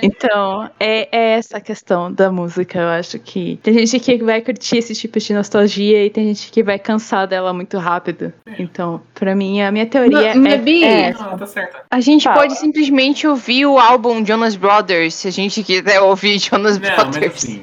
Então, 0.03 0.71
é, 0.79 1.09
é 1.11 1.33
essa 1.33 1.59
a 1.59 1.61
questão 1.61 2.13
da 2.13 2.31
música. 2.31 2.79
Eu 2.79 2.89
acho 2.89 3.19
que 3.19 3.59
tem 3.63 3.75
gente 3.75 3.99
que 4.01 4.19
vai 4.19 4.41
curtir 4.41 4.79
esse 4.79 4.95
tipo 4.95 5.19
de 5.19 5.33
nostalgia 5.33 6.05
e 6.07 6.11
tem 6.11 6.27
gente 6.27 6.51
que 6.51 6.63
vai 6.63 6.79
cansar 6.79 7.27
dela 7.27 7.53
muito 7.53 7.79
rápido. 7.79 8.33
Então, 8.59 9.01
pra 9.15 9.35
mim, 9.35 9.61
a 9.61 9.71
minha 9.71 9.87
teoria 9.87 10.35
Não, 10.35 10.47
é, 10.47 10.57
mas, 10.57 10.61
Bi, 10.63 10.85
é 10.85 11.13
Não, 11.13 11.37
tá. 11.39 11.85
A 11.91 12.01
gente 12.01 12.25
Fala. 12.25 12.37
pode 12.37 12.50
simplesmente 12.55 13.27
ouvir 13.27 13.67
o 13.67 13.79
álbum 13.79 14.25
Jonas 14.25 14.57
Brothers, 14.57 15.15
se 15.15 15.29
a 15.29 15.31
gente 15.31 15.63
quiser 15.63 16.01
ouvir 16.01 16.39
Jonas 16.41 16.79
Não, 16.79 16.89
mas 16.89 17.09
Brothers. 17.09 17.61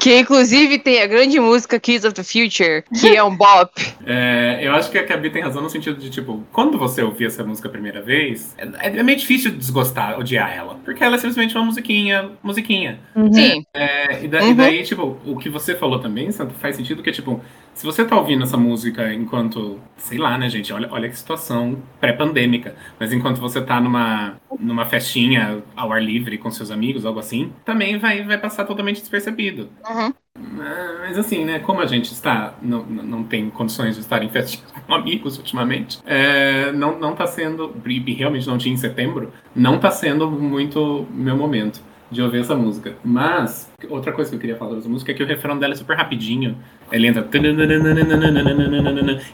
Que 0.00 0.18
inclusive 0.20 0.78
tem 0.78 1.02
a 1.02 1.06
grande 1.06 1.38
música 1.40 1.78
Kids 1.80 2.04
of 2.04 2.14
the 2.14 2.22
Future, 2.22 2.84
que 3.00 3.16
é 3.16 3.22
um 3.22 3.36
bop. 3.36 3.72
É, 4.06 4.58
eu 4.62 4.74
acho 4.74 4.90
que 4.90 4.98
a 4.98 5.02
Gabi 5.02 5.30
tem 5.30 5.40
razão 5.42 5.62
no 5.62 5.70
sentido 5.70 5.98
de, 5.98 6.10
tipo, 6.10 6.44
quando 6.52 6.76
você 6.76 7.02
ouvir 7.02 7.24
essa 7.26 7.42
música 7.42 7.68
a 7.68 7.70
primeira 7.70 8.02
vez, 8.02 8.54
é, 8.58 8.98
é 8.98 9.02
meio 9.02 9.16
difícil 9.16 9.50
desgostar, 9.52 10.18
odiar 10.18 10.54
ela. 10.54 10.74
Porque 10.84 11.02
ela 11.02 11.14
é 11.16 11.18
simplesmente 11.18 11.54
uma 11.56 11.64
musiquinha, 11.64 12.30
musiquinha. 12.42 12.98
Sim. 13.32 13.64
É, 13.72 14.22
e, 14.24 14.28
da- 14.28 14.42
e 14.42 14.48
Uhum. 14.48 14.54
daí, 14.56 14.82
tipo, 14.82 15.16
o 15.24 15.38
que 15.38 15.48
você 15.48 15.74
falou 15.74 15.98
também, 16.00 16.30
Santo, 16.32 16.52
faz 16.52 16.76
sentido 16.76 17.02
que, 17.02 17.10
tipo, 17.12 17.40
se 17.74 17.86
você 17.86 18.04
tá 18.04 18.14
ouvindo 18.16 18.42
essa 18.44 18.58
música 18.58 19.10
enquanto, 19.14 19.80
sei 19.96 20.18
lá, 20.18 20.36
né, 20.36 20.50
gente, 20.50 20.70
olha, 20.70 20.88
olha 20.92 21.08
que 21.08 21.16
situação 21.18 21.78
pré-pandêmica, 21.98 22.74
mas 23.00 23.10
enquanto 23.12 23.40
você 23.40 23.60
tá 23.62 23.80
numa, 23.80 24.36
numa 24.60 24.84
festinha 24.84 25.62
ao 25.74 25.90
ar 25.92 26.02
livre 26.02 26.36
com 26.36 26.50
seus 26.50 26.70
amigos, 26.70 27.06
algo 27.06 27.18
assim, 27.20 27.50
também 27.64 27.96
vai, 27.98 28.22
vai 28.22 28.36
passar 28.36 28.64
totalmente 28.66 29.00
despercebido. 29.00 29.63
Uhum. 29.88 30.14
Ah, 30.60 30.96
Mas 31.00 31.18
assim, 31.18 31.44
né, 31.44 31.58
como 31.60 31.80
a 31.80 31.86
gente 31.86 32.12
está, 32.12 32.54
não, 32.60 32.84
não 32.84 33.22
tem 33.24 33.48
condições 33.50 33.94
de 33.94 34.00
estar 34.00 34.22
em 34.22 34.28
festinhas 34.28 34.70
com 34.86 34.94
amigos 34.94 35.38
ultimamente, 35.38 35.98
é, 36.04 36.72
não, 36.72 36.98
não 36.98 37.14
tá 37.14 37.26
sendo, 37.26 37.74
e 37.86 38.14
realmente 38.14 38.46
não 38.46 38.58
tinha 38.58 38.74
em 38.74 38.78
setembro, 38.78 39.32
não 39.54 39.78
tá 39.78 39.90
sendo 39.90 40.30
muito 40.30 41.06
meu 41.12 41.36
momento 41.36 41.80
de 42.10 42.22
ouvir 42.22 42.40
essa 42.40 42.54
música. 42.54 42.94
Mas, 43.04 43.70
outra 43.88 44.12
coisa 44.12 44.30
que 44.30 44.36
eu 44.36 44.40
queria 44.40 44.56
falar 44.56 44.76
dessa 44.76 44.88
música 44.88 45.10
é 45.10 45.14
que 45.14 45.22
o 45.22 45.26
refrão 45.26 45.58
dela 45.58 45.72
é 45.72 45.76
super 45.76 45.96
rapidinho. 45.96 46.56
Ele 46.92 47.08
entra. 47.08 47.26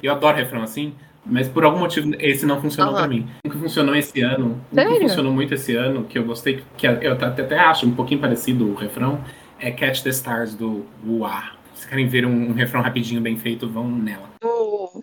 Eu 0.02 0.12
adoro 0.12 0.36
refrão 0.36 0.62
assim. 0.62 0.94
Mas 1.24 1.48
por 1.48 1.64
algum 1.64 1.78
motivo 1.80 2.12
esse 2.18 2.46
não 2.46 2.60
funcionou 2.60 2.94
Aham. 2.94 3.02
pra 3.02 3.08
mim. 3.08 3.26
O 3.44 3.50
que 3.50 3.58
funcionou 3.58 3.94
esse 3.94 4.20
ano, 4.22 4.58
o 4.72 4.76
que 4.76 5.00
funcionou 5.00 5.32
muito 5.32 5.52
esse 5.52 5.76
ano, 5.76 6.04
que 6.04 6.18
eu 6.18 6.24
gostei, 6.24 6.64
que 6.78 6.86
eu 6.86 7.12
até 7.12 7.26
até 7.26 7.58
acho 7.58 7.86
um 7.86 7.90
pouquinho 7.94 8.20
parecido 8.20 8.66
o 8.66 8.74
refrão, 8.74 9.20
é 9.60 9.70
Catch 9.70 10.02
the 10.02 10.10
Stars 10.10 10.54
do 10.54 10.86
Uá. 11.06 11.52
Se 11.74 11.86
querem 11.86 12.06
ver 12.06 12.26
um, 12.26 12.50
um 12.50 12.52
refrão 12.52 12.82
rapidinho 12.82 13.20
bem 13.20 13.36
feito, 13.36 13.68
vão 13.68 13.90
nela. 13.90 14.28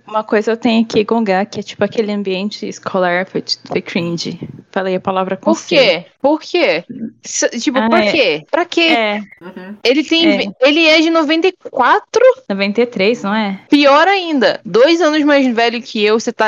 Uma 0.08 0.24
coisa 0.24 0.52
eu 0.52 0.58
tenho 0.58 0.86
que 0.86 1.04
gongar, 1.04 1.46
que 1.46 1.60
é 1.60 1.64
tipo 1.64 1.84
aquele 1.84 2.12
ambiente 2.12 2.68
escolar 2.68 3.28
foi, 3.28 3.44
foi 3.66 3.82
cringe. 3.82 4.40
Falei 4.72 4.96
a 4.96 5.00
palavra 5.00 5.38
com 5.38 5.54
Por 5.54 5.66
quê? 5.66 6.06
Por 6.22 6.40
quê? 6.42 6.84
S- 7.24 7.50
Tipo, 7.60 7.78
Ah, 7.80 7.90
pra 7.90 8.06
é. 8.06 8.12
quê? 8.12 8.44
Pra 8.50 8.66
quê? 8.66 8.82
É, 8.82 9.20
Uhum. 9.42 9.76
Ele 9.84 10.04
tem. 10.04 10.28
É. 10.28 10.46
Ele 10.62 10.86
é 10.88 11.00
de 11.02 11.10
94? 11.10 12.22
93, 12.50 13.24
não 13.24 13.34
é? 13.36 13.60
Pior 13.70 14.08
ainda. 14.08 14.60
Dois 14.66 15.02
anos 15.02 15.24
mais 15.24 15.48
velho 15.54 15.82
que 15.82 16.04
eu, 16.04 16.20
você 16.20 16.32
tá 16.34 16.48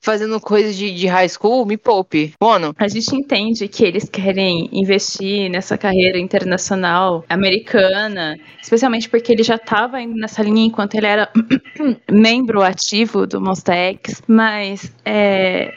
fazendo 0.00 0.40
coisa 0.40 0.72
de, 0.72 0.90
de 0.94 1.06
high 1.06 1.28
school? 1.28 1.64
Me 1.66 1.76
poupe. 1.76 2.34
Bono. 2.40 2.74
A 2.78 2.88
gente 2.88 3.14
entende 3.14 3.68
que 3.68 3.84
eles 3.84 4.08
querem 4.08 4.68
investir 4.72 5.50
nessa 5.50 5.76
carreira 5.78 6.18
internacional 6.18 7.24
americana, 7.28 8.38
especialmente 8.62 9.08
porque 9.08 9.32
ele 9.32 9.42
já 9.42 9.56
estava 9.56 10.00
indo 10.00 10.14
nessa 10.16 10.42
linha 10.42 10.66
enquanto 10.66 10.94
ele 10.94 11.06
era 11.06 11.30
membro 12.30 12.62
ativo 12.62 13.26
do 13.26 13.40
Monster 13.40 13.74
X, 13.74 14.22
mas 14.26 14.92
é. 15.04 15.74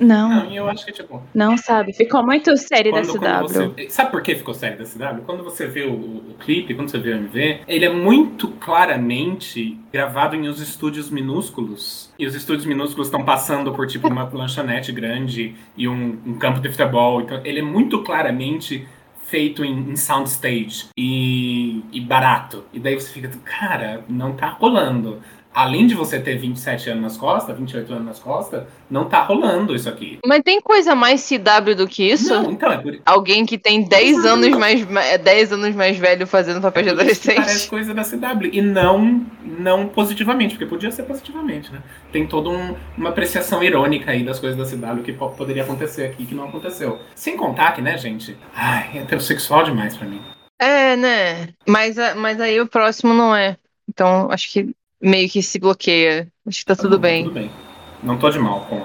Não, 0.00 0.30
Não, 0.30 0.50
eu 0.50 0.66
acho 0.66 0.86
que, 0.86 0.92
tipo, 0.92 1.22
não 1.34 1.58
sabe. 1.58 1.92
Ficou 1.92 2.24
muito 2.24 2.56
série 2.56 2.90
da 2.90 3.02
CW. 3.02 3.18
quando 3.18 3.42
você, 3.42 3.90
sabe 3.90 4.10
por 4.10 4.22
que 4.22 4.34
ficou 4.34 4.54
sério 4.54 4.78
da 4.78 4.84
CW? 4.84 5.24
Quando 5.26 5.44
você 5.44 5.66
vê 5.66 5.82
o, 5.82 5.92
o 5.92 6.34
clipe, 6.40 6.74
quando 6.74 6.90
você 6.90 6.98
vê 6.98 7.10
o 7.10 7.16
MV, 7.16 7.60
ele 7.68 7.84
é 7.84 7.92
muito 7.92 8.48
claramente 8.48 9.78
gravado 9.92 10.36
em 10.36 10.48
os 10.48 10.58
estúdios 10.58 11.10
minúsculos. 11.10 12.10
E 12.18 12.24
os 12.24 12.34
estúdios 12.34 12.64
minúsculos 12.64 13.08
estão 13.08 13.22
passando 13.22 13.70
por 13.74 13.86
tipo 13.86 14.08
uma 14.08 14.24
lanchonete 14.32 14.90
grande 14.90 15.54
e 15.76 15.86
um, 15.86 16.18
um 16.24 16.38
campo 16.38 16.60
de 16.60 16.70
futebol. 16.70 17.20
Então, 17.20 17.38
ele 17.44 17.58
é 17.58 17.62
muito 17.62 18.02
claramente 18.02 18.86
feito 19.28 19.62
em, 19.62 19.90
em 19.90 19.96
soundstage 19.96 20.86
e, 20.96 21.82
e 21.92 22.00
barato. 22.00 22.64
E 22.72 22.80
daí 22.80 22.98
você 22.98 23.12
fica, 23.12 23.30
cara, 23.44 24.02
não 24.08 24.32
tá 24.32 24.48
rolando. 24.48 25.20
Além 25.54 25.86
de 25.86 25.94
você 25.94 26.20
ter 26.20 26.36
27 26.36 26.90
anos 26.90 27.02
nas 27.02 27.16
costas, 27.16 27.56
28 27.56 27.92
anos 27.92 28.06
nas 28.06 28.18
costas, 28.20 28.64
não 28.88 29.06
tá 29.08 29.22
rolando 29.22 29.74
isso 29.74 29.88
aqui. 29.88 30.18
Mas 30.24 30.42
tem 30.44 30.60
coisa 30.60 30.94
mais 30.94 31.20
CW 31.28 31.74
do 31.74 31.88
que 31.88 32.04
isso? 32.10 32.32
Não, 32.32 32.52
então, 32.52 32.70
é 32.70 32.78
por, 32.78 33.00
Alguém 33.04 33.44
que 33.44 33.58
tem 33.58 33.82
10 33.82 34.24
anos 34.24 34.50
mais, 34.56 34.88
ma- 34.88 35.16
10 35.16 35.52
anos 35.52 35.74
mais 35.74 35.96
velho 35.98 36.26
fazendo 36.26 36.60
papel 36.60 36.84
de 36.84 36.94
Por 36.94 37.06
isso 37.06 37.20
que 37.22 37.26
Parece 37.28 37.40
adolescente. 37.66 37.70
coisa 37.70 37.94
da 37.94 38.04
CW. 38.04 38.50
E 38.52 38.60
não, 38.62 39.26
não 39.42 39.88
positivamente, 39.88 40.54
porque 40.54 40.66
podia 40.66 40.90
ser 40.92 41.02
positivamente, 41.04 41.72
né? 41.72 41.82
Tem 42.12 42.26
toda 42.26 42.50
um- 42.50 42.76
uma 42.96 43.08
apreciação 43.08 43.62
irônica 43.62 44.10
aí 44.12 44.22
das 44.22 44.38
coisas 44.38 44.56
da 44.56 44.64
CW 44.64 45.02
que 45.02 45.12
po- 45.12 45.30
poderia 45.30 45.62
acontecer 45.64 46.04
aqui 46.06 46.24
que 46.26 46.34
não 46.34 46.44
aconteceu. 46.44 47.00
Sem 47.16 47.36
contar 47.36 47.72
que, 47.72 47.82
né, 47.82 47.98
gente? 47.98 48.36
Ai, 48.54 48.90
é 48.94 48.98
heterossexual 48.98 49.64
demais 49.64 49.96
pra 49.96 50.06
mim. 50.06 50.20
É, 50.60 50.94
né? 50.94 51.48
Mas, 51.66 51.96
mas 52.16 52.40
aí 52.40 52.60
o 52.60 52.66
próximo 52.68 53.12
não 53.14 53.34
é. 53.34 53.56
Então 53.88 54.28
acho 54.30 54.52
que 54.52 54.72
meio 55.00 55.28
que 55.28 55.42
se 55.42 55.58
bloqueia. 55.58 56.28
Acho 56.46 56.60
que 56.60 56.66
tá 56.66 56.76
tudo 56.76 56.92
Não, 56.92 57.00
bem. 57.00 57.24
Tudo 57.24 57.34
bem. 57.34 57.50
Não 58.02 58.18
tô 58.18 58.30
de 58.30 58.38
mal 58.38 58.64
com 58.66 58.82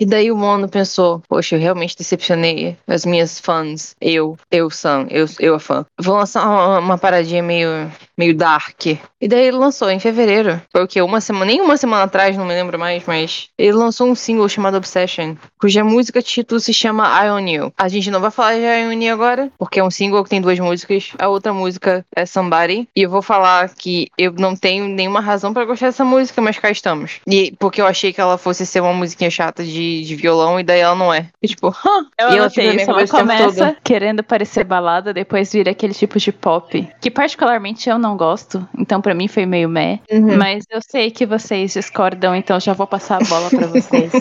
E 0.00 0.06
daí 0.06 0.30
o 0.30 0.36
Mono 0.36 0.68
pensou, 0.68 1.22
poxa, 1.28 1.56
eu 1.56 1.60
realmente 1.60 1.96
decepcionei 1.96 2.76
as 2.86 3.04
minhas 3.04 3.38
fãs. 3.38 3.94
Eu, 4.00 4.36
eu 4.50 4.70
Sam, 4.70 5.06
eu, 5.10 5.26
eu 5.38 5.54
a 5.54 5.60
fã. 5.60 5.84
Vou 6.00 6.16
lançar 6.16 6.46
uma, 6.46 6.78
uma 6.78 6.98
paradinha 6.98 7.42
meio 7.42 7.90
meio 8.18 8.34
dark. 8.34 8.86
E 8.86 9.28
daí 9.28 9.46
ele 9.46 9.56
lançou 9.56 9.90
em 9.90 10.00
fevereiro. 10.00 10.60
Foi 10.70 10.82
o 10.82 10.88
quê? 10.88 11.00
Uma 11.00 11.20
semana, 11.20 11.46
nem 11.46 11.60
uma 11.60 11.76
semana 11.76 12.02
atrás, 12.02 12.36
não 12.36 12.44
me 12.44 12.52
lembro 12.52 12.78
mais, 12.78 13.04
mas 13.06 13.48
ele 13.56 13.72
lançou 13.72 14.08
um 14.08 14.14
single 14.14 14.48
chamado 14.48 14.76
Obsession, 14.76 15.36
cuja 15.58 15.84
música 15.84 16.20
título 16.20 16.60
se 16.60 16.74
chama 16.74 17.06
I 17.24 17.30
On 17.30 17.46
You. 17.46 17.72
A 17.76 17.88
gente 17.88 18.10
não 18.10 18.20
vai 18.20 18.30
falar 18.30 18.54
de 18.54 18.62
I 18.62 18.86
On 18.86 19.00
You 19.00 19.14
agora, 19.14 19.50
porque 19.58 19.80
é 19.80 19.84
um 19.84 19.90
single 19.90 20.22
que 20.24 20.30
tem 20.30 20.40
duas 20.40 20.58
músicas. 20.58 21.12
A 21.18 21.28
outra 21.28 21.52
música 21.52 22.04
é 22.14 22.26
Somebody. 22.26 22.88
E 22.94 23.02
eu 23.02 23.10
vou 23.10 23.22
falar 23.22 23.68
que 23.74 24.08
eu 24.18 24.32
não 24.32 24.56
tenho 24.56 24.88
nenhuma 24.88 25.20
razão 25.20 25.52
para 25.52 25.64
gostar 25.64 25.86
dessa 25.86 26.04
música, 26.04 26.40
mas 26.40 26.58
cá 26.58 26.70
estamos. 26.70 27.20
E 27.26 27.54
porque 27.58 27.80
eu 27.80 27.86
achei 27.86 28.12
que 28.12 28.20
ela 28.20 28.38
fosse 28.38 28.66
ser 28.66 28.80
uma 28.80 28.92
musiquinha 28.92 29.30
chata 29.30 29.64
de, 29.64 30.02
de 30.02 30.16
violão, 30.16 30.58
e 30.58 30.62
daí 30.62 30.80
ela 30.80 30.94
não 30.94 31.12
é. 31.12 31.28
E 31.42 31.48
tipo, 31.48 31.68
huh? 31.84 32.06
Eu 32.18 32.30
e 32.30 32.38
ela 32.38 32.50
fica 32.50 32.74
isso, 32.74 32.90
ela 32.90 33.06
começa 33.06 33.76
querendo 33.84 34.22
parecer 34.22 34.64
balada, 34.64 35.12
depois 35.12 35.52
vira 35.52 35.70
aquele 35.70 35.94
tipo 35.94 36.18
de 36.18 36.32
pop, 36.32 36.88
que 37.00 37.10
particularmente 37.10 37.88
eu 37.88 37.98
não 37.98 38.07
gosto, 38.16 38.66
então 38.78 39.00
pra 39.00 39.14
mim 39.14 39.28
foi 39.28 39.44
meio 39.46 39.68
meh, 39.68 40.00
Uhum. 40.10 40.36
mas 40.36 40.64
eu 40.70 40.80
sei 40.80 41.10
que 41.10 41.26
vocês 41.26 41.72
discordam, 41.72 42.34
então 42.34 42.58
já 42.60 42.72
vou 42.72 42.86
passar 42.86 43.16
a 43.22 43.24
bola 43.26 43.48
pra 43.50 43.66
vocês. 43.68 44.12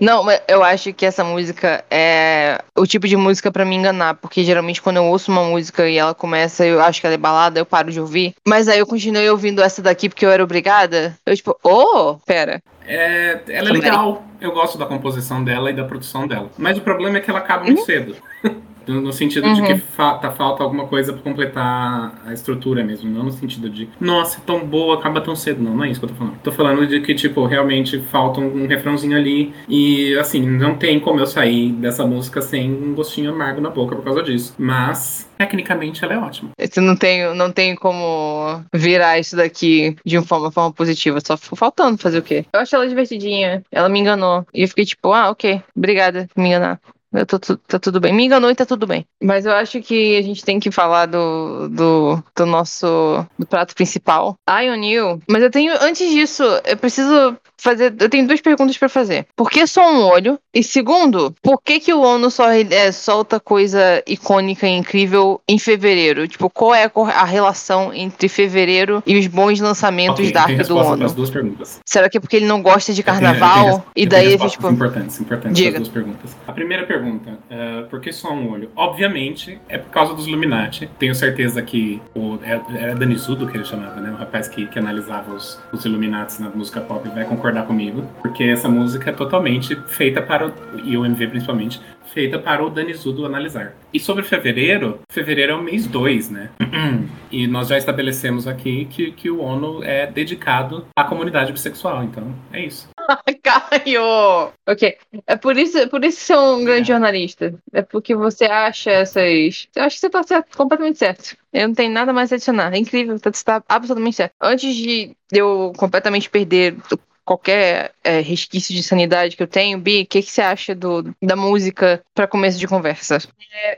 Não, 0.00 0.22
mas 0.24 0.40
eu 0.48 0.62
acho 0.62 0.92
que 0.92 1.04
essa 1.06 1.24
música 1.24 1.84
é 1.90 2.60
o 2.76 2.86
tipo 2.86 3.06
de 3.08 3.16
música 3.16 3.50
pra 3.50 3.64
me 3.64 3.74
enganar, 3.76 4.14
porque 4.14 4.44
geralmente 4.44 4.80
quando 4.82 4.96
eu 4.96 5.04
ouço 5.04 5.30
uma 5.30 5.42
música 5.44 5.88
e 5.88 5.96
ela 5.98 6.14
começa, 6.14 6.64
eu 6.66 6.80
acho 6.82 7.00
que 7.00 7.06
ela 7.06 7.14
é 7.14 7.18
balada, 7.18 7.58
eu 7.58 7.66
paro 7.66 7.90
de 7.90 8.00
ouvir. 8.00 8.34
Mas 8.46 8.68
aí 8.68 8.78
eu 8.78 8.86
continuei 8.86 9.28
ouvindo 9.30 9.62
essa 9.62 9.80
daqui 9.82 10.08
porque 10.08 10.24
eu 10.24 10.30
era 10.30 10.42
obrigada. 10.44 11.16
Eu 11.26 11.34
tipo, 11.36 11.56
oh, 11.62 12.16
pera. 12.26 12.62
É, 12.86 13.40
ela 13.48 13.68
é 13.70 13.72
Também. 13.72 13.80
legal. 13.82 14.22
Eu 14.40 14.52
gosto 14.52 14.76
da 14.76 14.84
composição 14.84 15.42
dela 15.42 15.70
e 15.70 15.74
da 15.74 15.84
produção 15.84 16.28
dela. 16.28 16.50
Mas 16.58 16.76
o 16.76 16.82
problema 16.82 17.16
é 17.16 17.20
que 17.20 17.30
ela 17.30 17.38
acaba 17.38 17.64
muito 17.64 17.82
cedo. 17.84 18.14
No 18.86 19.12
sentido 19.12 19.52
de 19.54 19.60
Uhum. 19.60 19.66
que 19.66 19.76
fa 19.76 20.14
tá, 20.14 20.30
falta 20.30 20.62
alguma 20.62 20.86
coisa 20.86 21.12
pra 21.12 21.22
completar 21.22 22.20
a 22.26 22.32
estrutura 22.32 22.84
mesmo. 22.84 23.10
Não 23.10 23.24
no 23.24 23.30
sentido 23.32 23.68
de, 23.70 23.88
nossa, 24.00 24.38
é 24.38 24.42
tão 24.44 24.60
boa, 24.66 24.96
acaba 24.96 25.20
tão 25.20 25.34
cedo. 25.36 25.62
Não, 25.62 25.74
não 25.74 25.84
é 25.84 25.90
isso 25.90 26.00
que 26.00 26.06
eu 26.06 26.10
tô 26.10 26.14
falando. 26.16 26.34
Tô 26.42 26.52
falando 26.52 26.86
de 26.86 27.00
que, 27.00 27.14
tipo, 27.14 27.44
realmente 27.46 27.98
falta 28.00 28.40
um, 28.40 28.64
um 28.64 28.66
refrãozinho 28.66 29.16
ali. 29.16 29.54
E, 29.68 30.16
assim, 30.18 30.40
não 30.46 30.74
tem 30.76 30.98
como 31.00 31.20
eu 31.20 31.26
sair 31.26 31.72
dessa 31.72 32.06
música 32.06 32.40
sem 32.42 32.72
um 32.72 32.94
gostinho 32.94 33.30
amargo 33.30 33.60
na 33.60 33.70
boca 33.70 33.94
por 33.96 34.04
causa 34.04 34.22
disso. 34.22 34.54
Mas, 34.58 35.28
tecnicamente, 35.38 36.04
ela 36.04 36.14
é 36.14 36.18
ótima. 36.18 36.50
Você 36.58 36.80
não 36.80 36.96
tem, 36.96 37.34
não 37.34 37.50
tem 37.52 37.74
como 37.74 38.62
virar 38.72 39.18
isso 39.18 39.36
daqui 39.36 39.96
de 40.04 40.18
uma 40.18 40.26
forma, 40.26 40.50
forma 40.50 40.72
positiva. 40.72 41.18
Só 41.24 41.36
ficou 41.36 41.56
faltando 41.56 41.98
fazer 41.98 42.18
o 42.18 42.22
quê? 42.22 42.44
Eu 42.52 42.60
acho 42.60 42.74
ela 42.74 42.88
divertidinha. 42.88 43.62
Ela 43.70 43.88
me 43.88 44.00
enganou. 44.00 44.46
E 44.52 44.62
eu 44.62 44.68
fiquei 44.68 44.84
tipo, 44.84 45.12
ah, 45.12 45.30
ok. 45.30 45.62
Obrigada 45.76 46.28
por 46.34 46.40
me 46.40 46.48
enganar. 46.48 46.80
Eu 47.14 47.24
tô, 47.24 47.38
tá 47.38 47.78
tudo 47.78 48.00
bem. 48.00 48.12
Me 48.12 48.24
enganou 48.24 48.50
e 48.50 48.54
tá 48.54 48.66
tudo 48.66 48.86
bem. 48.86 49.06
Mas 49.22 49.46
eu 49.46 49.52
acho 49.52 49.80
que 49.80 50.16
a 50.16 50.22
gente 50.22 50.44
tem 50.44 50.58
que 50.58 50.70
falar 50.70 51.06
do, 51.06 51.68
do, 51.68 52.22
do 52.36 52.44
nosso 52.44 53.24
do 53.38 53.46
prato 53.46 53.74
principal. 53.74 54.36
I 54.48 54.68
on 54.68 54.82
you. 54.84 55.22
Mas 55.28 55.42
eu 55.42 55.50
tenho, 55.50 55.72
antes 55.80 56.10
disso, 56.10 56.42
eu 56.64 56.76
preciso 56.76 57.38
fazer. 57.64 57.94
Eu 57.98 58.08
tenho 58.08 58.26
duas 58.26 58.40
perguntas 58.40 58.76
pra 58.78 58.88
fazer. 58.88 59.26
Por 59.34 59.50
que 59.50 59.66
só 59.66 59.90
um 59.92 60.02
olho? 60.04 60.38
E 60.54 60.62
segundo, 60.62 61.34
por 61.42 61.60
que, 61.62 61.80
que 61.80 61.92
o 61.92 62.00
ONU 62.00 62.30
só 62.30 62.48
é, 62.52 62.92
solta 62.92 63.40
coisa 63.40 64.02
icônica 64.06 64.66
e 64.68 64.70
incrível 64.70 65.40
em 65.48 65.58
fevereiro? 65.58 66.28
Tipo, 66.28 66.48
qual 66.50 66.74
é 66.74 66.90
a, 67.14 67.24
relação 67.24 67.92
entre 67.92 68.28
fevereiro 68.28 69.02
e 69.06 69.18
os 69.18 69.26
bons 69.26 69.58
lançamentos 69.60 70.20
Ok, 70.20 70.32
dark 70.32 70.46
tem 70.48 70.58
do 70.58 70.76
ONU? 70.76 70.96
para 70.98 71.06
as 71.06 71.12
duas 71.12 71.30
perguntas. 71.30 71.80
Será 71.84 72.08
que 72.08 72.18
é 72.18 72.20
porque 72.20 72.36
ele 72.36 72.46
não 72.46 72.62
gosta 72.62 72.92
de 72.92 73.00
Eu 73.00 73.04
tenho- 73.04 73.20
carnaval? 73.20 73.58
eu 73.58 73.64
tenho- 73.72 73.84
e 73.96 74.02
eu 74.04 74.08
daí 74.08 74.20
tenho 74.20 74.32
ele, 74.34 74.42
respostas 74.42 74.52
tipo. 74.52 74.72
importantes, 74.72 75.20
importantes 75.20 75.56
Diga. 75.56 75.70
para 75.72 75.80
as 75.82 75.88
duas 75.88 75.94
perguntas. 76.04 76.36
A 76.46 76.52
primeira 76.52 76.86
pergunta, 76.86 77.38
é, 77.50 77.82
por 77.82 78.00
que 78.00 78.12
só 78.12 78.30
um 78.32 78.50
olho? 78.52 78.70
Obviamente, 78.76 79.58
é 79.68 79.78
por 79.78 79.90
causa 79.90 80.14
dos 80.14 80.26
Illuminati. 80.26 80.88
Tenho 80.98 81.14
certeza 81.14 81.60
que 81.62 82.00
o, 82.14 82.38
é- 82.42 82.60
era 82.78 82.94
Danizudo 82.94 83.46
que 83.48 83.56
ele 83.56 83.64
chamava, 83.64 84.00
né? 84.00 84.10
O 84.10 84.16
rapaz 84.16 84.48
que, 84.48 84.66
que 84.66 84.78
analisava 84.78 85.32
os, 85.32 85.58
os 85.72 85.84
Illuminati 85.84 86.40
na 86.40 86.50
música 86.50 86.80
pop 86.80 87.08
vai 87.08 87.24
concordar 87.24 87.53
comigo, 87.62 88.02
porque 88.20 88.44
essa 88.44 88.68
música 88.68 89.10
é 89.10 89.12
totalmente 89.12 89.76
feita 89.86 90.20
para 90.20 90.48
o, 90.48 90.52
e 90.84 90.96
o 90.96 91.04
MV 91.04 91.28
principalmente, 91.28 91.80
feita 92.12 92.38
para 92.38 92.64
o 92.64 92.70
Danizudo 92.70 93.26
analisar. 93.26 93.74
E 93.92 93.98
sobre 93.98 94.22
fevereiro, 94.22 95.00
fevereiro 95.10 95.52
é 95.52 95.54
o 95.56 95.62
mês 95.62 95.86
2, 95.86 96.30
né? 96.30 96.50
E 97.30 97.48
nós 97.48 97.66
já 97.66 97.76
estabelecemos 97.76 98.46
aqui 98.46 98.84
que, 98.84 99.10
que 99.10 99.28
o 99.28 99.40
ONU 99.40 99.82
é 99.82 100.06
dedicado 100.06 100.86
à 100.96 101.02
comunidade 101.02 101.52
bissexual, 101.52 102.04
então 102.04 102.32
é 102.52 102.64
isso. 102.64 102.88
Caio! 103.42 104.52
Ok. 104.66 104.96
É 105.26 105.36
por 105.36 105.56
isso, 105.56 105.78
é 105.78 105.86
por 105.86 106.04
isso 106.04 106.18
que 106.18 106.24
você 106.26 106.32
é 106.32 106.38
um 106.38 106.64
grande 106.64 106.88
jornalista. 106.88 107.54
É 107.72 107.82
porque 107.82 108.14
você 108.14 108.44
acha 108.44 108.90
essas. 108.90 109.68
Eu 109.74 109.82
acho 109.82 109.96
que 109.96 110.00
você 110.00 110.10
tá 110.10 110.22
certo, 110.22 110.56
completamente 110.56 110.98
certo. 110.98 111.36
Eu 111.52 111.68
não 111.68 111.74
tenho 111.74 111.92
nada 111.92 112.12
mais 112.12 112.32
a 112.32 112.36
adicionar. 112.36 112.72
É 112.72 112.78
incrível, 112.78 113.18
você 113.18 113.28
está 113.30 113.62
absolutamente 113.68 114.16
certo. 114.16 114.34
Antes 114.40 114.74
de 114.76 115.16
eu 115.32 115.72
completamente 115.76 116.30
perder 116.30 116.76
qualquer 117.24 117.92
é, 118.02 118.20
resquício 118.20 118.74
de 118.74 118.82
sanidade 118.82 119.36
que 119.36 119.42
eu 119.42 119.46
tenho, 119.46 119.78
Bi, 119.78 120.02
o 120.02 120.06
que, 120.06 120.22
que 120.22 120.30
você 120.30 120.42
acha 120.42 120.74
do, 120.74 121.14
da 121.22 121.34
música 121.34 122.02
pra 122.14 122.26
começo 122.26 122.58
de 122.58 122.66
conversa? 122.66 123.18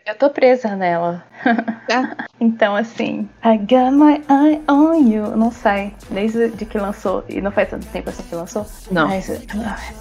Eu 0.05 0.15
tô 0.15 0.31
presa 0.31 0.75
nela. 0.75 1.25
É. 1.45 2.27
então, 2.41 2.75
assim, 2.75 3.29
I 3.45 3.59
got 3.59 3.93
my 3.93 4.23
eye 4.29 4.61
on 4.69 4.95
you. 5.09 5.37
Não 5.37 5.51
sai 5.51 5.95
desde 6.11 6.49
de 6.49 6.65
que 6.65 6.79
lançou. 6.79 7.25
E 7.29 7.41
não 7.41 7.51
faz 7.51 7.71
tanto 7.71 7.87
tempo 7.89 8.09
assim 8.09 8.23
que 8.23 8.35
lançou. 8.35 8.67
Não. 8.91 9.09
Mas, 9.09 9.29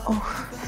oh, 0.07 0.13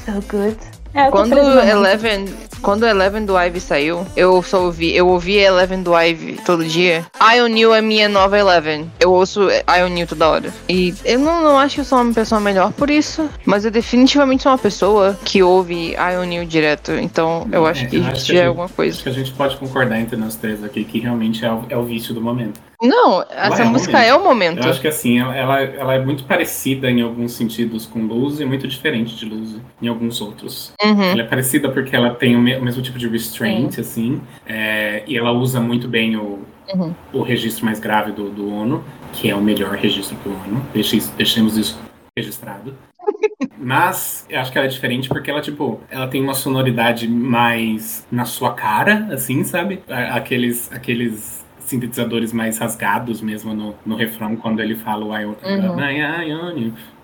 so 0.04 0.20
good. 0.28 0.58
É, 0.98 1.10
Quando. 1.10 1.38
Eleven, 1.38 2.24
quando 2.60 2.84
Eleven 2.84 3.24
do 3.24 3.38
Ivy 3.38 3.60
saiu, 3.60 4.04
eu 4.16 4.42
só 4.42 4.62
ouvi, 4.64 4.94
eu 4.96 5.06
ouvi 5.06 5.36
Eleven 5.36 5.82
do 5.82 5.92
Ivy 5.96 6.40
todo 6.44 6.64
dia. 6.64 7.06
I 7.20 7.36
You 7.60 7.72
é 7.72 7.80
minha 7.80 8.08
nova 8.08 8.36
Eleven. 8.36 8.90
Eu 8.98 9.12
ouço 9.12 9.48
I 9.48 10.00
You 10.00 10.06
toda 10.08 10.28
hora. 10.28 10.52
E 10.68 10.92
eu 11.04 11.18
não, 11.20 11.40
não 11.42 11.58
acho 11.58 11.76
que 11.76 11.80
eu 11.82 11.84
sou 11.84 12.00
uma 12.00 12.12
pessoa 12.12 12.40
melhor 12.40 12.72
por 12.72 12.90
isso, 12.90 13.28
mas 13.44 13.64
eu 13.64 13.70
definitivamente 13.70 14.42
sou 14.42 14.50
uma 14.52 14.58
pessoa 14.58 15.16
que 15.24 15.42
ouve 15.42 15.92
I 15.94 16.34
You 16.34 16.44
direto. 16.44 16.92
Então 16.92 17.46
eu 17.52 17.64
acho 17.66 17.84
É, 17.84 17.86
que 17.86 17.96
isso 17.98 18.08
acho 18.10 18.26
que 18.26 18.32
já 18.32 18.34
a 18.34 18.36
é 18.36 18.38
gente- 18.40 18.48
alguma 18.48 18.64
Acho 18.64 18.74
coisa. 18.74 19.02
que 19.02 19.08
a 19.08 19.12
gente 19.12 19.32
pode 19.32 19.56
concordar 19.56 20.00
entre 20.00 20.16
nós 20.16 20.34
três 20.34 20.64
aqui 20.64 20.82
que 20.84 20.98
realmente 20.98 21.44
é 21.44 21.52
o, 21.52 21.62
é 21.68 21.76
o 21.76 21.84
vício 21.84 22.12
do 22.12 22.20
momento. 22.20 22.58
Não, 22.80 23.22
essa 23.28 23.62
é 23.62 23.64
o 23.64 23.68
música 23.70 23.92
momento. 23.92 24.08
é 24.08 24.14
o 24.14 24.22
momento. 24.24 24.58
Eu 24.64 24.70
acho 24.70 24.80
que 24.80 24.86
assim, 24.88 25.18
ela, 25.18 25.34
ela, 25.34 25.60
ela 25.62 25.94
é 25.94 25.98
muito 26.04 26.24
parecida 26.24 26.88
em 26.90 27.02
alguns 27.02 27.32
sentidos 27.32 27.86
com 27.86 28.00
Luz 28.06 28.38
e 28.38 28.44
muito 28.44 28.68
diferente 28.68 29.16
de 29.16 29.24
Luz 29.24 29.56
em 29.82 29.88
alguns 29.88 30.20
outros. 30.20 30.72
Uhum. 30.84 31.10
Ela 31.10 31.22
é 31.22 31.26
parecida 31.26 31.68
porque 31.70 31.96
ela 31.96 32.14
tem 32.14 32.36
o, 32.36 32.40
me- 32.40 32.56
o 32.56 32.62
mesmo 32.62 32.80
tipo 32.82 32.96
de 32.98 33.08
restraint, 33.08 33.78
assim, 33.78 34.20
é, 34.46 35.02
e 35.06 35.16
ela 35.18 35.32
usa 35.32 35.60
muito 35.60 35.88
bem 35.88 36.16
o, 36.16 36.40
Uhum. 36.74 36.94
o 37.14 37.22
registro 37.22 37.64
mais 37.64 37.80
grave 37.80 38.12
do, 38.12 38.28
do 38.30 38.52
ONU, 38.52 38.84
que 39.14 39.30
é 39.30 39.34
o 39.34 39.40
melhor 39.40 39.74
registro 39.74 40.16
do 40.22 40.30
ONU. 40.30 40.62
Deixe 40.74 41.00
deixemos 41.16 41.56
isso 41.56 41.80
registrado. 42.16 42.74
Mas 43.56 44.26
eu 44.28 44.38
acho 44.38 44.52
que 44.52 44.58
ela 44.58 44.66
é 44.66 44.70
diferente 44.70 45.08
porque 45.08 45.30
ela, 45.30 45.40
tipo, 45.40 45.80
ela 45.90 46.06
tem 46.06 46.22
uma 46.22 46.34
sonoridade 46.34 47.08
mais 47.08 48.06
na 48.10 48.24
sua 48.24 48.52
cara, 48.52 49.08
assim, 49.12 49.42
sabe? 49.44 49.80
Aqueles, 49.88 50.70
aqueles 50.72 51.37
sintetizadores 51.68 52.32
mais 52.32 52.58
rasgados 52.58 53.20
mesmo 53.20 53.54
no, 53.54 53.74
no 53.84 53.96
refrão, 53.96 54.34
quando 54.36 54.60
ele 54.60 54.74
fala 54.74 55.04
o 55.04 55.16
I, 55.16 55.24
Uhum. 55.24 55.76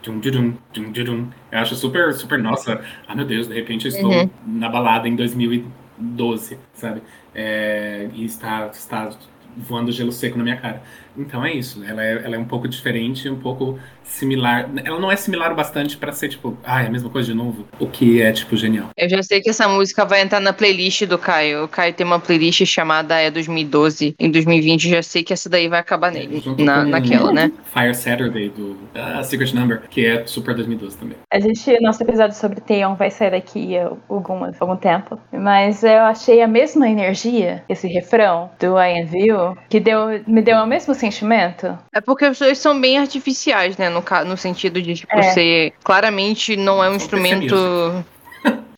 Dum, 0.02 0.18
dum, 0.20 0.54
dum, 0.72 0.92
dum. 0.92 1.28
Eu 1.50 1.58
acho 1.60 1.74
super, 1.74 2.12
super, 2.12 2.38
nossa, 2.38 2.80
ah 3.08 3.14
meu 3.14 3.24
Deus, 3.24 3.46
de 3.48 3.54
repente 3.54 3.86
eu 3.86 3.90
estou 3.90 4.10
Uhum. 4.12 4.30
na 4.46 4.68
balada 4.68 5.08
em 5.08 5.14
2012, 5.16 6.58
sabe? 6.74 7.02
É, 7.34 8.08
e 8.14 8.24
está, 8.24 8.66
está 8.68 9.10
voando 9.56 9.92
gelo 9.92 10.12
seco 10.12 10.36
na 10.38 10.44
minha 10.44 10.56
cara. 10.56 10.82
Então 11.16 11.44
é 11.44 11.52
isso, 11.52 11.82
ela 11.84 12.04
é, 12.04 12.22
ela 12.24 12.36
é 12.36 12.38
um 12.38 12.44
pouco 12.44 12.68
diferente, 12.68 13.28
um 13.28 13.38
pouco 13.38 13.78
similar. 14.02 14.68
Ela 14.84 14.98
não 14.98 15.10
é 15.10 15.16
similar 15.16 15.52
o 15.52 15.54
bastante 15.54 15.96
pra 15.96 16.12
ser 16.12 16.28
tipo, 16.28 16.56
ah, 16.64 16.82
é 16.82 16.86
a 16.86 16.90
mesma 16.90 17.10
coisa 17.10 17.32
de 17.32 17.34
novo, 17.34 17.66
o 17.78 17.86
que 17.86 18.20
é 18.20 18.32
tipo 18.32 18.56
genial. 18.56 18.90
Eu 18.96 19.08
já 19.08 19.22
sei 19.22 19.40
que 19.40 19.50
essa 19.50 19.66
música 19.68 20.04
vai 20.04 20.22
entrar 20.22 20.40
na 20.40 20.52
playlist 20.52 21.04
do 21.04 21.18
Caio. 21.18 21.64
O 21.64 21.68
Caio 21.68 21.94
tem 21.94 22.06
uma 22.06 22.20
playlist 22.20 22.64
chamada 22.64 23.18
É 23.18 23.30
2012. 23.30 24.14
Em 24.18 24.30
2020, 24.30 24.88
já 24.88 25.02
sei 25.02 25.22
que 25.22 25.32
essa 25.32 25.48
daí 25.48 25.68
vai 25.68 25.80
acabar 25.80 26.10
nele. 26.12 26.40
Junto 26.40 26.62
Na, 26.62 26.84
naquela, 26.84 27.32
né? 27.32 27.52
Fire 27.72 27.94
Saturday 27.94 28.48
do 28.48 28.76
ah, 28.94 29.22
Secret 29.22 29.54
Number, 29.54 29.82
que 29.88 30.06
é 30.06 30.26
super 30.26 30.54
2012 30.54 30.96
também. 30.96 31.16
A 31.32 31.40
gente, 31.40 31.80
nosso 31.80 32.02
episódio 32.02 32.36
sobre 32.36 32.60
Taeyeon 32.60 32.94
vai 32.94 33.10
sair 33.10 33.30
daqui 33.30 33.76
a 33.78 33.90
algumas, 34.08 34.60
algum 34.60 34.76
tempo. 34.76 35.18
Mas 35.32 35.82
eu 35.82 36.00
achei 36.00 36.42
a 36.42 36.48
mesma 36.48 36.88
energia, 36.88 37.62
esse 37.68 37.88
refrão 37.88 38.50
do 38.58 38.78
I 38.78 39.00
Am 39.00 39.08
You, 39.12 39.56
que 39.68 39.80
deu, 39.80 40.22
me 40.26 40.42
deu 40.42 40.56
o 40.58 40.66
mesmo 40.66 40.94
sentimento. 41.10 41.78
É 41.94 42.00
porque 42.00 42.26
os 42.26 42.38
dois 42.38 42.58
são 42.58 42.80
bem 42.80 42.98
artificiais, 42.98 43.76
né? 43.76 43.88
No, 43.88 44.02
no 44.26 44.36
sentido 44.36 44.80
de, 44.80 44.94
tipo, 44.94 45.14
É. 45.16 45.22
ser. 45.22 45.72
Claramente 45.82 46.56
não 46.56 46.82
é 46.82 46.88
um 46.88 46.92
São 46.92 46.96
instrumento. 46.96 48.04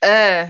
É. 0.03 0.49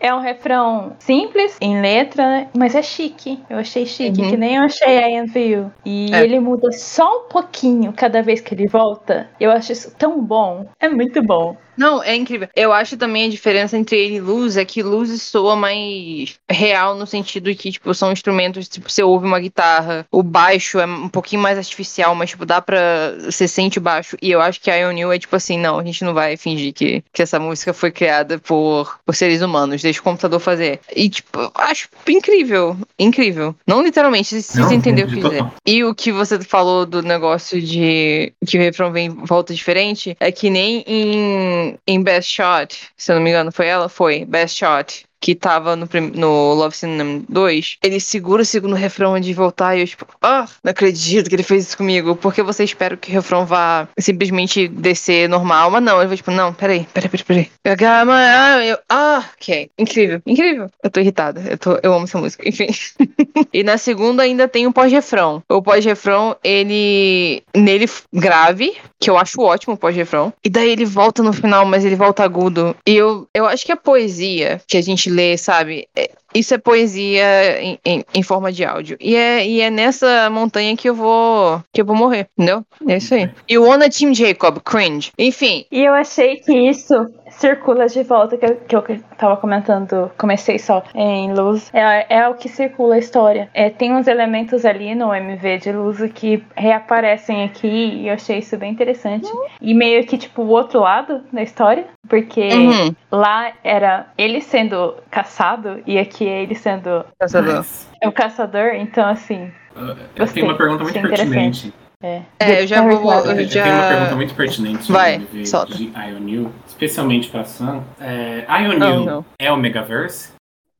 É, 0.00 0.08
é 0.08 0.14
um 0.14 0.20
refrão 0.20 0.92
simples 1.00 1.56
em 1.60 1.80
letra, 1.80 2.24
né? 2.24 2.48
Mas 2.56 2.74
é 2.76 2.82
chique. 2.82 3.42
Eu 3.50 3.58
achei 3.58 3.84
chique, 3.84 4.22
Uhum. 4.22 4.30
que 4.30 4.36
nem 4.36 4.54
eu 4.56 4.62
achei 4.62 4.96
a 4.98 5.10
Envy. 5.10 5.66
E 5.84 6.14
É. 6.14 6.22
ele 6.22 6.38
muda 6.38 6.70
só 6.70 7.24
um 7.24 7.28
pouquinho 7.28 7.92
cada 7.92 8.22
vez 8.22 8.40
que 8.40 8.54
ele 8.54 8.68
volta. 8.68 9.28
Eu 9.40 9.50
acho 9.50 9.72
isso 9.72 9.92
tão 9.98 10.22
bom. 10.22 10.66
É 10.80 10.88
muito 10.88 11.20
bom. 11.20 11.56
Não, 11.76 12.02
é 12.02 12.14
incrível. 12.14 12.48
Eu 12.54 12.72
acho 12.72 12.96
também 12.96 13.26
a 13.26 13.30
diferença 13.30 13.76
entre 13.76 13.96
ele 13.96 14.16
e 14.16 14.20
Luz 14.20 14.56
é 14.56 14.64
que 14.64 14.82
Luz 14.82 15.22
soa 15.22 15.56
mais 15.56 16.34
real 16.50 16.94
no 16.94 17.06
sentido 17.06 17.54
que, 17.54 17.72
tipo, 17.72 17.92
são 17.94 18.12
instrumentos, 18.12 18.68
tipo, 18.68 18.90
você 18.90 19.02
ouve 19.02 19.26
uma 19.26 19.40
guitarra, 19.40 20.06
o 20.10 20.22
baixo 20.22 20.78
é 20.78 20.86
um 20.86 21.08
pouquinho 21.08 21.42
mais 21.42 21.58
artificial, 21.58 22.14
mas, 22.14 22.30
tipo, 22.30 22.46
dá 22.46 22.60
pra. 22.60 23.14
Você 23.24 23.46
sente 23.46 23.78
o 23.78 23.82
baixo. 23.82 24.16
E 24.20 24.30
eu 24.30 24.40
acho 24.40 24.60
que 24.60 24.70
a 24.70 24.76
Ionil 24.76 25.12
é 25.12 25.18
tipo 25.18 25.36
assim, 25.36 25.58
não, 25.58 25.78
a 25.78 25.84
gente 25.84 26.04
não 26.04 26.14
vai 26.14 26.36
fingir 26.36 26.72
que, 26.72 27.02
que 27.12 27.22
essa 27.22 27.38
música 27.38 27.72
foi 27.72 27.90
criada 27.90 28.38
por, 28.38 28.98
por 29.04 29.14
seres 29.14 29.42
humanos, 29.42 29.82
deixa 29.82 30.00
o 30.00 30.04
computador 30.04 30.40
fazer. 30.40 30.80
E, 30.94 31.08
tipo, 31.08 31.38
eu 31.38 31.50
acho 31.54 31.88
incrível. 32.08 32.76
Incrível. 32.98 33.54
Não 33.66 33.82
literalmente, 33.82 34.40
se 34.42 34.58
Não, 34.58 34.68
você 34.68 34.74
entender 34.74 35.04
o 35.04 35.08
que 35.08 35.20
total. 35.20 35.52
E 35.66 35.84
o 35.84 35.94
que 35.94 36.12
você 36.12 36.40
falou 36.40 36.86
do 36.86 37.02
negócio 37.02 37.60
de 37.60 38.32
que 38.46 38.58
o 38.58 38.60
refrão 38.60 38.92
vem 38.92 39.08
volta 39.08 39.54
diferente 39.54 40.16
é 40.20 40.30
que 40.30 40.48
nem 40.50 40.84
em, 40.86 41.65
em 41.86 42.02
Best 42.02 42.30
Shot, 42.32 42.90
se 42.96 43.12
eu 43.12 43.16
não 43.16 43.22
me 43.22 43.30
engano, 43.30 43.52
foi 43.52 43.66
ela? 43.66 43.88
Foi, 43.88 44.24
Best 44.24 44.58
Shot. 44.58 45.06
Que 45.26 45.34
tava 45.34 45.74
no, 45.74 45.88
no 46.14 46.54
Love 46.54 46.76
Cinema 46.76 47.20
2, 47.28 47.78
ele 47.82 47.98
segura 47.98 48.42
o 48.42 48.44
segundo 48.44 48.76
refrão 48.76 49.16
antes 49.16 49.26
de 49.26 49.34
voltar 49.34 49.74
e 49.76 49.80
eu, 49.80 49.86
tipo, 49.88 50.06
ah, 50.22 50.46
não 50.62 50.70
acredito 50.70 51.28
que 51.28 51.34
ele 51.34 51.42
fez 51.42 51.66
isso 51.66 51.76
comigo. 51.76 52.14
Porque 52.14 52.44
você 52.44 52.62
espera 52.62 52.96
que 52.96 53.10
o 53.10 53.12
refrão 53.12 53.44
vá 53.44 53.88
simplesmente 53.98 54.68
descer 54.68 55.28
normal, 55.28 55.68
mas 55.72 55.82
não, 55.82 55.98
ele 55.98 56.06
vai 56.06 56.16
tipo, 56.16 56.30
não, 56.30 56.54
peraí, 56.54 56.86
peraí, 56.94 57.08
peraí, 57.10 57.24
peraí. 57.24 57.50
Got 57.76 58.06
my 58.06 58.60
eye- 58.62 58.70
eu, 58.70 58.78
ah, 58.88 59.24
ok. 59.36 59.68
Incrível, 59.76 60.22
incrível. 60.24 60.70
Eu 60.80 60.90
tô 60.90 61.00
irritada, 61.00 61.42
eu, 61.50 61.58
tô, 61.58 61.76
eu 61.82 61.92
amo 61.92 62.04
essa 62.04 62.18
música, 62.18 62.48
enfim. 62.48 62.68
E 63.52 63.62
na 63.62 63.78
segunda 63.78 64.22
ainda 64.22 64.46
tem 64.48 64.66
o 64.66 64.72
pós-refrão. 64.72 65.42
O 65.48 65.62
pós-refrão, 65.62 66.36
ele. 66.44 67.42
Nele 67.56 67.88
grave, 68.12 68.76
que 69.00 69.08
eu 69.08 69.16
acho 69.16 69.40
ótimo 69.40 69.74
o 69.74 69.76
pós-refrão. 69.78 70.32
E 70.44 70.48
daí 70.50 70.70
ele 70.70 70.84
volta 70.84 71.22
no 71.22 71.32
final, 71.32 71.64
mas 71.64 71.84
ele 71.84 71.96
volta 71.96 72.22
agudo. 72.24 72.76
E 72.86 72.94
eu, 72.96 73.26
eu 73.34 73.46
acho 73.46 73.64
que 73.64 73.72
a 73.72 73.76
poesia 73.76 74.60
que 74.66 74.76
a 74.76 74.82
gente 74.82 75.08
lê, 75.16 75.36
sabe? 75.38 75.88
é- 75.96 76.10
isso 76.38 76.54
é 76.54 76.58
poesia 76.58 77.60
em, 77.60 77.78
em, 77.84 78.04
em 78.14 78.22
forma 78.22 78.52
de 78.52 78.64
áudio. 78.64 78.96
E 79.00 79.14
é, 79.16 79.46
e 79.46 79.60
é 79.60 79.70
nessa 79.70 80.28
montanha 80.30 80.76
que 80.76 80.88
eu 80.88 80.94
vou. 80.94 81.62
que 81.72 81.80
eu 81.80 81.84
vou 81.84 81.96
morrer, 81.96 82.28
entendeu? 82.36 82.64
É 82.88 82.96
isso 82.96 83.14
aí. 83.14 83.30
E 83.48 83.58
o 83.58 83.66
Ona 83.68 83.88
Team 83.90 84.14
Jacob, 84.14 84.58
cringe. 84.60 85.12
Enfim. 85.18 85.64
E 85.70 85.84
eu 85.84 85.94
achei 85.94 86.36
que 86.36 86.52
isso 86.52 86.94
circula 87.30 87.86
de 87.86 88.02
volta, 88.02 88.36
que 88.36 88.46
eu, 88.46 88.56
que 88.56 88.74
eu 88.76 89.00
tava 89.18 89.36
comentando, 89.36 90.10
comecei 90.16 90.58
só 90.58 90.82
em 90.94 91.34
luz. 91.34 91.70
É, 91.72 92.16
é 92.16 92.28
o 92.28 92.34
que 92.34 92.48
circula 92.48 92.94
a 92.94 92.98
história. 92.98 93.50
É, 93.52 93.68
tem 93.68 93.92
uns 93.92 94.06
elementos 94.06 94.64
ali 94.64 94.94
no 94.94 95.14
MV 95.14 95.58
de 95.58 95.72
luz 95.72 95.98
que 96.14 96.42
reaparecem 96.54 97.44
aqui 97.44 97.66
e 97.66 98.08
eu 98.08 98.14
achei 98.14 98.38
isso 98.38 98.56
bem 98.56 98.72
interessante. 98.72 99.28
E 99.60 99.74
meio 99.74 100.04
que, 100.06 100.16
tipo, 100.16 100.42
o 100.42 100.48
outro 100.48 100.80
lado 100.80 101.22
da 101.32 101.42
história, 101.42 101.86
porque 102.08 102.48
Uhum. 102.48 102.94
lá 103.10 103.52
era 103.62 104.06
ele 104.16 104.40
sendo 104.40 104.94
caçado 105.10 105.80
e 105.86 105.98
aqui 105.98 106.25
ele 106.28 106.54
sendo 106.54 107.04
Caçador. 107.18 107.54
Mas, 107.56 107.88
o 108.04 108.12
caçador, 108.12 108.74
então 108.74 109.06
assim. 109.08 109.44
uh, 109.76 109.96
eu 110.16 110.26
tenho 110.28 110.46
uma 110.46 110.56
pergunta 110.56 110.82
muito 110.84 111.00
pertinente. 111.00 111.72
É, 112.02 112.22
É, 112.38 112.62
eu 112.62 112.66
já 112.66 112.82
vou- 112.82 112.92
Eu, 113.12 113.32
Eu 113.40 113.48
já- 113.48 113.62
tenho 113.62 113.74
uma 113.74 113.88
pergunta 113.88 114.16
muito 114.16 114.34
pertinente 114.34 114.92
Vai, 114.92 115.26
solta. 115.46 115.74
de 115.74 115.90
Ionil, 115.96 116.52
especialmente 116.66 117.28
pra 117.30 117.44
Sam. 117.44 117.82
É, 117.98 118.44
Ionil 118.62 119.04
não. 119.04 119.24
é 119.38 119.50
o 119.50 119.56
Megaverse? 119.56 120.32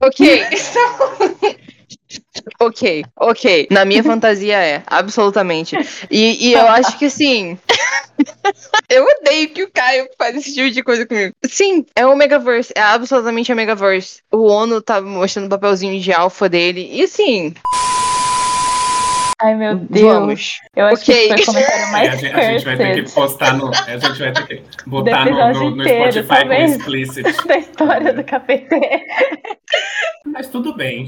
Ok. 0.02 0.42
ok, 2.60 3.04
ok. 3.16 3.68
Na 3.70 3.84
minha 3.84 4.02
fantasia 4.04 4.56
é, 4.58 4.82
absolutamente. 4.86 5.76
E, 6.10 6.48
e 6.48 6.52
eu 6.52 6.66
acho 6.68 6.98
que 6.98 7.06
assim. 7.06 7.58
eu 8.88 9.04
odeio 9.04 9.50
que 9.50 9.62
o 9.62 9.70
Caio 9.70 10.08
faz 10.18 10.36
esse 10.36 10.54
tipo 10.54 10.70
de 10.70 10.82
coisa 10.82 11.06
comigo. 11.06 11.34
Sim, 11.44 11.84
é 11.94 12.06
o 12.06 12.16
Megaverse. 12.16 12.72
É 12.74 12.80
absolutamente 12.82 13.52
o 13.52 13.56
Megaverse. 13.56 14.22
O 14.32 14.46
ONU 14.46 14.80
tá 14.80 15.00
mostrando 15.00 15.46
o 15.46 15.50
papelzinho 15.50 16.00
de 16.00 16.12
alfa 16.12 16.48
dele. 16.48 16.88
E 16.92 17.02
assim, 17.02 17.54
Ai 19.38 19.54
meu 19.54 19.76
Deus. 19.76 20.14
vamos. 20.14 20.60
Eu 20.74 20.86
acho 20.86 21.02
Ok. 21.02 21.34
que 21.34 21.44
foi 21.44 21.52
o 21.52 21.56
comentário 21.56 21.82
É, 21.84 21.90
mais 21.90 22.08
a, 22.08 22.16
gente, 22.16 22.34
a 22.34 22.40
gente 22.52 22.64
vai 22.64 22.76
ter 22.78 23.04
que 23.04 23.12
postar 23.12 23.54
no. 23.58 23.68
A 23.70 23.98
gente 23.98 24.18
vai 24.18 24.32
ter 24.32 24.46
que 24.46 24.62
botar 24.86 25.24
no, 25.26 25.52
no, 25.52 25.70
no 25.76 25.82
inteiro, 25.82 26.10
Spotify 26.12 26.28
talvez. 26.40 26.70
com 26.70 26.78
explicit. 26.78 27.46
da 27.46 27.58
história 27.58 28.12
do 28.14 28.24
KPT. 28.24 28.80
Mas 30.24 30.48
tudo 30.48 30.74
bem. 30.74 31.06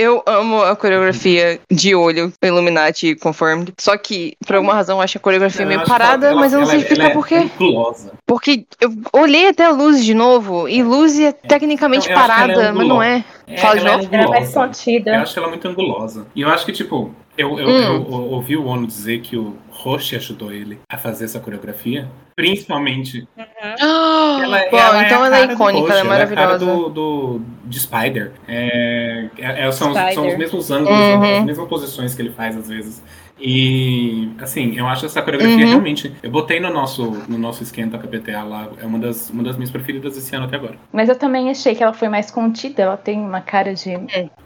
Eu 0.00 0.22
amo 0.26 0.62
a 0.62 0.74
coreografia 0.74 1.60
de 1.70 1.94
olho 1.94 2.32
Illuminati 2.42 3.14
Confirmed. 3.16 3.74
Só 3.78 3.98
que, 3.98 4.34
por 4.46 4.56
alguma 4.56 4.72
razão, 4.72 4.96
eu 4.96 5.02
acho 5.02 5.18
a 5.18 5.20
coreografia 5.20 5.62
Eu 5.62 5.68
meio 5.68 5.84
parada, 5.84 6.34
mas 6.34 6.54
eu 6.54 6.60
não 6.60 6.64
ela- 6.64 6.70
sei 6.70 6.80
explicar 6.80 7.02
ela 7.02 7.10
é 7.10 7.14
por 7.14 7.26
quê. 7.28 7.34
angulosa. 7.34 8.12
Porque 8.26 8.64
eu 8.80 8.90
olhei 9.12 9.48
até 9.48 9.66
a 9.66 9.70
Luz 9.70 10.02
de 10.02 10.14
novo, 10.14 10.66
e 10.66 10.82
Luz 10.82 11.20
é 11.20 11.32
tecnicamente 11.32 12.10
é 12.10 12.14
parada, 12.14 12.72
mas 12.72 12.88
não 12.88 13.02
é. 13.02 13.22
É, 13.46 13.58
Fala 13.58 13.74
de 13.74 13.80
ela 13.80 13.90
é 13.90 13.96
novo. 13.98 14.08
Ela 14.14 14.24
é 14.24 14.28
mais 14.28 14.54
contida. 14.54 15.10
Eu 15.16 15.20
acho 15.20 15.38
ela 15.38 15.48
muito 15.48 15.68
angulosa. 15.68 16.26
E 16.34 16.40
eu 16.40 16.48
acho 16.48 16.64
que, 16.64 16.72
tipo, 16.72 17.14
eu, 17.36 17.58
eu, 17.58 17.68
Hum. 17.68 17.78
eu- 17.82 17.94
eu 18.10 18.30
ouvi 18.32 18.56
o 18.56 18.64
Ono 18.66 18.86
dizer 18.86 19.20
que 19.20 19.36
o 19.36 19.54
Roshi 19.70 20.16
ajudou 20.16 20.50
ele 20.50 20.78
a 20.90 20.96
fazer 20.96 21.26
essa 21.26 21.40
coreografia. 21.40 22.08
Principalmente. 22.40 23.28
Ela, 23.78 24.64
Bom, 24.70 24.76
ela 24.78 25.04
então 25.04 25.24
é 25.24 25.26
ela 25.26 25.36
é 25.36 25.40
cara 25.40 25.46
do 25.46 25.52
icônica, 25.52 25.80
Roshi, 25.86 25.92
ela 26.06 26.18
é 26.18 26.22
a 26.22 26.26
cara 26.26 26.40
maravilhosa. 26.46 26.66
do, 26.66 26.88
do, 26.88 27.40
de 27.66 27.80
Spider. 27.80 28.32
É, 28.48 29.26
é- 29.38 29.66
é- 29.66 29.72
são, 29.72 29.92
Spider. 29.94 30.14
são 30.14 30.28
os 30.28 30.36
mesmos 30.36 30.70
ângulos, 30.70 30.98
Uhum. 30.98 31.38
as 31.38 31.44
mesmas 31.44 31.68
posições 31.68 32.14
que 32.14 32.22
ele 32.22 32.30
faz 32.30 32.56
às 32.56 32.68
vezes. 32.68 33.02
E, 33.40 34.28
assim, 34.38 34.76
eu 34.76 34.86
acho 34.86 35.06
essa 35.06 35.22
coreografia 35.22 35.56
Uhum. 35.64 35.70
realmente. 35.70 36.12
Eu 36.22 36.30
botei 36.30 36.60
no 36.60 36.70
nosso, 36.72 37.10
no 37.28 37.38
nosso 37.38 37.62
esquenta 37.62 37.98
KPTA 37.98 38.42
lá, 38.42 38.68
é 38.80 38.86
uma 38.86 38.98
das, 38.98 39.30
uma 39.30 39.42
das 39.42 39.56
minhas 39.56 39.70
preferidas 39.70 40.16
esse 40.16 40.34
ano 40.36 40.44
até 40.44 40.56
agora. 40.56 40.76
Mas 40.92 41.08
eu 41.08 41.16
também 41.16 41.50
achei 41.50 41.74
que 41.74 41.82
ela 41.82 41.92
foi 41.92 42.08
mais 42.08 42.30
contida. 42.30 42.82
Ela 42.82 42.96
tem 42.96 43.18
uma 43.18 43.40
cara 43.40 43.74
de. 43.74 43.90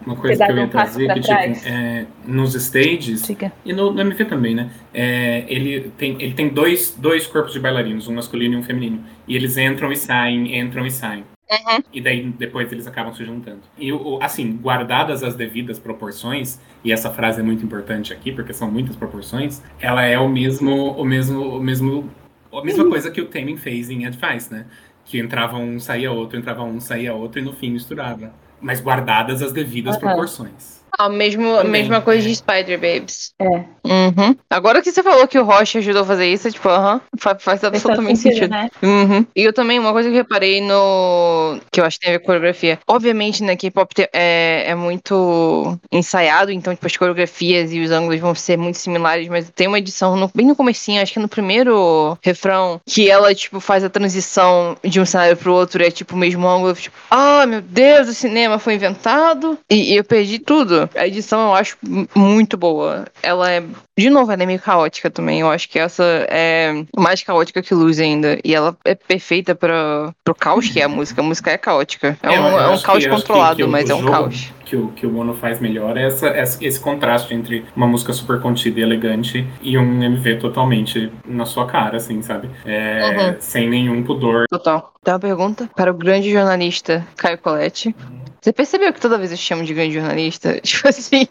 Uma 0.07 0.16
coisa 0.16 0.45
que 0.47 0.53
eu 0.53 0.57
ia 0.57 0.64
um 0.64 0.68
trazer, 0.68 1.07
pra 1.07 1.14
que, 1.14 1.20
tipo, 1.20 1.68
é, 1.68 2.07
nos 2.26 2.55
stages, 2.55 3.26
Diga. 3.26 3.53
E 3.64 3.72
no, 3.72 3.92
no 3.92 4.01
MV 4.01 4.24
também, 4.26 4.55
né? 4.55 4.70
É, 4.92 5.45
ele 5.49 5.92
tem, 5.99 6.16
ele 6.20 6.34
tem 6.34 6.49
dois, 6.49 6.95
dois 6.97 7.26
corpos 7.26 7.53
de 7.53 7.61
bailarinos, 7.61 8.07
um 8.07 8.14
masculino 8.14 8.55
e 8.55 8.57
um 8.59 8.62
feminino. 8.62 9.01
E 9.26 9.34
eles 9.34 9.57
entram 9.57 9.90
e 9.90 9.97
saem, 9.97 10.59
entram 10.59 10.86
e 10.86 10.90
saem. 10.90 11.24
Uhum. 11.51 11.82
E 11.92 12.01
daí 12.01 12.30
depois 12.30 12.72
eles 12.72 12.86
acabam 12.86 13.14
se 13.14 13.24
juntando. 13.24 13.61
E 13.78 13.90
assim, 14.20 14.57
guardadas 14.57 15.22
as 15.22 15.34
devidas 15.34 15.78
proporções, 15.78 16.59
e 16.82 16.92
essa 16.92 17.11
frase 17.11 17.40
é 17.40 17.42
muito 17.42 17.64
importante 17.64 18.12
aqui, 18.12 18.32
porque 18.32 18.53
são 18.53 18.70
muitas 18.70 18.97
proporções, 18.97 19.62
ela 19.78 20.03
é 20.03 20.18
o 20.18 20.28
mesmo, 20.28 20.92
o 20.92 21.05
mesmo, 21.05 21.57
o 21.57 21.61
mesmo, 21.61 22.11
a 22.53 22.62
mesma 22.62 22.88
coisa 22.88 23.11
que 23.11 23.20
o 23.20 23.26
Tamin 23.26 23.57
fez 23.57 23.90
em 23.90 24.07
Advice, 24.07 24.53
né? 24.53 24.66
Que 25.05 25.18
entrava 25.18 25.57
um, 25.59 25.78
saía 25.78 26.11
outro, 26.11 26.38
entrava 26.38 26.62
um, 26.62 26.80
saía 26.80 27.12
outro, 27.14 27.38
e 27.38 27.42
no 27.42 27.53
fim 27.53 27.70
misturava. 27.70 28.32
Mas 28.61 28.80
guardadas 28.80 29.42
as 29.42 29.53
devidas 29.53 29.97
Aham. 29.97 30.07
proporções. 30.07 30.84
A 30.99 31.09
mesmo, 31.09 31.53
a 31.55 31.59
Também, 31.59 31.70
mesma 31.82 32.01
coisa 32.01 32.24
é. 32.24 32.28
de 32.28 32.36
Spider 32.36 32.78
Babes. 32.78 33.32
É. 33.40 33.47
Uhum. 33.86 34.36
Agora 34.49 34.80
que 34.80 34.90
você 34.92 35.03
falou 35.03 35.26
que 35.28 35.38
o 35.38 35.45
Roche 35.45 35.78
ajudou 35.78 36.03
a 36.03 36.07
fazer 36.07 36.26
isso, 36.32 36.49
é 36.49 36.51
tipo, 36.51 36.68
aham, 36.68 37.01
fa- 37.18 37.30
faz, 37.38 37.61
Faz 37.61 37.64
absolutamente 37.64 38.18
sentido. 38.20 38.49
né? 38.49 38.70
Uhum. 38.82 39.26
E 39.34 39.42
eu 39.42 39.53
também, 39.53 39.78
uma 39.78 39.92
coisa 39.92 40.09
que 40.09 40.14
eu 40.14 40.18
reparei 40.22 40.61
no. 40.61 41.59
que 41.70 41.80
eu 41.80 41.84
acho 41.84 41.99
que 41.99 42.07
tem 42.07 42.14
a 42.14 42.18
ver 42.18 42.20
com 42.20 42.26
coreografia. 42.26 42.78
Obviamente, 42.86 43.42
né, 43.42 43.57
K-pop 43.57 43.92
é, 44.12 44.64
é 44.68 44.74
muito 44.74 45.78
ensaiado, 45.92 46.51
então, 46.51 46.74
tipo, 46.74 46.86
as 46.86 46.97
coreografias 46.97 47.72
e 47.72 47.80
os 47.80 47.90
ângulos 47.90 48.20
vão 48.20 48.34
ser 48.34 48.57
muito 48.57 48.78
similares, 48.78 49.28
mas 49.28 49.51
tem 49.55 49.66
uma 49.68 49.78
edição 49.78 50.16
no- 50.16 50.30
bem 50.34 50.47
no 50.47 50.57
comecinho, 50.57 51.03
acho 51.03 51.12
que 51.12 51.18
é 51.18 51.22
no 51.22 51.28
primeiro 51.28 52.16
refrão, 52.22 52.80
que 52.86 53.11
ela, 53.11 53.34
tipo, 53.34 53.61
faz 53.61 53.84
a 53.84 53.90
transição 53.90 54.76
de 54.84 55.01
um 55.01 55.05
cenário 55.07 55.36
pro 55.36 55.53
outro, 55.53 55.82
e 55.82 55.86
é 55.86 55.90
tipo 55.90 56.14
o 56.14 56.18
mesmo 56.18 56.49
ângulo, 56.49 56.74
tipo, 56.74 56.97
ah, 57.11 57.45
meu 57.47 57.61
Deus, 57.61 58.09
o 58.09 58.14
cinema 58.14 58.59
foi 58.59 58.74
inventado. 58.74 59.59
E, 59.68 59.92
e 59.92 59.97
eu 59.97 60.05
perdi 60.05 60.38
tudo. 60.38 60.84
A 60.95 61.07
edição 61.07 61.49
eu 61.49 61.55
acho 61.55 61.76
muito 62.14 62.57
boa. 62.57 63.07
Ela 63.22 63.51
é. 63.51 63.62
De 63.97 64.11
novo, 64.11 64.32
ela 64.32 64.42
é 64.42 64.47
meio 64.47 64.59
caótica 64.59 65.09
também. 65.09 65.40
Eu 65.40 65.51
acho 65.51 65.68
que 65.68 65.78
essa 65.78 66.03
é 66.28 66.84
mais 66.97 67.22
caótica 67.22 67.62
que 67.62 67.72
Luz 67.74 68.01
ainda. 68.01 68.38
E 68.45 68.55
ela 68.55 68.76
é 68.84 68.95
perfeita 68.95 69.55
para 69.55 70.12
pro 70.24 70.34
caos 70.34 70.68
que 70.68 70.80
é 70.80 70.84
a 70.84 70.88
música. 70.88 71.20
A 71.20 71.24
música 71.24 71.51
é 71.53 71.57
caótica. 71.59 72.18
É, 72.22 72.34
É, 72.34 72.40
um, 72.40 72.59
é 72.61 72.68
um 72.68 72.76
que- 72.76 72.82
caos 72.82 73.05
que- 73.05 73.11
controlado, 73.11 73.57
que 73.57 73.62
o- 73.64 73.68
mas 73.68 73.88
o 73.88 73.92
é 73.92 73.95
um 73.95 74.01
jogo 74.01 74.12
caos. 74.12 74.53
Que 74.64 74.76
o, 74.76 74.88
que 74.88 75.07
o 75.07 75.11
Mono 75.11 75.34
faz 75.34 75.61
melhor 75.61 75.97
é 75.97 76.07
essa, 76.07 76.26
essa- 76.28 76.64
esse 76.64 76.80
contraste 76.80 77.32
entre 77.34 77.64
uma 77.76 77.86
música 77.86 78.12
super 78.12 78.40
contida 78.40 78.80
e 78.80 78.82
elegante 78.82 79.47
e 79.62 79.78
um 79.78 80.03
MV 80.03 80.36
totalmente 80.38 81.12
na 81.24 81.47
sua 81.47 81.66
cara, 81.66 81.99
assim, 81.99 82.20
sabe? 82.22 82.51
É, 82.64 83.05
Uhum. 83.30 83.36
Sem 83.38 83.68
nenhum 83.68 84.03
pudor. 84.03 84.47
Total. 84.51 84.92
Tem 85.05 85.12
uma 85.14 85.20
pergunta 85.20 85.70
para 85.76 85.90
o 85.90 85.95
grande 85.95 86.32
jornalista 86.32 87.07
Caio 87.16 87.38
Colette. 87.38 87.95
Você 88.40 88.53
percebeu 88.53 88.92
que 88.92 89.01
toda 89.01 89.16
vez 89.16 89.30
eu 89.30 89.38
te 89.38 89.42
chamo 89.42 89.64
de 89.64 89.72
grande 89.72 89.95
jornalista? 89.95 90.61
Tipo 90.64 90.88
assim, 90.88 91.26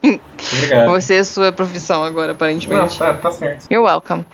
Obrigado. 0.51 0.89
você 0.89 1.15
é 1.15 1.23
sua 1.23 1.51
profissão 1.51 2.03
agora, 2.03 2.35
Não, 2.39 2.52
aparentemente. 2.55 2.97
tá, 2.97 3.13
tá 3.13 3.31
certo. 3.31 3.67
You're 3.71 3.85
welcome. 3.85 4.25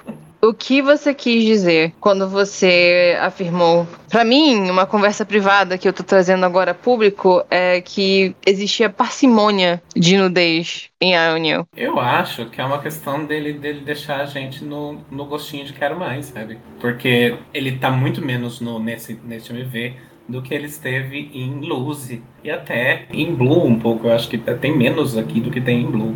O 0.41 0.53
que 0.53 0.81
você 0.81 1.13
quis 1.13 1.43
dizer 1.43 1.93
quando 1.99 2.27
você 2.29 3.17
afirmou? 3.19 3.85
Pra 4.07 4.23
mim, 4.23 4.69
uma 4.69 4.85
conversa 4.85 5.25
privada 5.25 5.77
que 5.77 5.85
eu 5.85 5.91
tô 5.91 6.01
trazendo 6.01 6.45
agora 6.45 6.71
a 6.71 6.73
público 6.73 7.43
é 7.51 7.81
que 7.81 8.33
existia 8.45 8.89
parcimônia 8.89 9.83
de 9.93 10.15
nudez 10.15 10.89
em 11.01 11.13
Ionil. 11.13 11.67
Eu 11.75 11.99
acho 11.99 12.45
que 12.45 12.61
é 12.61 12.63
uma 12.63 12.79
questão 12.79 13.25
dele, 13.25 13.51
dele 13.51 13.81
deixar 13.81 14.21
a 14.21 14.25
gente 14.25 14.63
no, 14.63 15.01
no 15.11 15.25
gostinho 15.25 15.65
de 15.65 15.73
quero 15.73 15.99
mais, 15.99 16.27
sabe? 16.27 16.57
Porque 16.79 17.37
ele 17.53 17.73
tá 17.73 17.91
muito 17.91 18.25
menos 18.25 18.61
no, 18.61 18.79
nesse, 18.79 19.19
nesse 19.25 19.51
MV 19.51 19.93
do 20.29 20.41
que 20.41 20.53
ele 20.53 20.67
esteve 20.67 21.31
em 21.33 21.59
Luze 21.59 22.21
e 22.43 22.49
até 22.49 23.07
em 23.11 23.35
Blue 23.35 23.65
um 23.65 23.77
pouco. 23.77 24.07
Eu 24.07 24.13
acho 24.13 24.29
que 24.29 24.37
tem 24.37 24.77
menos 24.77 25.17
aqui 25.17 25.41
do 25.41 25.51
que 25.51 25.59
tem 25.59 25.81
em 25.81 25.91
Blue. 25.91 26.15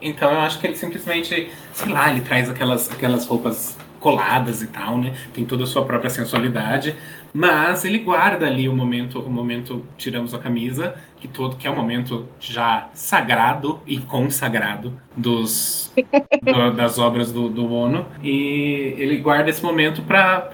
Então 0.00 0.30
eu 0.30 0.40
acho 0.40 0.58
que 0.58 0.66
ele 0.66 0.76
simplesmente, 0.76 1.50
sei 1.72 1.92
lá, 1.92 2.10
ele 2.10 2.20
traz 2.20 2.50
aquelas, 2.50 2.90
aquelas 2.90 3.26
roupas 3.26 3.76
coladas 4.06 4.62
e 4.62 4.68
tal, 4.68 4.98
né? 4.98 5.14
Tem 5.32 5.44
toda 5.44 5.64
a 5.64 5.66
sua 5.66 5.84
própria 5.84 6.08
sensualidade, 6.08 6.94
mas 7.34 7.84
ele 7.84 7.98
guarda 7.98 8.46
ali 8.46 8.68
o 8.68 8.72
momento, 8.72 9.18
o 9.18 9.28
momento 9.28 9.84
tiramos 9.96 10.32
a 10.32 10.38
camisa, 10.38 10.94
que 11.16 11.26
todo 11.26 11.56
que 11.56 11.66
é 11.66 11.70
o 11.70 11.74
momento 11.74 12.28
já 12.38 12.88
sagrado 12.94 13.80
e 13.86 13.98
consagrado 13.98 14.92
dos 15.16 15.92
do, 16.42 16.72
das 16.72 16.98
obras 16.98 17.32
do, 17.32 17.48
do 17.48 17.72
Ono 17.72 18.06
e 18.22 18.94
ele 18.96 19.16
guarda 19.16 19.50
esse 19.50 19.62
momento 19.62 20.02
para 20.02 20.50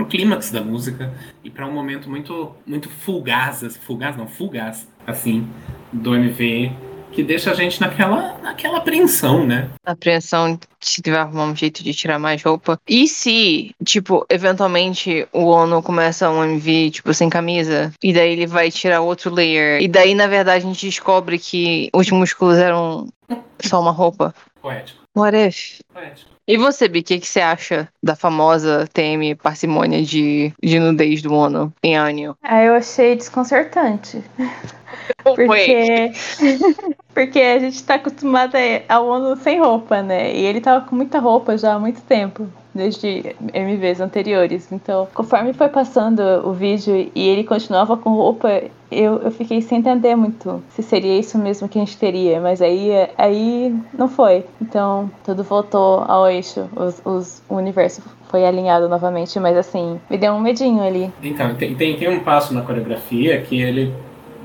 o 0.00 0.06
clímax 0.06 0.50
da 0.50 0.62
música 0.62 1.12
e 1.44 1.50
para 1.50 1.66
um 1.66 1.72
momento 1.72 2.08
muito 2.08 2.52
muito 2.66 2.88
fugaz, 2.88 3.76
fugaz 3.82 4.16
não, 4.16 4.26
fugaz 4.26 4.88
assim 5.06 5.46
do 5.92 6.14
MV 6.14 6.72
que 7.12 7.22
deixa 7.22 7.50
a 7.50 7.54
gente 7.54 7.80
naquela, 7.80 8.38
naquela 8.38 8.78
apreensão, 8.78 9.46
né? 9.46 9.68
Apreensão 9.84 10.58
se 10.80 11.00
tiver 11.00 11.18
arrumar 11.18 11.44
um 11.44 11.56
jeito 11.56 11.84
de 11.84 11.92
tirar 11.94 12.18
mais 12.18 12.42
roupa. 12.42 12.80
E 12.88 13.06
se, 13.06 13.74
tipo, 13.84 14.26
eventualmente 14.28 15.28
o 15.32 15.46
Ono 15.46 15.82
começa 15.82 16.30
um 16.30 16.42
MV, 16.42 16.90
tipo, 16.90 17.14
sem 17.14 17.28
camisa, 17.28 17.92
e 18.02 18.12
daí 18.12 18.32
ele 18.32 18.46
vai 18.46 18.70
tirar 18.70 19.00
outro 19.00 19.32
layer, 19.32 19.80
e 19.80 19.88
daí, 19.88 20.14
na 20.14 20.26
verdade, 20.26 20.64
a 20.64 20.68
gente 20.68 20.86
descobre 20.86 21.38
que 21.38 21.88
os 21.92 22.10
músculos 22.10 22.58
eram 22.58 23.06
só 23.60 23.80
uma 23.80 23.92
roupa. 23.92 24.34
Poético. 24.60 25.02
What 25.14 25.36
if? 25.36 25.80
Poético. 25.92 26.31
E 26.46 26.56
você, 26.56 26.88
Bi, 26.88 27.00
o 27.00 27.04
que, 27.04 27.20
que 27.20 27.26
você 27.26 27.40
acha 27.40 27.88
da 28.02 28.16
famosa 28.16 28.88
TM 28.92 29.34
parcimônia 29.36 30.02
de, 30.02 30.52
de 30.62 30.78
nudez 30.80 31.22
do 31.22 31.32
Ono 31.32 31.72
em 31.82 31.96
Anio? 31.96 32.36
Ah, 32.42 32.62
eu 32.62 32.74
achei 32.74 33.14
desconcertante. 33.14 34.22
Porque, 35.24 36.12
porque 37.14 37.40
a 37.40 37.58
gente 37.58 37.82
tá 37.82 37.94
acostumado 37.94 38.54
ao 38.88 39.06
ONU 39.06 39.36
sem 39.36 39.58
roupa, 39.58 40.02
né? 40.02 40.34
E 40.34 40.44
ele 40.44 40.60
tava 40.60 40.84
com 40.86 40.94
muita 40.94 41.18
roupa 41.18 41.56
já 41.56 41.74
há 41.74 41.78
muito 41.78 42.02
tempo. 42.02 42.46
Desde 42.74 43.36
MVs 43.52 44.00
anteriores. 44.00 44.70
Então, 44.72 45.06
conforme 45.14 45.52
foi 45.52 45.68
passando 45.68 46.20
o 46.44 46.52
vídeo 46.52 47.10
e 47.14 47.28
ele 47.28 47.44
continuava 47.44 47.96
com 47.96 48.10
roupa, 48.10 48.62
eu, 48.90 49.18
eu 49.18 49.30
fiquei 49.30 49.60
sem 49.60 49.78
entender 49.78 50.14
muito 50.14 50.62
se 50.70 50.82
seria 50.82 51.18
isso 51.18 51.38
mesmo 51.38 51.68
que 51.68 51.78
a 51.78 51.84
gente 51.84 51.96
teria. 51.96 52.40
Mas 52.40 52.62
aí, 52.62 52.90
aí 53.18 53.74
não 53.96 54.08
foi. 54.08 54.44
Então, 54.60 55.10
tudo 55.24 55.42
voltou 55.42 56.04
ao 56.06 56.28
eixo. 56.28 56.68
Os, 56.76 57.02
os, 57.04 57.42
o 57.48 57.56
universo 57.56 58.02
foi 58.28 58.44
alinhado 58.44 58.88
novamente. 58.88 59.38
Mas 59.38 59.56
assim, 59.56 60.00
me 60.08 60.16
deu 60.16 60.32
um 60.32 60.40
medinho 60.40 60.82
ali. 60.82 61.12
Então, 61.22 61.54
tem, 61.54 61.74
tem, 61.74 61.96
tem 61.96 62.08
um 62.08 62.20
passo 62.20 62.54
na 62.54 62.62
coreografia 62.62 63.40
que 63.42 63.60
ele 63.60 63.94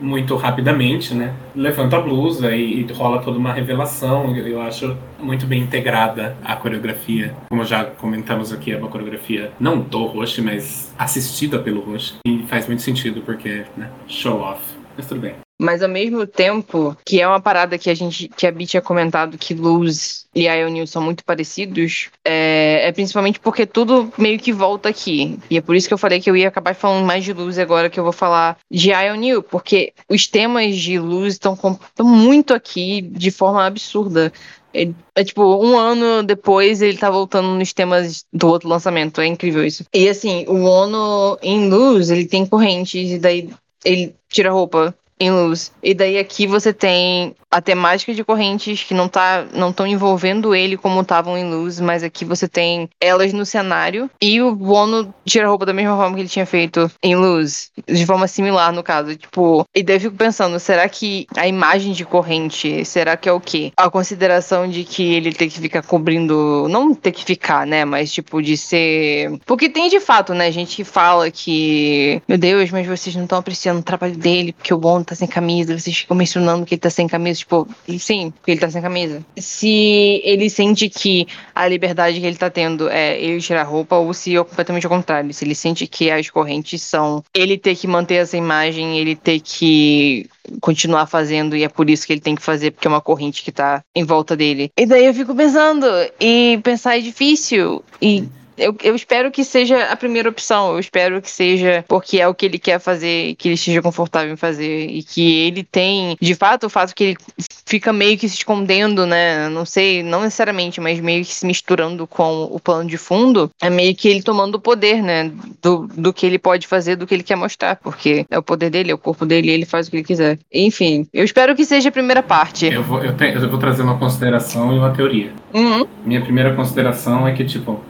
muito 0.01 0.35
rapidamente, 0.35 1.13
né? 1.13 1.33
Levanta 1.55 1.97
a 1.97 2.01
blusa 2.01 2.55
e, 2.55 2.81
e, 2.81 2.93
rola 2.93 3.19
toda 3.19 3.37
uma 3.37 3.53
revelação. 3.53 4.35
Eu 4.35 4.61
acho 4.61 4.95
muito 5.19 5.45
bem 5.45 5.61
integrada 5.61 6.35
a 6.43 6.55
coreografia. 6.55 7.35
Como 7.49 7.63
já 7.65 7.85
comentamos 7.85 8.53
aqui, 8.53 8.71
é 8.71 8.77
uma 8.77 8.89
coreografia 8.89 9.51
não 9.59 9.79
do 9.79 10.05
Roche, 10.05 10.41
mas 10.41 10.93
assistida 10.97 11.59
pelo 11.59 11.81
Roche. 11.81 12.15
E 12.25 12.43
faz 12.47 12.67
muito 12.67 12.81
sentido 12.81 13.21
porque, 13.21 13.63
né? 13.75 13.89
Show 14.07 14.39
off. 14.39 14.76
Mas 14.97 15.07
tudo 15.07 15.21
bem. 15.21 15.35
Mas 15.59 15.81
ao 15.81 15.89
mesmo 15.89 16.25
tempo, 16.25 16.95
que 17.05 17.21
é 17.21 17.27
uma 17.27 17.39
parada 17.39 17.77
que 17.77 17.89
a 17.89 17.93
gente, 17.93 18.27
que 18.29 18.45
a 18.45 18.51
Bi 18.51 18.65
tinha 18.65 18.81
comentado 18.81 19.37
que 19.37 19.53
Luz 19.53 20.27
e 20.33 20.47
Ionil 20.47 20.85
são 20.85 21.01
muito 21.01 21.23
parecidos, 21.23 22.09
é, 22.25 22.87
é, 22.87 22.91
principalmente 22.91 23.39
porque 23.39 23.65
tudo 23.65 24.11
meio 24.17 24.39
que 24.39 24.51
volta 24.51 24.89
aqui. 24.89 25.39
E 25.49 25.57
é 25.57 25.61
por 25.61 25.75
isso 25.75 25.87
que 25.87 25.93
eu 25.93 25.97
falei 25.97 26.19
que 26.19 26.29
eu 26.29 26.35
ia 26.35 26.47
acabar 26.47 26.75
falando 26.75 27.05
mais 27.05 27.23
de 27.23 27.33
Luz 27.33 27.57
agora 27.57 27.89
que 27.89 27.99
eu 27.99 28.03
vou 28.03 28.13
falar 28.13 28.57
de 28.71 28.91
Ionil, 28.91 29.41
porque 29.41 29.93
os 30.09 30.27
temas 30.27 30.75
de 30.75 30.99
Luz 30.99 31.33
estão 31.33 31.57
muito 32.01 32.53
aqui 32.53 33.01
de 33.01 33.31
forma 33.31 33.65
absurda. 33.65 34.31
É, 34.73 34.89
é, 35.15 35.23
tipo, 35.23 35.41
um 35.43 35.75
ano 35.77 36.21
depois 36.21 36.83
ele 36.83 36.97
tá 36.97 37.09
voltando 37.09 37.49
nos 37.49 37.73
temas 37.73 38.25
do 38.31 38.47
outro 38.47 38.69
lançamento. 38.69 39.21
É 39.21 39.25
incrível 39.25 39.65
isso. 39.65 39.85
E 39.93 40.07
assim, 40.07 40.45
o 40.47 40.65
Ono 40.65 41.37
em 41.41 41.67
Luz, 41.67 42.11
ele 42.11 42.27
tem 42.27 42.45
correntes, 42.45 43.11
e 43.11 43.17
daí 43.17 43.49
ele 43.88 44.15
tira 44.29 44.51
roupa 44.51 44.93
em 45.20 45.32
luz. 45.32 45.72
E 45.82 45.93
daí 45.93 46.18
aqui 46.18 46.45
você 46.47 46.74
tem 46.74 47.36
a 47.49 47.61
temática 47.61 48.13
de 48.13 48.24
correntes 48.24 48.84
que 48.84 48.93
não 48.93 49.07
tá 49.07 49.45
não 49.53 49.70
estão 49.70 49.88
envolvendo 49.88 50.53
ele 50.53 50.78
como 50.78 51.01
estavam 51.01 51.38
em 51.38 51.49
luz, 51.49 51.80
mas 51.80 52.03
aqui 52.03 52.26
você 52.26 52.47
tem 52.47 52.89
elas 52.99 53.32
no 53.34 53.45
cenário 53.45 54.09
e 54.22 54.41
o 54.41 54.53
Bono 54.53 55.13
tira 55.26 55.45
a 55.45 55.49
roupa 55.49 55.65
da 55.65 55.74
mesma 55.74 55.95
forma 55.95 56.15
que 56.15 56.22
ele 56.22 56.30
tinha 56.30 56.45
feito 56.45 56.91
em 57.01 57.15
luz, 57.15 57.72
de 57.88 58.05
forma 58.05 58.28
similar 58.28 58.72
no 58.74 58.84
caso, 58.84 59.15
tipo, 59.15 59.65
e 59.74 59.82
daí 59.82 59.95
eu 59.95 60.01
fico 60.01 60.15
pensando, 60.15 60.59
será 60.59 60.88
que 60.89 61.26
a 61.36 61.47
imagem 61.47 61.93
de 61.93 62.05
corrente, 62.05 62.84
será 62.86 63.15
que 63.15 63.30
é 63.30 63.32
o 63.32 63.39
quê? 63.39 63.72
A 63.78 63.89
consideração 63.89 64.68
de 64.68 64.84
que 64.84 65.13
ele 65.13 65.34
tem 65.34 65.49
que 65.49 65.59
ficar 65.59 65.84
cobrindo, 65.84 66.68
não 66.70 66.93
ter 66.93 67.11
que 67.11 67.24
ficar, 67.24 67.65
né, 67.65 67.86
mas 67.86 68.11
tipo 68.11 68.41
de 68.41 68.57
ser, 68.57 69.39
porque 69.45 69.70
tem 69.70 69.89
de 69.89 69.99
fato, 69.99 70.34
né, 70.34 70.51
gente 70.51 70.76
que 70.76 70.84
fala 70.84 71.32
que, 71.32 72.22
meu 72.28 72.38
Deus, 72.38 72.70
mas 72.72 72.86
vocês 72.86 73.15
não 73.15 73.24
estão 73.24 73.39
apreciando 73.39 73.80
o 73.80 73.84
trabalho 73.84 74.18
dele, 74.18 74.53
porque 74.53 74.74
o 74.74 74.78
Bono 74.78 75.05
tá 75.08 75.16
sem 75.16 75.28
camisa, 75.28 75.78
vocês 75.78 75.97
ficam 75.97 76.16
mencionando 76.16 76.66
que 76.66 76.76
ele 76.76 76.82
tá 76.82 76.89
sem 76.89 77.08
camisa, 77.08 77.39
tipo, 77.39 77.68
sim, 77.97 78.32
porque 78.32 78.51
ele 78.51 78.60
tá 78.60 78.70
sem 78.70 78.82
camisa. 78.82 79.26
Se 79.38 80.22
ele 80.24 80.49
sente 80.49 80.89
que 80.89 81.28
a 81.55 81.68
liberdade 81.68 82.20
que 82.20 82.26
ele 82.26 82.36
tá 82.36 82.49
tendo 82.49 82.89
é 82.89 83.20
ele 83.20 83.41
tirar 83.41 83.64
roupa, 83.64 83.95
ou 83.95 84.14
se 84.14 84.36
é 84.36 84.43
completamente 84.43 84.86
ao 84.86 84.91
contrário, 84.91 85.34
se 85.34 85.45
ele 85.45 85.55
sente 85.55 85.88
que 85.88 86.12
as 86.12 86.30
correntes 86.30 86.82
são 86.82 87.24
ele 87.34 87.58
ter 87.58 87.76
que 87.76 87.88
manter 87.88 88.16
essa 88.16 88.38
imagem, 88.38 88.97
ele 88.97 89.16
ter 89.16 89.39
que 89.39 90.30
continuar 90.62 91.08
fazendo 91.08 91.55
e 91.55 91.64
é 91.64 91.70
por 91.70 91.89
isso 91.89 92.05
que 92.05 92.14
ele 92.14 92.22
tem 92.22 92.36
que 92.36 92.41
fazer, 92.41 92.72
porque 92.72 92.88
é 92.88 92.89
uma 92.89 93.01
corrente 93.01 93.43
que 93.43 93.51
tá 93.51 93.82
em 93.95 94.03
volta 94.03 94.36
dele. 94.36 94.72
E 94.78 94.86
daí 94.86 95.05
eu 95.05 95.14
fico 95.14 95.34
pensando, 95.34 95.86
e 96.20 96.60
pensar 96.64 96.97
é 96.97 97.01
difícil, 97.01 97.84
e 98.01 98.28
eu, 98.58 98.76
eu 98.84 98.95
espero 98.95 99.32
que 99.32 99.43
seja 99.43 99.86
a 99.86 99.95
primeira 99.95 100.30
opção. 100.30 100.74
Eu 100.74 100.80
espero 100.80 101.22
que 101.22 101.30
seja 101.30 101.86
porque 101.88 102.20
é 102.20 102.28
o 102.28 102.34
que 102.34 102.45
ele 102.45 102.60
quer 102.60 102.80
fazer, 102.80 103.36
que 103.36 103.47
ele 103.47 103.55
esteja 103.55 103.82
confortável 103.82 104.34
em 104.34 104.38
fazer. 104.38 104.88
E 104.89 105.03
que 105.03 105.41
ele 105.41 105.64
tem, 105.64 106.18
de 106.20 106.36
fato, 106.36 106.66
o 106.66 106.70
fato 106.70 106.93
que 106.95 107.03
ele 107.03 107.18
fica 107.66 107.91
meio 107.93 108.18
que 108.18 108.28
se 108.28 108.36
escondendo, 108.36 109.05
né? 109.05 109.49
Não 109.49 109.66
sei, 109.66 110.01
não 110.01 110.22
necessariamente, 110.22 110.80
mas 110.82 110.99
meio 110.99 111.24
que 111.24 111.34
se 111.34 111.45
misturando 111.45 112.08
com 112.08 112.43
o 112.43 112.60
plano 112.60 112.89
de 112.89 112.97
fundo, 112.97 113.51
é 113.62 113.70
meio 113.70 113.95
que 113.95 114.08
ele 114.08 114.24
tomando 114.24 114.55
o 114.55 114.60
poder, 114.60 115.01
né? 115.01 115.32
Do, 115.62 115.88
do 115.95 116.14
que 116.14 116.26
ele 116.26 116.39
pode 116.39 116.66
fazer, 116.68 116.95
do 116.95 117.05
que 117.05 117.14
ele 117.14 117.24
quer 117.24 117.36
mostrar. 117.36 117.76
Porque 117.76 118.26
é 118.30 118.38
o 118.38 118.43
poder 118.43 118.70
dele, 118.70 118.91
é 118.91 118.95
o 118.95 118.97
corpo 118.97 119.26
dele, 119.26 119.51
ele 119.51 119.66
faz 119.66 119.88
o 119.88 119.91
que 119.91 119.97
ele 119.97 120.03
quiser. 120.03 120.39
Enfim, 120.51 121.08
eu 121.14 121.24
espero 121.24 121.55
que 121.55 121.66
seja 121.66 121.89
a 121.89 121.91
primeira 121.91 122.24
parte. 122.24 122.66
Eu 122.66 122.84
vou, 122.84 123.03
eu 123.03 123.16
tenho, 123.16 123.38
eu 123.38 123.49
vou 123.49 123.60
trazer 123.60 123.84
uma 123.84 123.97
consideração 123.97 124.74
e 124.74 124.78
uma 124.80 124.91
teoria. 124.91 125.32
Uhum. 125.53 125.86
Minha 126.03 126.22
primeira 126.22 126.55
consideração 126.55 127.28
é 127.28 127.34
que, 127.34 127.43
tipo, 127.43 127.82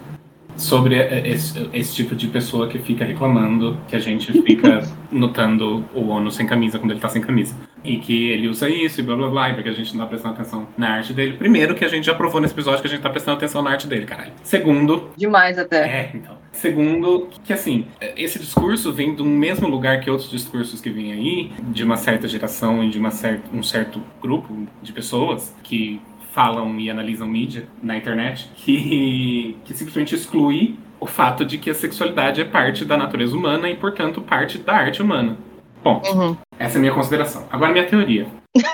sobre 0.57 0.95
esse, 1.29 1.69
esse, 1.73 1.95
tipo 1.95 2.15
de 2.15 2.27
pessoa 2.27 2.67
que 2.67 2.79
fica 2.79 3.05
reclamando 3.05 3.77
que 3.87 3.95
a 3.95 3.99
gente 3.99 4.31
fica 4.41 4.81
notando 5.11 5.85
o 5.93 6.09
ONU 6.09 6.31
sem 6.31 6.45
camisa 6.45 6.79
quando 6.79 6.91
ele 6.91 6.99
tá 6.99 7.09
sem 7.09 7.21
camisa. 7.21 7.55
E 7.83 7.97
que 7.97 8.29
ele 8.31 8.47
usa 8.47 8.69
isso 8.69 8.99
e 8.99 9.03
blá 9.03 9.15
blá 9.15 9.29
blá, 9.29 9.53
porque 9.53 9.69
a 9.69 9.73
gente 9.73 9.95
não 9.95 10.03
tá 10.03 10.09
prestando 10.09 10.33
atenção 10.33 10.67
na 10.77 10.89
arte 10.89 11.13
dele. 11.13 11.33
Primeiro, 11.33 11.75
que 11.75 11.85
a 11.85 11.87
gente 11.87 12.05
já 12.05 12.15
provou 12.15 12.41
nesse 12.41 12.53
episódio 12.53 12.81
que 12.81 12.87
a 12.87 12.89
gente 12.89 13.01
tá 13.01 13.09
prestando 13.09 13.37
atenção 13.37 13.61
na 13.61 13.71
arte 13.71 13.87
dele, 13.87 14.05
caralho. 14.05 14.33
Segundo. 14.43 15.11
Demais 15.15 15.57
até. 15.57 15.87
É, 15.87 16.11
então. 16.13 16.37
Segundo, 16.51 17.29
que 17.43 17.53
assim, 17.53 17.85
esse 18.15 18.39
discurso 18.39 18.91
vem 18.91 19.13
do 19.13 19.23
mesmo 19.23 19.67
lugar 19.67 20.01
que 20.01 20.09
outros 20.09 20.29
discursos 20.29 20.81
que 20.81 20.89
vêm 20.89 21.13
aí, 21.13 21.51
de 21.69 21.83
uma 21.83 21.97
certa 21.97 22.27
geração 22.27 22.83
e 22.83 22.89
de 22.89 22.97
uma 22.97 23.11
cer 23.11 23.41
um 23.53 23.61
certo 23.61 24.01
grupo 24.19 24.67
de 24.81 24.91
pessoas 24.91 25.55
que 25.63 26.01
falam 26.33 26.79
e 26.79 26.89
analisam 26.89 27.27
mídia 27.27 27.67
na 27.81 27.97
internet 27.97 28.49
que, 28.55 29.57
que 29.65 29.73
simplesmente 29.73 30.15
exclui 30.15 30.77
o 30.99 31.05
fato 31.05 31.45
de 31.45 31.57
que 31.57 31.69
a 31.69 31.73
sexualidade 31.73 32.41
é 32.41 32.45
parte 32.45 32.83
da 32.83 32.97
natureza 32.97 33.35
humana 33.35 33.69
e, 33.69 33.75
portanto, 33.75 34.21
parte 34.21 34.57
da 34.57 34.73
arte 34.73 35.01
humana. 35.01 35.37
Ponto. 35.83 36.09
Uhum. 36.09 36.37
Essa 36.57 36.75
é 36.75 36.77
a 36.77 36.81
minha 36.81 36.93
consideração. 36.93 37.45
Agora, 37.51 37.71
minha 37.71 37.85
teoria. 37.85 38.27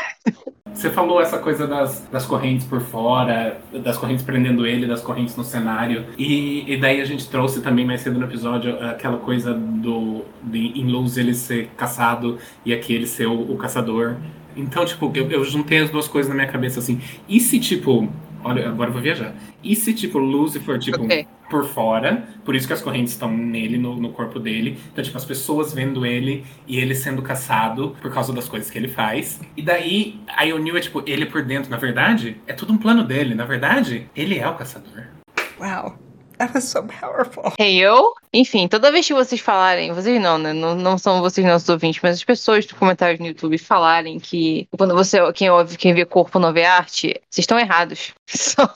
Você 0.73 0.89
falou 0.89 1.21
essa 1.21 1.37
coisa 1.37 1.67
das, 1.67 2.05
das 2.11 2.25
correntes 2.25 2.65
por 2.65 2.81
fora, 2.81 3.61
das 3.71 3.95
correntes 3.95 4.25
prendendo 4.25 4.65
ele, 4.65 4.87
das 4.87 5.01
correntes 5.01 5.35
no 5.37 5.43
cenário. 5.43 6.05
E, 6.17 6.73
e 6.73 6.77
daí 6.77 6.99
a 6.99 7.05
gente 7.05 7.29
trouxe 7.29 7.61
também 7.61 7.85
mais 7.85 8.01
cedo 8.01 8.19
no 8.19 8.25
episódio 8.25 8.77
aquela 8.83 9.17
coisa 9.17 9.53
do 9.53 10.25
de, 10.41 10.79
em 10.79 10.87
Luz 10.87 11.15
ele 11.15 11.35
ser 11.35 11.69
caçado 11.77 12.39
e 12.65 12.73
aqui 12.73 12.93
ele 12.93 13.05
ser 13.05 13.27
o, 13.27 13.53
o 13.53 13.55
caçador. 13.55 14.15
Então, 14.55 14.85
tipo, 14.85 15.11
eu, 15.15 15.29
eu 15.31 15.43
juntei 15.43 15.79
as 15.79 15.89
duas 15.89 16.07
coisas 16.07 16.29
na 16.29 16.35
minha 16.35 16.47
cabeça 16.47 16.79
assim. 16.79 17.01
E 17.27 17.39
se, 17.39 17.59
tipo, 17.59 18.09
olha, 18.43 18.67
agora 18.69 18.89
eu 18.89 18.93
vou 18.93 19.01
viajar. 19.01 19.33
E 19.63 19.75
se, 19.75 19.93
tipo, 19.93 20.17
Lucy 20.19 20.59
for, 20.59 20.77
tipo, 20.77 21.03
Ok. 21.03 21.25
por 21.49 21.65
fora, 21.65 22.27
por 22.43 22.55
isso 22.55 22.67
que 22.67 22.73
as 22.73 22.81
correntes 22.81 23.13
estão 23.13 23.31
nele, 23.31 23.77
no, 23.77 23.95
no 23.95 24.09
corpo 24.11 24.39
dele. 24.39 24.77
Então, 24.91 25.03
tipo, 25.03 25.17
as 25.17 25.25
pessoas 25.25 25.73
vendo 25.73 26.05
ele 26.05 26.43
e 26.67 26.77
ele 26.77 26.93
sendo 26.95 27.21
caçado 27.21 27.95
por 28.01 28.11
causa 28.11 28.33
das 28.33 28.47
coisas 28.47 28.69
que 28.69 28.77
ele 28.77 28.87
faz. 28.87 29.39
E 29.55 29.61
daí, 29.61 30.19
a 30.27 30.43
O'Neill 30.45 30.77
é, 30.77 30.81
tipo, 30.81 31.01
ele 31.05 31.25
por 31.25 31.43
dentro, 31.43 31.69
na 31.71 31.77
verdade, 31.77 32.37
é 32.47 32.53
tudo 32.53 32.73
um 32.73 32.77
plano 32.77 33.03
dele. 33.03 33.33
Na 33.35 33.45
verdade, 33.45 34.07
ele 34.15 34.37
é 34.37 34.47
o 34.47 34.55
caçador. 34.55 35.07
Wow. 35.59 35.97
That 36.37 36.53
was 36.53 36.63
so 36.65 36.83
powerful. 36.83 37.53
Hey, 37.59 37.77
eu? 37.77 38.13
Enfim, 38.33 38.67
toda 38.67 38.91
vez 38.91 39.05
que 39.07 39.13
vocês 39.13 39.39
falarem, 39.39 39.91
vocês 39.93 40.21
não, 40.21 40.37
né? 40.37 40.51
Não, 40.53 40.75
não 40.75 40.97
são 40.97 41.21
vocês 41.21 41.45
nossos 41.45 41.69
ouvintes, 41.69 42.01
mas 42.01 42.15
as 42.17 42.23
pessoas 42.23 42.65
dos 42.65 42.77
comentários 42.77 43.19
no 43.19 43.27
YouTube 43.27 43.57
falarem 43.57 44.19
que 44.19 44.67
quando 44.77 44.95
você, 44.95 45.19
quem 45.33 45.49
ouve, 45.49 45.77
quem 45.77 45.93
vê 45.93 46.05
corpo 46.05 46.39
não 46.39 46.51
vê 46.51 46.65
arte, 46.65 47.07
vocês 47.29 47.43
estão 47.43 47.59
errados. 47.59 48.13
Só- 48.27 48.67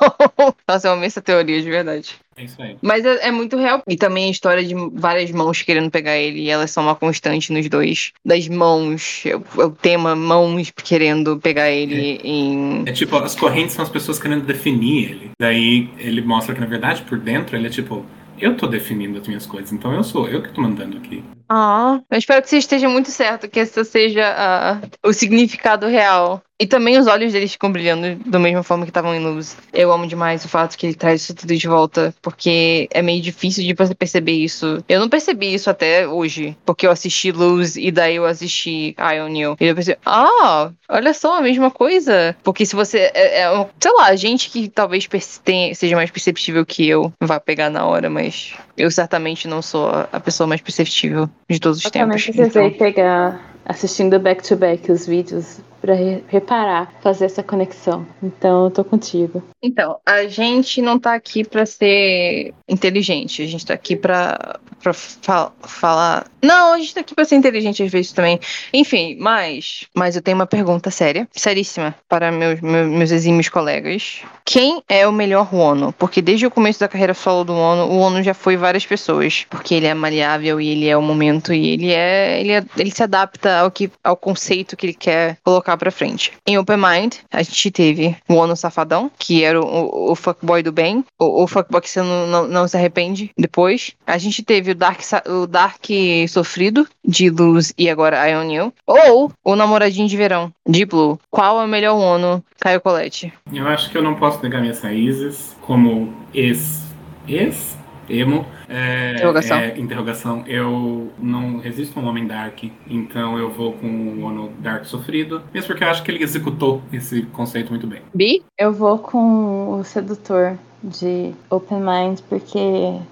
Nossa, 0.68 0.88
eu 0.88 0.94
amei 0.94 1.08
essa 1.08 1.22
teoria 1.22 1.62
de 1.62 1.70
verdade. 1.70 2.16
É 2.38 2.44
isso 2.44 2.62
aí. 2.62 2.78
Mas 2.82 3.04
é, 3.04 3.28
é 3.28 3.32
muito 3.32 3.58
real. 3.58 3.82
E 3.88 3.96
também 3.96 4.28
a 4.28 4.32
história 4.32 4.64
de 4.64 4.76
várias 4.94 5.32
mãos 5.32 5.62
querendo 5.62 5.90
pegar 5.90 6.16
ele. 6.18 6.42
E 6.42 6.50
elas 6.50 6.72
são 6.72 6.84
uma 6.84 6.96
constante 6.96 7.52
nos 7.52 7.68
dois. 7.68 8.12
Das 8.24 8.48
mãos. 8.48 9.24
É 9.26 9.36
o, 9.36 9.44
é 9.58 9.66
o 9.66 9.72
tema 9.72 10.16
mãos 10.16 10.72
querendo 10.72 11.38
pegar 11.38 11.72
ele 11.72 12.20
em. 12.24 12.84
É 12.86 12.92
tipo, 12.92 13.16
as 13.18 13.36
correntes 13.36 13.74
são 13.74 13.84
as 13.84 13.90
pessoas 13.90 14.20
querendo 14.20 14.46
definir 14.46 15.12
ele. 15.12 15.32
Daí 15.40 15.90
ele 15.98 16.22
mostra 16.22 16.54
que, 16.54 16.62
na 16.62 16.68
verdade, 16.68 17.02
por 17.04 17.18
dentro, 17.18 17.56
ele 17.56 17.68
é 17.68 17.70
tipo, 17.70 18.06
eu 18.40 18.56
tô 18.56 18.68
definindo 18.68 19.18
as 19.18 19.28
minhas 19.28 19.46
coisas, 19.46 19.72
então 19.72 19.94
eu 19.94 20.04
sou, 20.04 20.28
eu 20.28 20.42
que 20.42 20.54
tô 20.54 20.62
mandando 20.62 20.98
aqui. 20.98 21.24
Ah, 21.50 22.02
eu 22.10 22.18
espero 22.18 22.42
que 22.42 22.50
você 22.50 22.58
esteja 22.58 22.90
muito 22.90 23.10
certo, 23.10 23.50
que 23.50 23.60
esse 23.60 23.84
seja 23.86 24.34
ah, 24.38 24.82
o 25.04 25.14
significado 25.14 25.88
real. 25.88 26.42
E 26.60 26.66
também 26.66 26.98
os 26.98 27.06
olhos 27.06 27.34
dele 27.34 27.48
ficam 27.48 27.72
brilhando 27.72 28.16
da 28.26 28.40
mesma 28.40 28.64
forma 28.64 28.84
que 28.84 28.90
estavam 28.90 29.14
em 29.14 29.20
luz. 29.24 29.56
Eu 29.72 29.92
amo 29.92 30.08
demais 30.08 30.44
o 30.44 30.48
fato 30.50 30.76
que 30.76 30.88
ele 30.88 30.96
traz 30.96 31.22
isso 31.22 31.36
tudo 31.36 31.56
de 31.56 31.68
volta, 31.68 32.14
porque 32.22 32.88
é 32.92 33.02
meio 33.02 33.22
difícil 33.22 33.64
de 33.64 33.74
você 33.76 33.94
perceber 33.94 34.32
isso. 34.32 34.84
Eu 34.90 35.00
não 35.00 35.08
percebi 35.08 35.54
isso 35.54 35.70
até 35.70 36.08
hoje, 36.08 36.58
porque 36.66 36.88
eu 36.88 36.92
assisti 36.92 37.32
Luz 37.32 37.76
e 37.76 37.92
daí 37.92 38.16
eu 38.16 38.26
assisti 38.26 38.96
Ionil. 38.98 39.56
E 39.60 39.66
eu 39.66 39.76
pensei, 39.76 39.98
ah, 40.04 40.72
olha 40.90 41.14
só, 41.14 41.38
a 41.38 41.42
mesma 41.42 41.70
coisa. 41.70 42.36
Porque 42.44 42.66
se 42.66 42.76
você, 42.76 43.12
é, 43.14 43.42
é 43.44 43.68
sei 43.80 43.92
lá, 43.94 44.16
gente 44.16 44.50
que 44.50 44.68
talvez 44.68 45.08
tenha- 45.44 45.76
seja 45.76 45.96
mais 45.96 46.10
perceptível 46.10 46.66
que 46.66 46.88
eu, 46.88 47.14
vai 47.22 47.40
pegar 47.40 47.70
na 47.70 47.86
hora, 47.86 48.10
mas 48.10 48.54
eu 48.76 48.90
certamente 48.90 49.48
não 49.48 49.62
sou 49.62 49.90
a- 50.12 50.20
pessoa 50.20 50.48
mais 50.48 50.60
perceptível 50.62 51.30
de 51.48 51.60
todos 51.60 51.78
os 51.78 51.86
Eu 51.86 51.92
também 51.92 52.08
tempos. 52.18 52.24
precisei 52.26 52.66
Então, 52.66 52.78
pegar, 52.80 53.54
assistindo 53.64 54.20
back-to-back 54.20 54.92
os 54.92 55.06
vídeos, 55.06 55.60
pra 55.82 55.94
re- 55.94 56.24
reparar, 56.28 56.92
fazer 57.02 57.26
essa 57.26 57.44
conexão. 57.44 58.06
Então, 58.22 58.66
eu 58.66 58.72
tô 58.72 58.84
contigo. 58.84 59.44
Então, 59.62 59.98
a 60.06 60.26
gente 60.28 60.82
não 60.82 61.00
tá 61.00 61.14
aqui 61.14 61.44
pra 61.44 61.66
ser 61.66 62.54
inteligente, 62.68 63.42
a 63.42 63.48
gente 63.48 63.66
tá 63.66 63.74
aqui 63.74 63.96
pra, 63.96 64.60
pra 64.82 64.94
fa- 64.94 65.52
falar. 65.62 66.26
Não, 66.44 66.74
a 66.74 66.78
gente 66.80 66.94
tá 66.94 67.02
aqui 67.02 67.14
pra 67.16 67.26
ser 67.26 67.36
inteligente 67.36 67.84
às 67.84 67.92
vezes 67.92 68.12
também. 68.12 68.40
Enfim, 68.74 69.18
mas, 69.20 69.86
mas 69.96 70.16
eu 70.16 70.22
tenho 70.22 70.36
uma 70.38 70.46
pergunta 70.48 70.90
séria, 70.92 71.28
seríssima, 71.32 71.96
para 72.08 72.32
meus, 72.32 72.62
meus, 72.62 72.88
meus 72.88 73.12
exímios 73.12 73.50
colegas. 73.50 74.22
Quem 74.46 74.82
é 74.88 75.06
o 75.08 75.12
melhor 75.12 75.54
Ono? 75.54 75.92
Porque 75.94 76.22
desde 76.22 76.46
o 76.46 76.52
começo 76.52 76.80
da 76.80 76.88
carreira 76.88 77.14
solo 77.14 77.44
do 77.44 77.54
Ono, 77.54 77.86
o 77.92 77.98
Ono 78.00 78.24
já 78.24 78.34
foi 78.34 78.56
várias 78.56 78.86
pessoas. 78.86 79.46
Porque 79.50 79.76
ele 79.76 79.88
é 79.88 79.94
maleável 79.94 80.62
e 80.62 80.70
ele 80.70 80.88
é 80.88 80.96
o 80.96 81.02
momento 81.02 81.54
e 81.54 81.70
ele 81.72 81.92
é. 81.92 82.40
Ele, 82.40 82.52
é, 82.54 82.64
ele 82.78 82.92
se 82.92 83.04
adapta 83.04 83.60
ao, 83.60 83.72
que, 83.72 83.92
ao 84.04 84.16
conceito 84.16 84.78
que 84.78 84.86
ele 84.86 84.94
quer 84.94 85.38
colocar 85.44 85.67
pra 85.76 85.92
frente. 85.92 86.32
Em 86.46 86.58
Open 86.58 86.78
Mind, 86.78 87.16
a 87.32 87.42
gente 87.42 87.72
teve 87.72 88.16
o 88.30 88.36
Ono 88.36 88.56
Safadão, 88.56 89.12
que 89.18 89.44
era 89.44 89.60
o, 89.60 89.66
o, 89.66 90.12
o 90.12 90.16
fuckboy 90.16 90.62
do 90.62 90.72
bem, 90.72 91.04
o, 91.20 91.44
o 91.44 91.48
fuckboy 91.48 91.82
que 91.82 91.90
você 91.90 92.02
não, 92.02 92.28
não, 92.28 92.48
não 92.48 92.68
se 92.68 92.78
arrepende 92.78 93.32
depois. 93.38 93.94
A 94.06 94.18
gente 94.18 94.44
teve 94.44 94.72
o 94.72 94.76
Dark, 94.76 95.02
o 95.26 95.48
Dark 95.48 95.86
Sofrido, 96.30 96.88
de 97.04 97.30
Luz 97.30 97.74
e 97.78 97.90
agora 97.90 98.30
Ion 98.30 98.44
New. 98.44 98.74
Ou 98.86 99.32
o 99.44 99.56
Namoradinho 99.56 100.08
de 100.08 100.16
Verão, 100.16 100.54
de 100.68 100.86
Blue. 100.86 101.20
Qual 101.30 101.60
é 101.62 101.66
o 101.66 101.68
melhor 101.68 101.96
Ono, 101.96 102.44
Caio 102.60 102.82
Colette? 102.82 103.34
Eu 103.52 103.68
acho 103.68 103.90
que 103.90 103.98
eu 103.98 104.04
não 104.04 104.16
posso 104.16 104.42
negar 104.44 104.62
minhas 104.62 104.82
raízes 104.82 105.56
como 105.62 106.14
ex, 106.34 106.84
ex, 107.28 107.77
emo. 108.10 108.46
É, 108.70 109.14
Interrogação. 109.16 109.58
é, 109.58 109.80
interrogação. 109.80 110.44
Eu 110.48 111.12
não 111.20 111.60
resisto 111.60 112.00
a 112.00 112.02
um 112.04 112.08
homem 112.08 112.28
dark, 112.28 112.64
então 112.90 113.38
eu 113.38 113.50
vou 113.50 113.74
com 113.74 113.88
o 113.88 114.24
Ono 114.24 114.52
Dark 114.60 114.86
Sofrido, 114.86 115.42
mesmo 115.54 115.68
porque 115.68 115.84
eu 115.84 115.90
acho 115.90 116.04
que 116.04 116.12
ele 116.12 116.24
executou 116.24 116.82
esse 116.92 117.24
conceito 117.24 117.70
muito 117.70 117.88
bem. 117.88 118.02
Bi? 118.14 118.44
Eu 118.58 118.74
vou 118.74 118.98
com 118.98 119.80
o 119.80 119.84
sedutor 119.84 120.58
de 120.84 121.34
Open 121.50 121.80
Mind, 121.80 122.20
porque 122.30 122.60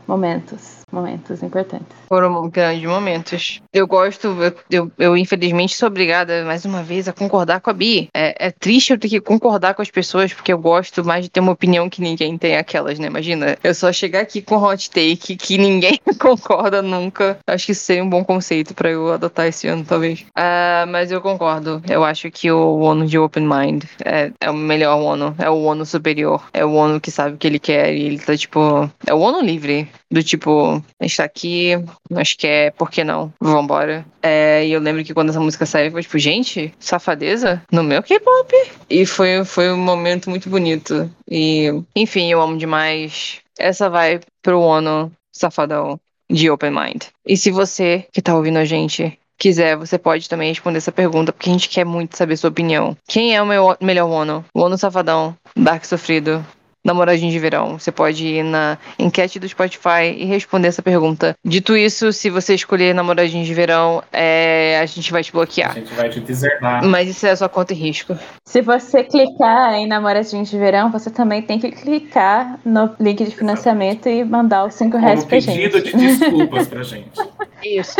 momentos, 0.07 0.83
momentos 0.91 1.41
importantes. 1.43 1.87
Foram 2.07 2.49
grandes 2.49 2.87
momentos. 2.87 3.61
Eu 3.73 3.87
gosto, 3.87 4.27
eu, 4.27 4.55
eu, 4.69 4.91
eu, 4.97 5.17
infelizmente 5.17 5.75
sou 5.75 5.87
obrigada 5.87 6.45
mais 6.45 6.65
uma 6.65 6.83
vez 6.83 7.07
a 7.07 7.13
concordar 7.13 7.59
com 7.59 7.69
a 7.69 7.73
Bi. 7.73 8.09
É, 8.13 8.47
é 8.47 8.51
triste 8.51 8.91
eu 8.91 8.99
ter 8.99 9.09
que 9.09 9.19
concordar 9.19 9.73
com 9.73 9.81
as 9.81 9.89
pessoas, 9.89 10.33
porque 10.33 10.53
eu 10.53 10.57
gosto 10.57 11.03
mais 11.03 11.25
de 11.25 11.29
ter 11.29 11.39
uma 11.39 11.51
opinião 11.51 11.89
que 11.89 12.01
ninguém 12.01 12.37
tem 12.37 12.55
aquelas, 12.55 12.99
né? 12.99 13.07
Imagina, 13.07 13.57
eu 13.63 13.73
só 13.73 13.91
chegar 13.91 14.21
aqui 14.21 14.41
com 14.41 14.57
hot 14.57 14.89
take 14.89 15.35
que 15.35 15.57
ninguém 15.57 15.99
concorda 16.19 16.81
nunca. 16.81 17.37
Acho 17.47 17.65
que 17.65 17.71
isso 17.71 17.83
seria 17.83 18.03
um 18.03 18.09
bom 18.09 18.23
conceito 18.23 18.73
pra 18.73 18.89
eu 18.89 19.11
adotar 19.11 19.47
esse 19.47 19.67
ano, 19.67 19.83
talvez. 19.83 20.25
Ah, 20.35 20.85
mas 20.87 21.11
eu 21.11 21.21
concordo. 21.21 21.81
Eu 21.89 22.03
acho 22.03 22.29
que 22.31 22.51
o 22.51 22.79
Ono 22.79 23.05
de 23.05 23.17
Open 23.17 23.47
Mind 23.47 23.83
é, 24.03 24.31
é 24.39 24.49
o 24.49 24.53
melhor 24.53 24.97
Ono. 24.99 25.35
É 25.37 25.49
o 25.49 25.63
Ono 25.63 25.85
superior. 25.85 26.43
É 26.53 26.63
o 26.63 26.73
Ono 26.73 27.01
que 27.01 27.11
sabe 27.11 27.37
que 27.37 27.47
ele 27.47 27.54
quer 27.59 27.93
e 27.93 28.03
ele 28.03 28.19
tá 28.19 28.35
tipo. 28.35 28.89
É 29.05 29.13
o 29.13 29.19
Ono 29.19 29.41
livre. 29.41 29.87
Do 30.11 30.23
tipo, 30.23 30.81
a 30.99 31.03
gente 31.03 31.17
tá 31.17 31.23
aqui, 31.23 31.71
nós 32.09 32.33
quer, 32.33 32.71
por 32.73 32.89
que 32.89 33.03
não? 33.03 33.33
Vambora. 33.41 34.05
É, 34.21 34.65
e 34.65 34.71
eu 34.71 34.79
lembro 34.79 35.03
que 35.03 35.13
quando 35.13 35.29
essa 35.29 35.39
música 35.39 35.65
saiu, 35.65 35.89
falei, 35.91 36.03
tipo, 36.03 36.17
gente, 36.17 36.73
safadeza 36.79 37.61
no 37.71 37.83
meu 37.83 38.01
K-pop. 38.01 38.53
E 38.89 39.05
foi, 39.05 39.43
foi 39.43 39.71
um 39.71 39.77
momento 39.77 40.29
muito 40.29 40.49
bonito. 40.49 41.11
E, 41.29 41.69
enfim, 41.95 42.31
eu 42.31 42.41
amo 42.41 42.57
demais. 42.57 43.39
Essa 43.59 43.89
vai 43.89 44.19
pro 44.41 44.61
Ono 44.61 45.11
Safadão 45.33 45.99
de 46.29 46.49
Open 46.49 46.71
Mind. 46.71 47.03
E 47.25 47.35
se 47.35 47.51
você 47.51 48.05
que 48.11 48.21
tá 48.21 48.35
ouvindo 48.35 48.57
a 48.57 48.65
gente 48.65 49.19
quiser, 49.37 49.75
você 49.75 49.97
pode 49.97 50.29
também 50.29 50.49
responder 50.49 50.77
essa 50.77 50.91
pergunta, 50.91 51.31
porque 51.31 51.49
a 51.49 51.53
gente 51.53 51.69
quer 51.69 51.85
muito 51.85 52.17
saber 52.17 52.37
sua 52.37 52.49
opinião. 52.49 52.95
Quem 53.07 53.35
é 53.35 53.41
o 53.41 53.45
meu 53.45 53.75
melhor 53.81 54.09
Ono? 54.09 54.45
O 54.53 54.61
Ono 54.61 54.77
Safadão, 54.77 55.35
Dark 55.55 55.85
Sofrido, 55.85 56.45
Namoradinho 56.85 57.31
de 57.31 57.39
Verão. 57.39 57.77
Você 57.79 57.91
pode 57.91 58.25
ir 58.25 58.43
na 58.43 58.77
enquete 58.97 59.39
do 59.39 59.49
Spotify 59.49 60.13
e 60.15 60.23
responder 60.25 60.67
essa 60.69 60.81
pergunta. 60.81 61.35
Dito 61.43 61.75
isso, 61.75 62.13
se 62.13 62.29
você 62.29 62.53
escolher 62.55 62.93
Namoradinho 62.93 63.43
de 63.43 63.53
Verão, 63.53 64.03
é, 64.13 64.79
a 64.81 64.85
gente 64.85 65.11
vai 65.11 65.23
te 65.23 65.31
A 65.31 65.33
bloquear. 65.33 65.73
gente 65.73 65.93
vai 65.95 66.09
te 66.09 66.19
deserdar. 66.19 66.83
Mas 66.85 67.09
isso 67.09 67.25
é 67.25 67.31
a 67.31 67.35
sua 67.35 67.49
conta 67.49 67.73
e 67.73 67.75
risco. 67.75 68.17
Se 68.45 68.61
você 68.61 69.03
clicar 69.03 69.73
em 69.73 69.87
Namoradinho 69.87 70.45
de 70.45 70.57
Verão, 70.57 70.91
você 70.91 71.09
também 71.09 71.41
tem 71.41 71.59
que 71.59 71.71
clicar 71.71 72.59
no 72.63 72.91
link 72.99 73.23
de 73.25 73.31
financiamento 73.35 74.07
e 74.07 74.23
mandar 74.23 74.65
os 74.65 74.75
5 74.75 74.97
reais 74.97 75.19
Como 75.23 75.29
pra 75.29 75.37
pedido 75.41 75.77
gente. 75.79 75.97
de 75.97 76.07
desculpas 76.07 76.67
pra 76.67 76.83
gente. 76.83 77.09
Isso, 77.63 77.95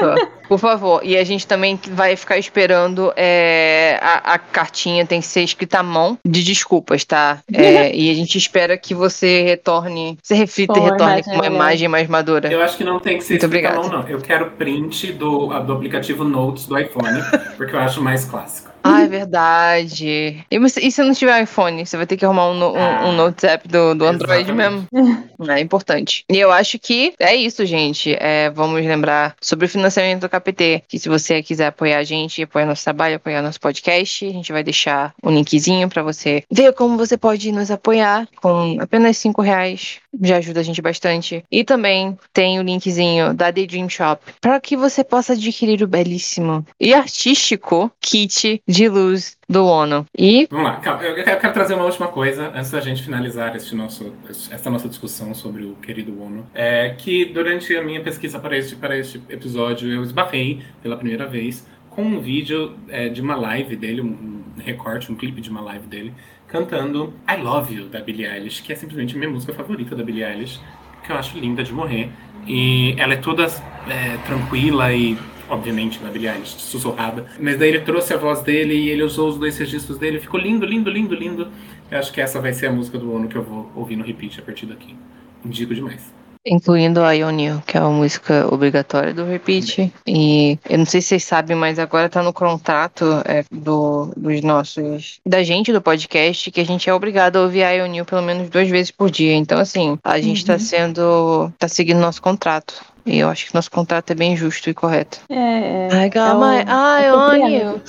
por 0.47 0.59
favor. 0.59 1.01
E 1.03 1.17
a 1.17 1.23
gente 1.23 1.47
também 1.47 1.79
vai 1.89 2.15
ficar 2.15 2.38
esperando. 2.38 3.11
é, 3.15 3.97
a, 3.99 4.33
a 4.36 4.38
cartinha 4.38 5.03
tem 5.05 5.19
que 5.19 5.25
ser 5.25 5.41
escrita 5.41 5.79
à 5.79 5.83
mão 5.83 6.19
de 6.23 6.43
desculpas, 6.43 7.03
tá? 7.03 7.39
É, 7.51 7.95
e 7.95 8.11
a 8.11 8.13
gente 8.13 8.38
espera 8.38 8.74
que 8.78 8.93
você 8.93 9.41
retorne, 9.43 10.17
se 10.21 10.34
reflita 10.36 10.78
e 10.80 10.82
retorne 10.82 11.23
com 11.23 11.32
uma 11.32 11.43
melhor. 11.43 11.55
imagem 11.55 11.88
mais 11.88 12.07
madura. 12.07 12.51
Eu 12.51 12.61
acho 12.61 12.78
que 12.78 12.84
não 12.84 12.99
tem 12.99 13.17
que 13.17 13.23
ser 13.23 13.34
Muito 13.34 13.45
obrigada. 13.45 13.78
mão, 13.80 13.89
não. 13.89 14.07
Eu 14.07 14.19
quero 14.21 14.51
print 14.51 15.13
do, 15.13 15.47
do 15.61 15.73
aplicativo 15.73 16.23
Notes 16.23 16.65
do 16.67 16.78
iPhone, 16.78 17.21
porque 17.57 17.76
eu 17.76 17.80
acho 17.80 18.01
mais 18.01 18.26
clássico. 18.26 18.74
Ah, 18.95 19.03
é 19.03 19.07
verdade. 19.07 20.45
E, 20.49 20.59
você- 20.59 20.81
e 20.81 20.91
se 20.91 21.01
não 21.03 21.13
tiver 21.13 21.41
iPhone? 21.43 21.85
Você 21.85 21.97
vai 21.97 22.05
ter 22.05 22.17
que 22.17 22.25
arrumar 22.25 22.47
um, 22.49 22.53
um, 22.63 22.73
um 22.73 22.77
Ah, 22.77 23.11
Notes 23.11 23.43
do, 23.65 23.93
do 23.95 24.05
Android 24.05 24.49
exatamente. 24.51 24.87
mesmo. 24.91 25.25
É 25.49 25.59
importante. 25.59 26.23
E 26.31 26.37
eu 26.37 26.51
acho 26.51 26.79
que 26.79 27.13
é 27.19 27.35
isso, 27.35 27.65
gente. 27.65 28.15
É, 28.19 28.49
vamos 28.49 28.83
lembrar 28.83 29.35
sobre 29.41 29.65
o 29.65 29.69
financiamento 29.69 30.21
do 30.21 30.29
KPT. 30.29 30.83
Que 30.87 30.97
se 30.97 31.07
você 31.09 31.43
quiser 31.43 31.67
apoiar 31.67 31.99
a 31.99 32.03
gente, 32.03 32.41
apoiar 32.43 32.65
nosso 32.65 32.83
trabalho, 32.83 33.17
apoiar 33.17 33.41
nosso 33.41 33.59
podcast, 33.59 34.25
a 34.25 34.31
gente 34.31 34.51
vai 34.51 34.63
deixar 34.63 35.13
um 35.23 35.29
linkzinho 35.31 35.87
pra 35.89 36.01
você 36.01 36.43
ver 36.51 36.73
como 36.73 36.97
você 36.97 37.17
pode 37.17 37.51
nos 37.51 37.69
apoiar 37.69 38.27
com 38.41 38.77
apenas 38.79 39.17
5 39.17 39.41
reais. 39.41 39.97
Já 40.22 40.38
ajuda 40.38 40.59
a 40.59 40.63
gente 40.63 40.82
bastante. 40.82 41.43
E 41.51 41.63
também 41.63 42.18
tem 42.34 42.59
o 42.59 42.63
linkzinho 42.63 43.34
da 43.34 43.51
Daydream 43.51 43.89
Shop 43.89 44.24
para 44.41 44.59
que 44.59 44.76
você 44.76 45.03
possa 45.03 45.34
adquirir 45.34 45.82
o 45.84 45.88
belíssimo 45.88 46.66
e 46.80 46.93
artístico 46.93 47.91
kit 47.99 48.61
de 48.68 48.89
luz 48.89 49.38
do 49.47 49.66
Ono. 49.66 50.05
E 50.18 50.47
Vamos 50.49 50.66
lá, 50.66 50.78
calma. 50.78 51.03
Eu 51.03 51.24
quero 51.24 51.53
trazer 51.53 51.76
uma 51.76 51.86
última 51.86 52.07
coisa 52.07 52.51
antes 52.53 52.72
da 52.72 52.82
gente 52.82 53.03
finalizar 53.03 53.55
este 53.55 53.76
nosso, 53.76 54.13
essa 54.51 54.70
nossa 54.70 54.89
discussão 54.89 55.34
sobre 55.34 55.63
o 55.63 55.76
querido 55.76 56.20
Ono. 56.22 56.47
É 56.53 56.89
que 56.89 57.26
durante 57.26 57.76
a 57.76 57.84
minha 57.84 58.01
pesquisa 58.01 58.39
para 58.39 58.57
este, 58.57 58.76
para 58.76 58.97
este 58.97 59.22
episódio, 59.30 59.91
eu 59.91 60.03
esbarrei 60.03 60.61
pela 60.82 60.97
primeira 60.97 61.28
vez 61.28 61.66
com 61.89 62.03
um 62.03 62.20
vídeo 62.20 62.76
é, 62.89 63.07
de 63.07 63.22
uma 63.22 63.36
live 63.36 63.76
dele, 63.76 64.01
um 64.01 64.36
recorte, 64.57 65.11
um 65.11 65.16
clipe 65.16 65.39
de 65.39 65.49
uma 65.49 65.61
live 65.61 65.88
dele, 65.88 66.13
cantando 66.47 67.13
I 67.29 67.41
Love 67.41 67.73
You, 67.73 67.85
da 67.89 67.99
Billie 67.99 68.25
Eilish, 68.25 68.61
que 68.61 68.73
é 68.73 68.75
simplesmente 68.75 69.17
minha 69.17 69.29
música 69.29 69.53
favorita 69.53 69.95
da 69.95 70.03
Billie 70.03 70.23
Eilish, 70.23 70.59
que 71.03 71.11
eu 71.11 71.15
acho 71.15 71.37
linda 71.37 71.63
de 71.63 71.73
morrer. 71.73 72.09
E 72.47 72.95
ela 72.97 73.13
é 73.13 73.17
toda 73.17 73.45
é, 73.45 74.17
tranquila 74.25 74.93
e, 74.93 75.17
obviamente, 75.49 76.01
na 76.01 76.09
Billie 76.09 76.29
Eilish, 76.29 76.55
sussurrada. 76.59 77.25
Mas 77.39 77.57
daí 77.57 77.69
ele 77.69 77.81
trouxe 77.81 78.13
a 78.13 78.17
voz 78.17 78.41
dele 78.41 78.73
e 78.73 78.89
ele 78.89 79.03
usou 79.03 79.29
os 79.29 79.37
dois 79.37 79.57
registros 79.57 79.97
dele, 79.97 80.19
ficou 80.19 80.39
lindo, 80.39 80.65
lindo, 80.65 80.89
lindo, 80.89 81.15
lindo. 81.15 81.47
Eu 81.89 81.99
acho 81.99 82.11
que 82.11 82.21
essa 82.21 82.39
vai 82.39 82.53
ser 82.53 82.67
a 82.67 82.71
música 82.71 82.97
do 82.97 83.15
ano 83.15 83.27
que 83.27 83.35
eu 83.35 83.43
vou 83.43 83.71
ouvir 83.75 83.95
no 83.95 84.03
repeat 84.03 84.39
a 84.39 84.43
partir 84.43 84.65
daqui. 84.65 84.95
Indico 85.43 85.73
demais. 85.73 86.24
Incluindo 86.47 87.01
a 87.03 87.11
Ionio, 87.13 87.63
que 87.65 87.75
é 87.75 87.81
uma 87.81 87.89
música 87.89 88.47
obrigatória 88.51 89.13
do 89.13 89.25
Repeat. 89.25 89.91
E 90.05 90.59
eu 90.69 90.77
não 90.77 90.85
sei 90.85 91.01
se 91.01 91.07
vocês 91.09 91.23
sabem, 91.23 91.57
mas 91.57 91.79
agora 91.79 92.07
tá 92.07 92.21
no 92.21 92.31
contrato 92.31 93.05
é, 93.25 93.43
do, 93.51 94.13
dos 94.15 94.41
nossos. 94.41 95.19
da 95.25 95.41
gente 95.41 95.73
do 95.73 95.81
podcast 95.81 96.51
que 96.51 96.61
a 96.61 96.65
gente 96.65 96.87
é 96.89 96.93
obrigado 96.93 97.37
a 97.37 97.41
ouvir 97.41 97.63
a 97.63 97.71
Ionio 97.71 98.05
pelo 98.05 98.21
menos 98.21 98.47
duas 98.49 98.69
vezes 98.69 98.91
por 98.91 99.09
dia. 99.09 99.33
Então, 99.33 99.57
assim, 99.59 99.97
a 100.03 100.19
gente 100.21 100.45
tá 100.45 100.53
Uhum. 100.53 100.59
sendo. 100.59 101.53
tá 101.57 101.67
seguindo 101.67 101.99
nosso 101.99 102.21
contrato. 102.21 102.75
E 103.07 103.19
eu 103.19 103.29
acho 103.29 103.45
que 103.47 103.53
nosso 103.55 103.69
contrato 103.69 104.11
é 104.11 104.15
bem 104.15 104.35
justo 104.35 104.67
e 104.69 104.73
correto. 104.73 105.19
É, 105.29 105.87
I 106.05 106.09
got 106.09 106.35
o- 106.35 106.39
my 106.39 106.63
eye 106.67 107.11
on 107.11 107.29
compreendo. 107.29 107.81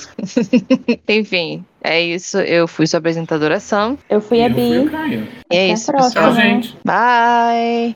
you. 0.87 0.99
Enfim, 1.09 1.65
é 1.83 1.99
isso. 2.01 2.37
Eu 2.39 2.67
fui 2.67 2.85
sua 2.85 2.99
apresentadora 2.99 3.59
Sam. 3.59 3.97
Eu 4.09 4.21
fui 4.21 4.39
E 4.39 4.45
a 4.45 4.49
Bi. 4.49 4.61
E 4.61 4.75
é 4.75 4.83
Até 4.85 5.57
a 5.59 5.73
isso, 5.73 5.91
próxima. 5.91 6.07
pessoal. 6.07 6.33
Tchau, 6.33 6.33
gente. 6.35 6.77
Bye! 6.85 7.95